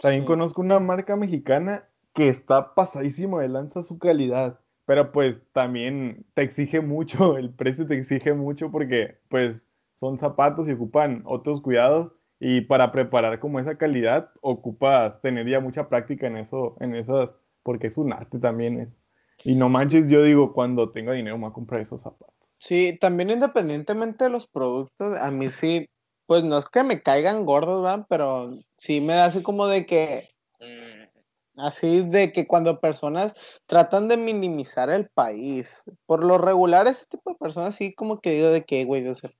También 0.00 0.22
Sí. 0.22 0.26
conozco 0.26 0.60
una 0.60 0.78
marca 0.78 1.16
mexicana 1.16 1.88
que 2.14 2.28
está 2.28 2.74
pasadísimo 2.74 3.40
de 3.40 3.48
lanza 3.48 3.82
su 3.82 3.98
calidad, 3.98 4.60
pero 4.86 5.12
pues 5.12 5.40
también 5.52 6.24
te 6.34 6.42
exige 6.42 6.80
mucho, 6.80 7.18
el 7.38 7.50
precio 7.50 7.86
te 7.86 7.98
exige 7.98 8.32
mucho 8.34 8.70
porque 8.70 9.18
pues 9.28 9.68
son 9.96 10.18
zapatos 10.18 10.68
y 10.68 10.72
ocupan 10.72 11.22
otros 11.26 11.60
cuidados 11.60 12.12
y 12.40 12.60
para 12.62 12.92
preparar 12.92 13.40
como 13.40 13.58
esa 13.58 13.76
calidad 13.76 14.30
ocupas 14.40 15.20
tener 15.20 15.48
ya 15.48 15.58
mucha 15.60 15.88
práctica 15.88 16.28
en 16.28 16.36
eso, 16.36 16.76
en 16.80 16.94
esas, 16.94 17.34
porque 17.64 17.88
es 17.88 17.98
un 17.98 18.12
arte 18.12 18.38
también 18.38 18.80
es. 18.80 18.88
Y 19.44 19.54
no 19.56 19.68
manches, 19.68 20.08
yo 20.08 20.22
digo, 20.22 20.52
cuando 20.52 20.90
tenga 20.90 21.12
dinero 21.12 21.36
me 21.36 21.42
voy 21.42 21.50
a 21.50 21.54
comprar 21.54 21.80
esos 21.80 22.00
zapatos. 22.02 22.34
Sí, 22.58 22.96
también 23.00 23.30
independientemente 23.30 24.24
de 24.24 24.30
los 24.30 24.46
productos, 24.48 25.16
a 25.20 25.30
mí 25.30 25.48
sí, 25.50 25.88
pues 26.28 26.44
no 26.44 26.58
es 26.58 26.66
que 26.66 26.84
me 26.84 27.02
caigan 27.02 27.46
gordos, 27.46 27.82
¿verdad? 27.82 28.04
Pero 28.10 28.50
sí 28.76 29.00
me 29.00 29.14
da 29.14 29.24
así 29.26 29.42
como 29.42 29.66
de 29.66 29.86
que, 29.86 30.28
mm, 30.60 31.60
así 31.62 32.02
de 32.02 32.32
que 32.32 32.46
cuando 32.46 32.80
personas 32.80 33.32
tratan 33.66 34.08
de 34.08 34.18
minimizar 34.18 34.90
el 34.90 35.08
país, 35.08 35.84
por 36.04 36.22
lo 36.22 36.36
regular 36.36 36.86
ese 36.86 37.06
tipo 37.06 37.30
de 37.30 37.38
personas 37.38 37.76
sí 37.76 37.94
como 37.94 38.20
que 38.20 38.32
digo 38.32 38.50
de 38.50 38.62
que, 38.66 38.84
güey, 38.84 39.08
o 39.08 39.14
sea, 39.14 39.30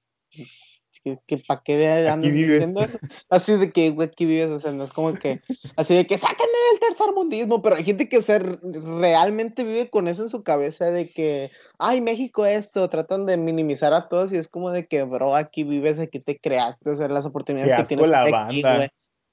que, 1.16 1.36
que 1.36 1.42
¿para 1.46 1.62
qué 1.62 2.09
andas 2.09 2.32
diciendo 2.32 2.82
eso? 2.82 2.98
Así 3.30 3.54
de 3.54 3.72
que, 3.72 3.90
güey, 3.90 4.09
aquí 4.09 4.26
vives, 4.26 4.50
o 4.50 4.59
sea, 4.59 4.72
no 4.72 4.84
es 4.84 4.92
como 4.92 5.14
que, 5.14 5.40
así 5.76 5.94
de 5.94 6.06
que 6.06 6.18
sáquenme 6.18 6.59
del 6.72 6.80
tercer 6.80 7.12
mundismo, 7.14 7.62
pero 7.62 7.76
hay 7.76 7.84
gente 7.84 8.09
que, 8.09 8.18
o 8.18 8.22
sea, 8.22 8.38
realmente 8.38 9.64
vive 9.64 9.90
con 9.90 10.09
eso 10.09 10.22
en 10.22 10.28
su 10.28 10.42
cabeza 10.42 10.86
de 10.86 11.09
que, 11.09 11.50
ay, 11.78 12.00
México 12.00 12.44
esto, 12.46 12.88
tratan 12.88 13.26
de 13.26 13.36
minimizar 13.36 13.92
a 13.94 14.09
todos 14.09 14.32
y 14.32 14.36
es 14.36 14.48
como 14.48 14.70
de 14.70 14.86
que, 14.86 15.02
bro, 15.02 15.34
aquí 15.34 15.64
vives, 15.64 15.98
aquí 15.98 16.20
te 16.20 16.38
creaste, 16.38 16.90
o 16.90 16.96
sea, 16.96 17.09
las 17.09 17.26
oportunidades 17.26 17.74
que 17.76 17.84
tienes 17.84 18.09
la 18.09 18.22
aquí, 18.22 18.62
güey. 18.62 18.88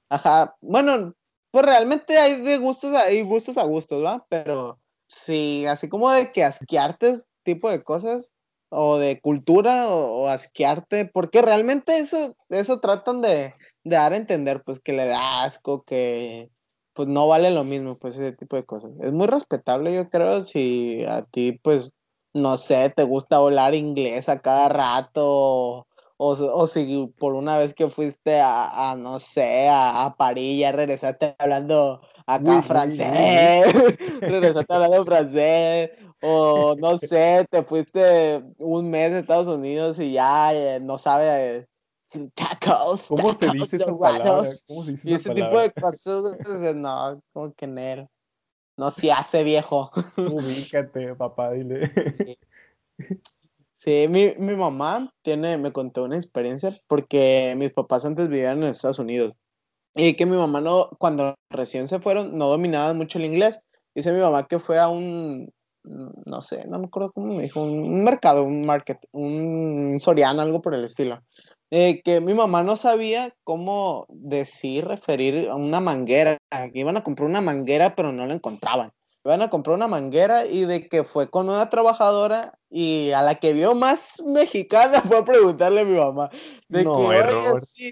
Ajá, 0.10 0.56
bueno, 0.62 1.14
pues 1.52 1.66
realmente 1.66 2.18
hay 2.18 2.42
de 2.42 2.58
gustos, 2.58 2.94
hay 2.94 3.22
gustos 3.22 3.58
a 3.58 3.64
gustos, 3.64 4.04
¿va? 4.04 4.26
Pero 4.30 4.80
sí, 5.08 5.66
así 5.68 5.90
como 5.90 6.12
de 6.12 6.32
que 6.32 6.44
asquearte 6.44 7.22
tipo 7.44 7.70
de 7.70 7.84
cosas, 7.84 8.30
o 8.76 8.98
de 8.98 9.20
cultura, 9.22 9.88
o, 9.90 10.24
o 10.24 10.28
asquearte, 10.28 11.06
porque 11.06 11.42
realmente 11.42 11.98
eso, 11.98 12.36
eso 12.50 12.80
tratan 12.80 13.22
de, 13.22 13.54
de 13.84 13.96
dar 13.96 14.14
a 14.14 14.18
entender, 14.18 14.64
pues 14.64 14.80
que 14.80 14.94
le 14.94 15.06
da 15.06 15.44
asco, 15.44 15.84
que 15.84 16.50
pues 16.94 17.10
no 17.10 17.28
vale 17.28 17.52
lo 17.52 17.66
mismo, 17.66 17.98
pues 18.00 18.16
ese 18.16 18.32
tipo 18.32 18.56
de 18.56 18.64
cosas. 18.64 18.92
Es 19.02 19.12
muy 19.12 19.28
respetable, 19.28 19.94
yo 19.94 20.10
creo, 20.10 20.44
si 20.44 21.04
a 21.06 21.24
ti, 21.24 21.60
pues, 21.62 21.94
no 22.34 22.58
sé, 22.58 22.90
te 22.90 23.04
gusta 23.04 23.36
hablar 23.38 23.76
inglés 23.76 24.30
a 24.30 24.40
cada 24.40 24.70
rato, 24.70 25.88
o, 26.18 26.30
o 26.30 26.68
si 26.68 27.14
por 27.18 27.34
una 27.34 27.58
vez 27.58 27.74
que 27.74 27.90
fuiste 27.90 28.40
a, 28.40 28.92
a, 28.92 28.96
no 28.96 29.20
sé, 29.20 29.68
a, 29.68 30.06
a 30.06 30.16
París, 30.16 30.60
ya 30.60 30.72
regresaste 30.72 31.36
hablando 31.38 32.00
acá 32.26 32.44
Oui, 32.44 32.56
oui, 32.56 32.62
oui, 32.62 32.68
francés, 32.68 33.74
regresaste 34.22 34.74
hablando 34.74 35.06
francés, 35.06 35.90
o 36.26 36.76
no 36.76 36.98
sé, 36.98 37.46
te 37.50 37.64
fuiste 37.64 38.44
un 38.58 38.90
mes 38.90 39.12
a 39.12 39.20
Estados 39.20 39.48
Unidos 39.48 40.00
y 40.00 40.14
ya 40.14 40.54
eh, 40.54 40.80
no 40.80 40.98
sabes 40.98 41.68
tacos, 42.34 43.08
¿Cómo 43.08 43.34
se 43.34 43.48
tacos 43.48 43.54
dice 43.54 43.76
esa 43.76 43.98
palabra? 43.98 44.50
¿Cómo 44.68 44.84
se 44.86 44.92
dice 44.92 45.10
y 45.10 45.14
ese 45.14 45.34
tipo 45.34 45.60
de 45.60 45.72
cosas, 45.72 46.38
pues, 46.44 46.76
no, 46.76 47.22
como 47.34 47.54
que 47.54 47.66
él, 47.66 48.08
no 48.78 48.92
se 48.92 49.12
hace 49.12 49.44
viejo. 49.44 49.92
Ubícate, 50.18 51.14
papá, 51.16 51.52
dile. 51.52 51.92
Sí, 53.78 54.08
mi, 54.10 54.34
mi 54.38 54.56
mamá 54.56 55.12
tiene, 55.22 55.58
me 55.58 55.72
contó 55.72 56.06
una 56.06 56.16
experiencia 56.16 56.72
porque 56.88 57.54
mis 57.58 57.72
papás 57.72 58.06
antes 58.06 58.30
vivían 58.30 58.64
en 58.64 58.70
Estados 58.70 59.00
Unidos 59.00 59.34
y 59.96 60.16
que 60.16 60.26
mi 60.26 60.36
mamá 60.36 60.60
no, 60.60 60.90
cuando 60.98 61.36
recién 61.50 61.88
se 61.88 62.00
fueron, 62.00 62.38
no 62.38 62.48
dominaban 62.48 62.98
mucho 62.98 63.18
el 63.18 63.26
inglés. 63.26 63.60
Dice 63.94 64.12
mi 64.12 64.20
mamá 64.20 64.48
que 64.48 64.60
fue 64.60 64.78
a 64.78 64.90
un, 64.90 65.54
no 66.26 66.42
sé, 66.42 66.68
no 66.68 66.80
me 66.80 66.88
acuerdo 66.88 67.12
cómo 67.12 67.28
me 67.36 67.44
dijo, 67.44 67.64
un, 67.64 68.04
mercado, 68.04 68.44
un 68.44 68.66
market, 68.66 69.00
un 69.12 69.98
Soriana, 70.00 70.44
algo 70.44 70.62
por 70.62 70.74
el 70.74 70.86
estilo. 70.86 71.22
Eh, 71.72 72.02
que 72.04 72.22
mi 72.22 72.34
mamá 72.34 72.64
no 72.64 72.76
sabía 72.76 73.34
cómo 73.44 74.06
decir, 74.10 74.86
referir 74.86 75.50
a 75.50 75.56
una 75.56 75.80
manguera, 75.80 76.38
que 76.52 76.80
iban 76.80 76.98
a 76.98 77.04
comprar 77.04 77.28
una 77.28 77.42
manguera 77.42 77.96
pero 77.96 78.12
no 78.12 78.26
la 78.26 78.34
encontraban. 78.34 78.92
Iban 79.24 79.42
a 79.42 79.50
comprar 79.50 79.76
una 79.76 79.88
manguera 79.88 80.46
y 80.46 80.66
de 80.66 80.88
que 80.88 81.04
fue 81.04 81.30
con 81.32 81.50
una 81.50 81.70
trabajadora 81.72 82.60
y 82.70 83.10
a 83.12 83.24
la 83.24 83.36
que 83.36 83.54
vio 83.54 83.74
más 83.74 84.22
mexicana 84.22 85.02
fue 85.08 85.18
a 85.18 85.26
preguntarle 85.26 85.82
a 85.82 85.86
mi 85.86 85.98
mamá. 85.98 86.30
De 86.70 86.84
No, 86.84 86.94
que, 86.94 87.00
oye, 87.00 87.18
error. 87.18 87.62
sí, 87.66 87.92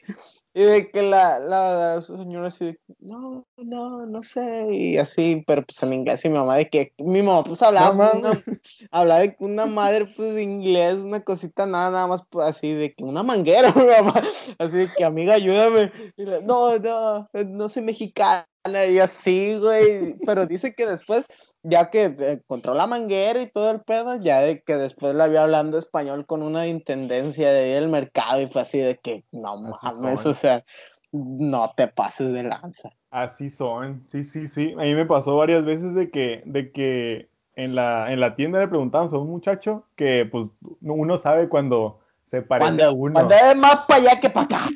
y 0.53 0.61
de 0.61 0.91
que 0.91 1.01
la, 1.01 1.39
la 1.39 2.01
señora 2.01 2.47
así, 2.47 2.77
no, 2.99 3.47
no, 3.57 4.05
no 4.05 4.23
sé, 4.23 4.67
y 4.71 4.97
así, 4.97 5.43
pero 5.47 5.65
pues 5.65 5.81
en 5.81 5.93
inglés, 5.93 6.23
y 6.25 6.29
mi 6.29 6.35
mamá 6.35 6.57
de 6.57 6.69
que, 6.69 6.93
mi 6.99 7.23
mamá 7.23 7.43
pues 7.43 7.61
hablaba, 7.63 8.11
No 8.13 8.19
una, 8.19 8.43
hablaba 8.91 9.21
de 9.21 9.35
que 9.35 9.43
una 9.43 9.65
madre 9.65 10.05
pues 10.05 10.33
de 10.35 10.43
inglés, 10.43 10.95
una 10.95 11.21
cosita 11.21 11.65
nada, 11.65 11.89
nada 11.89 12.07
más 12.07 12.23
pues, 12.29 12.47
así, 12.47 12.73
de 12.73 12.93
que 12.93 13.03
una 13.03 13.23
manguera, 13.23 13.73
mi 13.75 13.85
mamá, 13.85 14.21
así 14.59 14.77
de 14.77 14.89
que 14.95 15.03
amiga, 15.03 15.33
ayúdame, 15.33 15.91
y 16.17 16.25
la, 16.25 16.41
no, 16.41 16.77
no, 16.77 17.29
no 17.33 17.69
soy 17.69 17.81
mexicana, 17.83 18.47
y 18.65 18.99
así, 18.99 19.57
güey, 19.59 20.15
pero 20.25 20.45
dice 20.45 20.73
que 20.73 20.85
después, 20.85 21.27
ya 21.63 21.89
que 21.89 22.05
eh, 22.05 22.15
encontró 22.17 22.73
la 22.73 22.87
manguera 22.87 23.41
y 23.41 23.51
todo 23.51 23.71
el 23.71 23.81
pedo, 23.81 24.15
ya 24.21 24.39
de 24.39 24.61
que 24.61 24.77
después 24.77 25.13
la 25.15 25.27
vio 25.27 25.41
hablando 25.41 25.77
español 25.77 26.25
con 26.25 26.41
una 26.43 26.67
intendencia 26.67 27.51
de 27.51 27.59
ahí 27.59 27.71
del 27.71 27.89
mercado 27.89 28.41
y 28.41 28.47
fue 28.47 28.61
así 28.61 28.79
de 28.79 28.97
que, 28.97 29.25
no 29.31 29.57
mames, 29.57 30.21
son. 30.21 30.31
o 30.31 30.35
sea, 30.35 30.63
no 31.11 31.69
te 31.75 31.87
pases 31.89 32.31
de 32.31 32.43
lanza. 32.43 32.91
Así 33.11 33.49
son, 33.49 34.05
sí, 34.09 34.23
sí, 34.23 34.47
sí. 34.47 34.73
A 34.73 34.83
mí 34.83 34.95
me 34.95 35.05
pasó 35.05 35.35
varias 35.35 35.65
veces 35.65 35.93
de 35.93 36.09
que, 36.09 36.41
de 36.45 36.71
que 36.71 37.29
en 37.55 37.75
la, 37.75 38.11
en 38.11 38.19
la 38.19 38.35
tienda 38.35 38.59
le 38.59 38.67
preguntaban 38.67 39.09
a 39.13 39.17
un 39.17 39.29
muchacho 39.29 39.85
que 39.95 40.27
pues 40.31 40.51
uno 40.81 41.17
sabe 41.17 41.49
cuando 41.49 41.99
se 42.33 42.41
parece 42.41 42.67
a 42.67 42.87
Cuando, 42.87 42.93
uno. 42.95 43.13
cuando 43.13 43.35
es 43.35 43.55
más 43.59 43.85
para 43.87 44.01
allá 44.01 44.19
que 44.19 44.29
para 44.31 44.45
acá. 44.45 44.69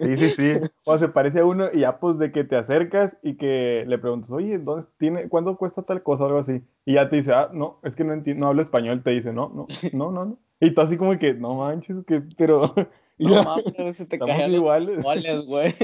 Sí, 0.00 0.16
sí, 0.16 0.30
sí. 0.30 0.52
O 0.84 0.96
se 0.96 1.08
parece 1.08 1.40
a 1.40 1.44
uno 1.44 1.68
y 1.72 1.80
ya 1.80 1.98
pues 1.98 2.18
de 2.18 2.30
que 2.30 2.44
te 2.44 2.54
acercas 2.54 3.16
y 3.24 3.36
que 3.36 3.84
le 3.88 3.98
preguntas, 3.98 4.30
oye, 4.30 4.58
¿dónde 4.58 4.86
tiene, 4.96 5.28
cuánto 5.28 5.56
cuesta 5.56 5.82
tal 5.82 6.04
cosa 6.04 6.22
o 6.22 6.26
algo 6.26 6.38
así? 6.38 6.62
Y 6.84 6.94
ya 6.94 7.08
te 7.08 7.16
dice, 7.16 7.32
ah, 7.32 7.50
no, 7.52 7.80
es 7.82 7.96
que 7.96 8.04
no 8.04 8.12
entiendo, 8.12 8.42
no 8.42 8.50
hablo 8.50 8.62
español, 8.62 9.02
te 9.02 9.10
dice, 9.10 9.32
no, 9.32 9.48
no, 9.48 9.66
no, 9.92 10.12
no, 10.12 10.24
no. 10.24 10.38
Y 10.60 10.72
tú 10.72 10.82
así 10.82 10.96
como 10.96 11.18
que, 11.18 11.34
no 11.34 11.54
manches, 11.56 11.96
que, 12.06 12.22
pero, 12.36 12.60
No 13.18 13.34
ya, 13.34 13.42
mames, 13.42 13.96
se 13.96 14.06
te 14.06 14.18
caen 14.20 14.54
iguales. 14.54 15.02
güey. 15.46 15.74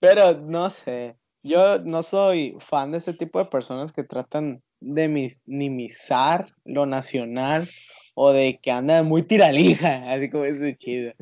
Pero 0.00 0.40
no 0.40 0.70
sé, 0.70 1.16
yo 1.44 1.78
no 1.78 2.02
soy 2.02 2.56
fan 2.58 2.90
de 2.90 2.98
ese 2.98 3.14
tipo 3.14 3.38
de 3.38 3.44
personas 3.44 3.92
que 3.92 4.02
tratan 4.02 4.60
de 4.84 5.08
minimizar 5.46 6.46
lo 6.64 6.84
nacional 6.86 7.66
o 8.14 8.32
de 8.32 8.58
que 8.62 8.70
andan 8.70 9.06
muy 9.06 9.22
tiralija, 9.22 10.02
así 10.12 10.30
como 10.30 10.44
ese 10.44 10.76
chido. 10.76 11.12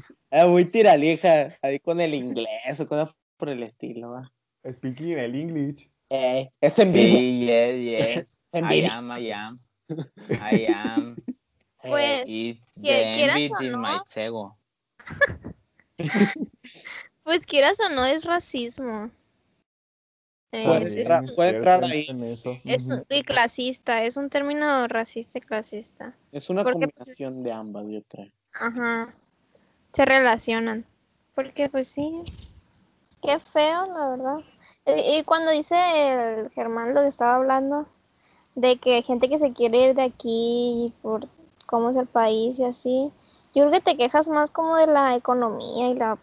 Muy 0.49 0.65
tiralija, 0.65 1.57
ahí 1.63 1.79
con 1.79 2.01
el 2.01 2.15
inglés 2.15 2.81
o 2.81 2.89
cosas 2.89 3.15
por 3.37 3.49
el 3.49 3.63
estilo. 3.63 4.11
¿va? 4.11 4.33
Speaking 4.71 5.19
el 5.19 5.35
English. 5.35 5.89
Eh, 6.11 6.51
es 6.61 6.79
envidia. 6.79 7.19
Sí, 7.19 7.47
yes, 7.47 8.27
yes. 8.27 8.41
I 8.53 8.85
am, 8.85 9.11
I 9.17 9.31
am. 9.33 9.55
I 10.53 10.67
am. 10.67 11.17
Pues, 11.83 12.25
It's 12.27 12.73
que- 12.75 12.83
the 12.83 13.15
quieras 13.17 13.37
envy 13.37 13.53
o 13.55 13.63
in 13.63 13.81
my 13.81 13.97
no. 13.97 14.05
ego. 14.17 14.59
pues 17.25 17.47
quieras 17.47 17.79
o 17.81 17.89
no, 17.89 18.05
es 18.05 18.25
racismo. 18.25 19.11
Eh, 20.53 20.67
Puede 20.67 20.83
es, 20.83 20.97
entrar- 20.97 21.35
puede 21.35 21.71
ahí. 21.85 22.07
en 22.09 22.23
eso. 22.25 22.55
es 22.65 22.87
un- 22.87 23.05
y 23.09 23.23
clasista, 23.23 24.03
es 24.05 24.19
un 24.19 24.29
término 24.29 24.87
racista 24.87 25.39
y 25.39 25.41
clasista. 25.41 26.15
Es 26.31 26.51
una 26.51 26.63
Porque, 26.63 26.81
pues, 26.89 26.93
combinación 26.95 27.43
de 27.43 27.53
ambas, 27.53 27.87
yo 27.89 28.03
creo. 28.07 28.31
Ajá. 28.53 29.09
Se 29.95 30.05
relacionan. 30.05 30.85
Porque 31.35 31.71
pues 31.71 31.89
sí. 31.89 32.23
Qué 33.23 33.39
feo, 33.39 33.87
la 33.87 34.09
verdad. 34.11 34.37
Y, 34.87 35.19
y 35.19 35.23
cuando 35.25 35.53
dice 35.53 35.75
el 36.13 36.51
Germán 36.51 36.93
lo 36.95 37.01
que 37.01 37.09
estaba 37.09 37.37
hablando, 37.37 37.87
de 38.55 38.77
que 38.77 38.97
hay 38.97 39.03
gente 39.03 39.31
que 39.31 39.39
se 39.39 39.53
quiere 39.55 39.87
ir 39.87 39.95
de 39.95 40.03
aquí 40.03 40.93
por 41.01 41.27
cómo 41.65 41.91
es 41.91 41.97
el 41.97 42.07
país 42.07 42.59
y 42.59 42.65
así, 42.65 43.11
yo 43.55 43.63
creo 43.63 43.71
que 43.71 43.81
te 43.81 43.97
quejas 43.97 44.29
más 44.29 44.51
como 44.51 44.77
de 44.77 44.87
la 44.87 45.15
economía 45.15 45.89
y 45.89 45.95
la 45.95 46.19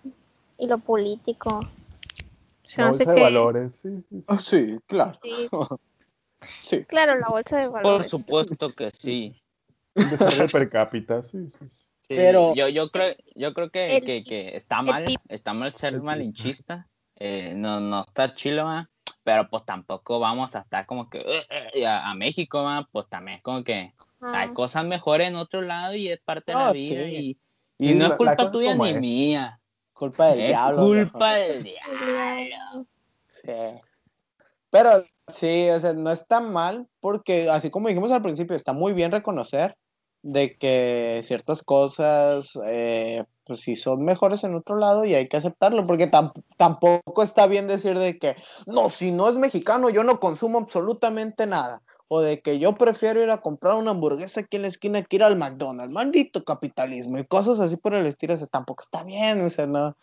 y 0.60 0.68
lo 0.68 0.78
político. 0.78 1.62
Se 2.70 2.82
La 2.82 2.86
me 2.86 2.92
hace 2.92 3.04
bolsa 3.06 3.12
de 3.12 3.16
que- 3.18 3.24
valores, 3.24 3.76
sí, 3.78 3.90
sí, 3.90 4.04
sí. 4.12 4.24
Ah, 4.28 4.38
sí, 4.38 4.78
claro. 4.86 5.20
sí, 5.24 5.50
Sí. 6.62 6.86
claro, 6.86 7.18
la 7.18 7.28
bolsa 7.30 7.58
de 7.58 7.66
Por 7.66 7.82
valores. 7.82 8.10
supuesto 8.10 8.70
que 8.72 8.92
sí. 8.92 9.42
Un 9.96 10.10
desarrollo 10.12 10.48
per 10.50 10.70
cápita, 10.70 11.24
sí, 11.24 11.50
sí. 11.60 11.66
Sí, 12.02 12.16
Pero- 12.16 12.54
yo, 12.54 12.68
yo 12.70 12.92
creo, 12.92 13.16
yo 13.36 13.54
creo 13.56 13.72
que, 13.72 13.98
El 13.98 14.06
que, 14.06 14.22
que 14.24 14.56
está 14.56 14.82
el 14.82 14.86
mal, 14.86 15.06
está 15.30 15.54
mal 15.54 15.72
ser 15.74 16.00
malinchista, 16.00 16.88
eh, 17.16 17.54
no, 17.56 17.80
no 17.80 18.02
está 18.02 18.36
chilo, 18.36 18.66
¿va? 18.66 18.88
pero 19.24 19.50
pues 19.50 19.66
tampoco 19.66 20.20
vamos 20.20 20.56
a 20.56 20.60
estar 20.60 20.86
como 20.86 21.10
que 21.10 21.20
"Ugh, 21.20 21.76
ugh", 21.76 21.86
a, 21.86 22.10
a 22.12 22.14
México, 22.14 22.62
¿va? 22.64 22.88
pues 22.92 23.08
también 23.10 23.38
es 23.38 23.44
como 23.44 23.64
que 23.64 23.74
hay 23.74 24.46
Ajá. 24.46 24.54
cosas 24.54 24.86
mejores 24.86 25.28
en 25.28 25.36
otro 25.38 25.62
lado 25.64 25.96
y 25.96 26.10
es 26.10 26.20
parte 26.22 26.52
de 26.52 26.58
Ah, 26.58 26.66
la 26.68 26.72
vida 26.74 27.04
sí. 27.06 27.38
y, 27.80 27.86
y 27.88 27.90
Sí, 27.90 27.96
no 27.96 28.08
la- 28.08 28.14
es 28.14 28.18
culpa 28.18 28.52
tuya 28.52 28.76
ni 28.76 28.90
es. 28.90 29.00
mía, 29.00 29.59
Culpa 30.00 30.28
del 30.28 30.40
es 30.40 30.48
diablo. 30.48 30.82
culpa 30.86 31.34
del 31.34 31.62
diablo. 31.62 32.86
Sí. 33.44 33.52
Pero 34.72 35.04
sí, 35.28 35.70
o 35.70 35.80
sea, 35.80 35.94
no 35.94 36.10
está 36.12 36.40
mal 36.40 36.88
porque 37.02 37.50
así 37.50 37.70
como 37.70 37.90
dijimos 37.90 38.12
al 38.12 38.22
principio, 38.22 38.56
está 38.56 38.72
muy 38.72 38.94
bien 38.94 39.12
reconocer 39.12 39.76
de 40.22 40.58
que 40.58 41.22
ciertas 41.24 41.64
cosas, 41.64 42.52
eh, 42.66 43.24
pues 43.46 43.62
sí 43.62 43.76
son 43.76 44.04
mejores 44.04 44.44
en 44.44 44.56
otro 44.56 44.78
lado 44.78 45.06
y 45.06 45.16
hay 45.16 45.28
que 45.28 45.38
aceptarlo, 45.38 45.84
porque 45.84 46.10
tam- 46.12 46.34
tampoco 46.58 47.24
está 47.24 47.48
bien 47.48 47.68
decir 47.68 47.98
de 47.98 48.18
que, 48.20 48.36
no, 48.68 48.90
si 48.90 49.12
no 49.12 49.28
es 49.30 49.38
mexicano 49.38 49.90
yo 49.90 50.04
no 50.04 50.20
consumo 50.20 50.60
absolutamente 50.60 51.48
nada, 51.48 51.82
o 52.12 52.22
de 52.22 52.42
que 52.42 52.58
yo 52.58 52.76
prefiero 52.76 53.22
ir 53.22 53.30
a 53.30 53.38
comprar 53.38 53.76
una 53.76 53.92
hamburguesa 53.92 54.42
aquí 54.42 54.58
en 54.58 54.64
la 54.64 54.68
esquina 54.68 55.04
que 55.04 55.16
ir 55.18 55.24
al 55.24 55.38
McDonald's, 55.38 55.94
maldito 55.94 56.44
capitalismo, 56.44 57.20
y 57.20 57.26
cosas 57.26 57.60
así 57.60 57.78
por 57.78 57.94
el 57.94 58.08
estilo, 58.08 58.34
o 58.34 58.38
sea, 58.38 58.48
tampoco 58.48 58.84
está 58.84 59.04
bien, 59.04 59.40
o 59.42 59.50
sea, 59.50 59.68
no. 59.68 59.96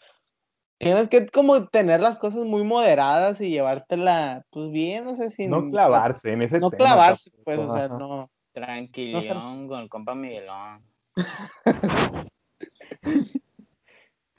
Tienes 0.79 1.09
que 1.09 1.27
como 1.27 1.67
tener 1.67 2.01
las 2.01 2.17
cosas 2.19 2.45
muy 2.45 2.63
moderadas 2.63 3.41
y 3.41 3.51
llevártela, 3.51 4.45
pues 4.51 4.71
bien, 4.71 5.05
no 5.05 5.17
sé 5.17 5.31
si... 5.31 5.49
No 5.49 5.69
clavarse 5.69 6.33
en 6.33 6.43
ese 6.43 6.61
No 6.61 6.71
tema. 6.71 6.85
clavarse, 6.85 7.31
tampoco, 7.31 7.45
pues, 7.45 7.59
o 7.59 7.73
sea, 7.73 7.89
no... 7.89 8.31
Tranquilón 8.53 9.69
con 9.69 9.81
el 9.81 9.89
compa 9.89 10.15
Miguelón. 10.15 10.85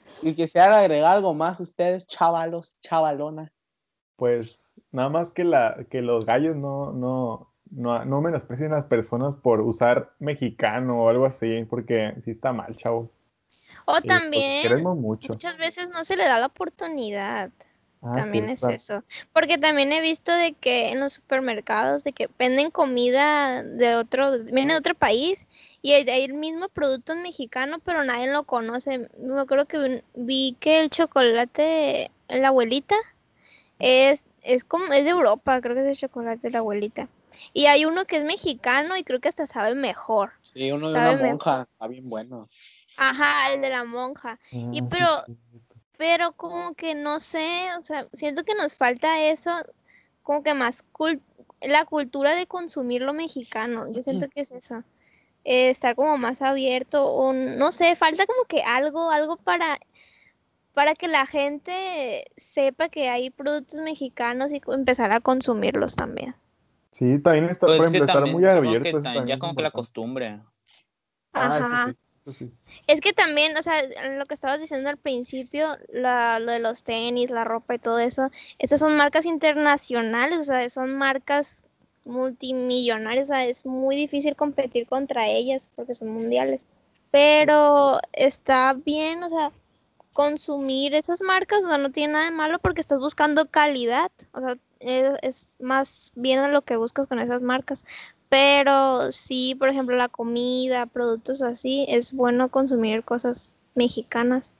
si 0.06 0.34
quisieran 0.34 0.72
agregar 0.72 1.18
algo 1.18 1.34
más 1.34 1.60
ustedes, 1.60 2.06
chavalos, 2.06 2.76
chavalona. 2.80 3.52
Pues 4.16 4.74
nada 4.90 5.10
más 5.10 5.32
que, 5.32 5.44
la, 5.44 5.84
que 5.90 6.00
los 6.02 6.24
gallos 6.24 6.56
no, 6.56 6.92
no, 6.92 7.52
no, 7.70 8.04
no 8.04 8.20
menosprecien 8.20 8.72
a 8.72 8.76
las 8.76 8.86
personas 8.86 9.34
por 9.42 9.60
usar 9.60 10.12
mexicano 10.18 11.04
o 11.04 11.08
algo 11.08 11.26
así, 11.26 11.64
porque 11.68 12.14
sí 12.24 12.32
está 12.32 12.52
mal, 12.52 12.76
chavos. 12.76 13.10
O 13.84 13.92
pues, 13.92 14.04
también 14.04 14.62
queremos 14.62 14.96
mucho. 14.96 15.32
muchas 15.32 15.56
veces 15.56 15.90
no 15.90 16.04
se 16.04 16.16
le 16.16 16.24
da 16.24 16.38
la 16.38 16.46
oportunidad. 16.46 17.50
Ah, 18.00 18.12
También 18.14 18.46
sí, 18.46 18.52
es 18.52 18.60
claro. 18.60 18.74
eso. 18.76 19.04
Porque 19.32 19.58
también 19.58 19.92
he 19.92 20.00
visto 20.00 20.32
de 20.32 20.52
que 20.52 20.90
en 20.90 21.00
los 21.00 21.14
supermercados, 21.14 22.04
de 22.04 22.12
que 22.12 22.28
venden 22.38 22.70
comida 22.70 23.62
de 23.64 23.96
otro, 23.96 24.38
viene 24.44 24.74
de 24.74 24.78
otro 24.78 24.94
país 24.94 25.48
y 25.82 25.92
hay 25.92 26.08
hay 26.08 26.24
el 26.24 26.34
mismo 26.34 26.68
producto 26.68 27.16
mexicano, 27.16 27.78
pero 27.84 28.04
nadie 28.04 28.30
lo 28.32 28.44
conoce. 28.44 29.08
Me 29.18 29.40
acuerdo 29.40 29.66
que 29.66 30.04
vi 30.14 30.56
que 30.60 30.80
el 30.80 30.90
chocolate, 30.90 32.12
la 32.28 32.48
abuelita, 32.48 32.96
es, 33.78 34.20
es 34.48 34.64
como, 34.64 34.92
es 34.92 35.04
de 35.04 35.10
Europa, 35.10 35.60
creo 35.60 35.74
que 35.74 35.82
es 35.82 35.86
el 35.88 35.96
chocolate 36.08 36.40
de 36.48 36.50
la 36.50 36.58
abuelita. 36.58 37.08
Y 37.52 37.66
hay 37.66 37.84
uno 37.84 38.04
que 38.06 38.16
es 38.16 38.24
mexicano 38.24 38.96
y 38.96 39.04
creo 39.04 39.20
que 39.20 39.28
hasta 39.28 39.46
sabe 39.46 39.74
mejor. 39.74 40.32
Sí, 40.40 40.72
uno 40.72 40.88
de 40.88 40.94
Sabe 40.94 41.10
una 41.10 41.16
mejor. 41.22 41.30
monja, 41.30 41.68
está 41.70 41.86
bien 41.86 42.08
bueno. 42.08 42.46
Ajá, 42.96 43.52
el 43.52 43.60
de 43.60 43.68
la 43.70 43.84
monja. 43.84 44.38
Y 44.50 44.56
Ah, 44.80 44.82
sí, 44.82 44.86
pero- 44.90 45.26
pero 45.96 46.32
como 46.32 46.74
que 46.74 46.94
no 46.94 47.20
sé, 47.20 47.68
o 47.78 47.82
sea, 47.82 48.06
siento 48.12 48.44
que 48.44 48.54
nos 48.54 48.74
falta 48.74 49.20
eso, 49.22 49.50
como 50.22 50.42
que 50.42 50.54
más 50.54 50.84
cul- 50.92 51.20
la 51.60 51.84
cultura 51.84 52.34
de 52.34 52.46
consumir 52.46 53.02
lo 53.02 53.12
mexicano, 53.12 53.90
yo 53.92 54.02
siento 54.02 54.28
que 54.28 54.42
es 54.42 54.52
eso, 54.52 54.84
eh, 55.44 55.70
estar 55.70 55.96
como 55.96 56.16
más 56.18 56.40
abierto 56.42 57.04
o 57.04 57.32
no 57.32 57.72
sé, 57.72 57.96
falta 57.96 58.26
como 58.26 58.44
que 58.44 58.62
algo, 58.62 59.10
algo 59.10 59.36
para 59.36 59.78
para 60.78 60.94
que 60.94 61.08
la 61.08 61.26
gente 61.26 62.26
sepa 62.36 62.88
que 62.88 63.08
hay 63.08 63.30
productos 63.30 63.80
mexicanos 63.80 64.52
y 64.52 64.62
empezar 64.68 65.10
a 65.10 65.18
consumirlos 65.18 65.96
también. 65.96 66.36
Sí, 66.92 67.18
también 67.18 67.46
está, 67.46 67.66
Pues 67.66 67.78
por 67.78 67.86
ejemplo, 67.86 68.04
estar 68.04 68.14
también, 68.18 68.36
muy 68.36 68.44
abierto. 68.44 68.84
también 68.84 69.02
también 69.02 69.26
ya 69.26 69.38
como 69.40 69.56
que 69.56 69.62
la 69.64 69.72
costumbre. 69.72 70.38
Ah, 71.32 71.58
eso 71.58 71.66
Ajá. 71.66 71.84
sí, 71.90 71.96
eso 72.24 72.38
sí. 72.38 72.52
Es 72.86 73.00
que 73.00 73.12
también, 73.12 73.56
o 73.58 73.62
sea, 73.64 73.74
lo 74.16 74.24
que 74.26 74.34
estabas 74.34 74.60
diciendo 74.60 74.88
al 74.88 74.98
principio, 74.98 75.76
la- 75.88 76.38
lo 76.38 76.52
de 76.52 76.60
los 76.60 76.84
tenis, 76.84 77.32
la 77.32 77.42
ropa 77.42 77.74
y 77.74 77.80
todo 77.80 77.98
eso, 77.98 78.30
esas 78.60 78.78
son 78.78 78.96
marcas 78.96 79.26
internacionales, 79.26 80.38
o 80.38 80.44
sea, 80.44 80.70
son 80.70 80.96
marcas 80.96 81.64
multimillonarias, 82.04 83.26
o 83.26 83.30
sea, 83.30 83.44
es 83.46 83.66
muy 83.66 83.96
difícil 83.96 84.36
competir 84.36 84.86
contra 84.86 85.26
ellas 85.26 85.70
porque 85.74 85.94
son 85.94 86.10
mundiales. 86.10 86.66
Pero 87.10 87.98
está 88.12 88.74
bien, 88.74 89.24
o 89.24 89.28
sea, 89.28 89.50
consumir 90.12 90.94
esas 90.94 91.20
marcas, 91.22 91.64
o 91.64 91.68
sea, 91.68 91.78
no 91.78 91.90
tiene 91.90 92.14
nada 92.14 92.24
de 92.26 92.30
malo 92.32 92.58
porque 92.58 92.80
estás 92.80 92.98
buscando 92.98 93.46
calidad, 93.46 94.10
o 94.32 94.40
sea, 94.40 94.56
es, 94.80 95.18
es 95.22 95.56
más 95.60 96.12
bien 96.14 96.38
a 96.40 96.48
lo 96.48 96.62
que 96.62 96.76
buscas 96.76 97.06
con 97.06 97.18
esas 97.18 97.42
marcas. 97.42 97.84
Pero 98.28 99.10
sí, 99.10 99.54
por 99.58 99.68
ejemplo, 99.70 99.96
la 99.96 100.08
comida, 100.08 100.84
productos 100.86 101.40
así, 101.42 101.86
es 101.88 102.12
bueno 102.12 102.50
consumir 102.50 103.02
cosas 103.02 103.54
mexicanas. 103.74 104.52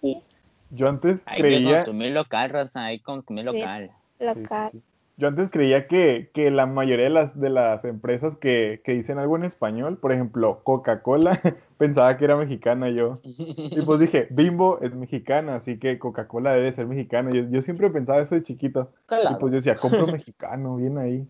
Sí, 0.00 0.22
Yo 0.70 0.88
antes 0.88 1.22
Hay 1.26 1.42
que 1.42 1.48
creía. 1.48 1.76
consumir 1.78 2.12
local, 2.12 2.50
Rosa, 2.50 2.84
hay 2.84 2.98
que 2.98 3.04
consumir 3.04 3.44
Sí. 3.44 3.58
local. 3.58 3.90
Sí, 4.18 4.24
local. 4.26 4.68
sí. 4.70 4.82
Yo 5.18 5.26
antes 5.26 5.50
creía 5.50 5.88
que, 5.88 6.30
que 6.32 6.50
la 6.52 6.66
mayoría 6.66 7.04
de 7.06 7.10
las, 7.10 7.38
de 7.38 7.50
las 7.50 7.84
empresas 7.84 8.36
que, 8.36 8.80
que 8.84 8.92
dicen 8.92 9.18
algo 9.18 9.36
en 9.36 9.42
español, 9.44 9.98
por 9.98 10.12
ejemplo, 10.12 10.60
Coca-Cola, 10.62 11.40
pensaba 11.76 12.16
que 12.16 12.24
era 12.24 12.36
mexicana 12.36 12.88
yo. 12.88 13.16
Y 13.24 13.82
pues 13.82 13.98
dije, 13.98 14.28
Bimbo 14.30 14.78
es 14.80 14.94
mexicana, 14.94 15.56
así 15.56 15.78
que 15.80 15.98
Coca-Cola 15.98 16.52
debe 16.52 16.72
ser 16.72 16.86
mexicana. 16.86 17.32
Yo, 17.34 17.42
yo 17.50 17.60
siempre 17.62 17.90
pensaba 17.90 18.20
eso 18.22 18.36
de 18.36 18.44
chiquito. 18.44 18.92
Y 19.10 19.34
pues 19.40 19.50
yo 19.50 19.56
decía, 19.56 19.74
compro 19.74 20.06
mexicano, 20.06 20.76
bien 20.76 20.98
ahí. 20.98 21.26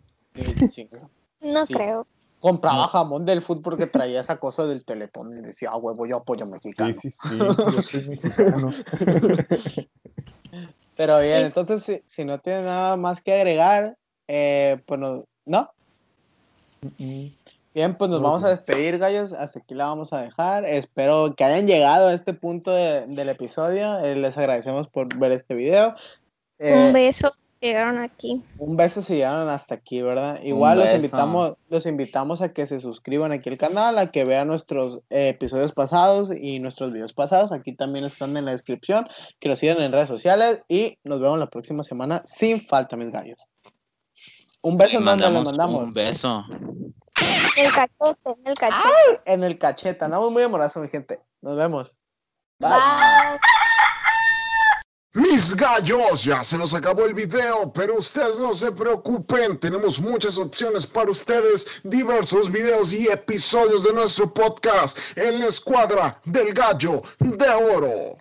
Sí. 0.71 0.89
No 1.41 1.65
Sí. 1.65 1.73
creo. 1.73 2.07
Compraba 2.41 2.83
No. 2.83 2.89
jamón 2.89 3.25
del 3.25 3.41
food 3.41 3.63
porque 3.63 3.87
traía 3.87 4.21
esa 4.21 4.37
cosa 4.39 4.65
del 4.67 4.85
teletón 4.85 5.33
y 5.37 5.41
decía, 5.41 5.71
ah, 5.73 5.77
huevo, 5.77 6.07
yo 6.07 6.19
apoyo 6.19 6.47
mexicano. 6.47 6.93
Sí, 6.95 7.11
sí, 7.11 7.29
sí, 7.31 7.39
yo 7.39 7.71
soy 7.73 8.07
mexicano. 8.07 8.71
Pero 10.99 11.21
bien, 11.21 11.47
entonces 11.47 11.85
si, 11.85 12.03
si 12.07 12.25
no 12.25 12.41
tiene 12.41 12.63
nada 12.63 12.97
más 12.97 13.21
que 13.23 13.33
agregar, 13.33 13.97
eh, 14.27 14.79
pues 14.85 14.99
no, 14.99 15.25
¿no? 15.47 15.71
Bien, 17.73 17.97
pues 17.97 18.11
nos 18.11 18.21
vamos 18.21 18.43
a 18.43 18.49
despedir, 18.49 18.99
gallos. 18.99 19.33
Hasta 19.33 19.61
aquí 19.61 19.75
la 19.75 19.87
vamos 19.87 20.13
a 20.13 20.23
dejar. 20.23 20.65
Espero 20.65 21.35
que 21.37 21.45
hayan 21.45 21.69
llegado 21.69 22.09
a 22.09 22.15
este 22.15 22.35
punto 22.35 22.73
de- 22.73 23.07
del 23.07 23.29
episodio. 23.29 24.01
Eh, 24.01 24.17
les 24.17 24.37
agradecemos 24.37 24.89
por 24.89 25.17
ver 25.19 25.31
este 25.31 25.55
video. 25.55 25.95
Eh, 26.59 26.87
Un 26.89 26.93
beso. 26.93 27.33
Llegaron 27.61 27.99
aquí. 27.99 28.43
Un 28.59 28.77
beso 28.77 29.03
si 29.03 29.17
llegaron 29.17 29.49
hasta 29.49 29.75
aquí, 29.75 30.01
¿verdad? 30.01 30.41
Igual 30.43 30.79
los 30.79 30.93
invitamos, 30.93 31.55
los 31.69 31.87
invitamos 31.87 32.41
a 32.41 32.53
que 32.53 32.67
se 32.67 32.79
suscriban 32.79 33.33
aquí 33.33 33.49
al 33.51 33.59
canal, 33.59 33.99
a 33.99 34.13
que 34.13 34.25
vean 34.25 34.47
nuestros 34.47 35.01
eh, 35.11 35.31
episodios 35.31 35.73
pasados 35.73 36.31
y 36.31 36.61
nuestros 36.61 36.93
videos 36.93 37.13
pasados. 37.13 37.51
Aquí 37.51 37.75
también 37.75 38.05
están 38.05 38.37
en 38.37 38.45
la 38.45 38.53
descripción. 38.53 39.09
Que 39.41 39.49
nos 39.49 39.59
sigan 39.59 39.81
en 39.81 39.91
redes 39.91 40.09
sociales 40.09 40.63
y 40.69 40.99
nos 41.03 41.21
vemos 41.21 41.39
la 41.41 41.49
próxima 41.49 41.83
semana 41.83 42.23
sin 42.25 42.61
falta, 42.61 42.97
mis 42.97 43.11
gallos. 43.11 43.49
Un 44.63 44.77
beso 44.77 45.01
donde 45.01 45.11
le 45.11 45.17
mandamos 45.17 45.45
mandamos. 45.47 45.83
un 45.83 45.93
beso. 45.93 46.45
En 47.57 47.67
el 47.67 47.73
cachete, 47.73 48.31
en 48.31 48.47
el 48.47 48.55
cachete. 48.55 49.21
En 49.25 49.45
el 49.45 49.59
cachete. 49.59 50.05
Andamos 50.05 50.33
muy 50.33 50.45
amorados, 50.45 50.77
mi 50.77 50.89
gente. 50.89 51.21
Nos 51.43 51.57
vemos. 51.57 51.93
Bye. 52.61 52.71
Bye. 52.71 53.59
Mis 55.19 55.53
gallos, 55.57 56.23
ya 56.23 56.45
se 56.45 56.57
nos 56.57 56.73
acabó 56.75 57.05
el 57.05 57.13
video, 57.13 57.73
pero 57.73 57.97
ustedes 57.99 58.39
no 58.39 58.55
se 58.55 58.71
preocupen, 58.71 59.59
tenemos 59.59 60.01
muchas 60.01 60.39
opciones 60.39 60.87
para 60.87 61.11
ustedes, 61.11 61.67
diversos 61.83 62.49
videos 62.49 62.93
y 62.93 63.09
episodios 63.09 63.83
de 63.83 63.93
nuestro 63.93 64.33
podcast 64.33 64.97
en 65.17 65.41
la 65.41 65.47
escuadra 65.47 66.21
del 66.25 66.55
gallo 66.55 67.03
de 67.19 67.49
oro. 67.49 68.18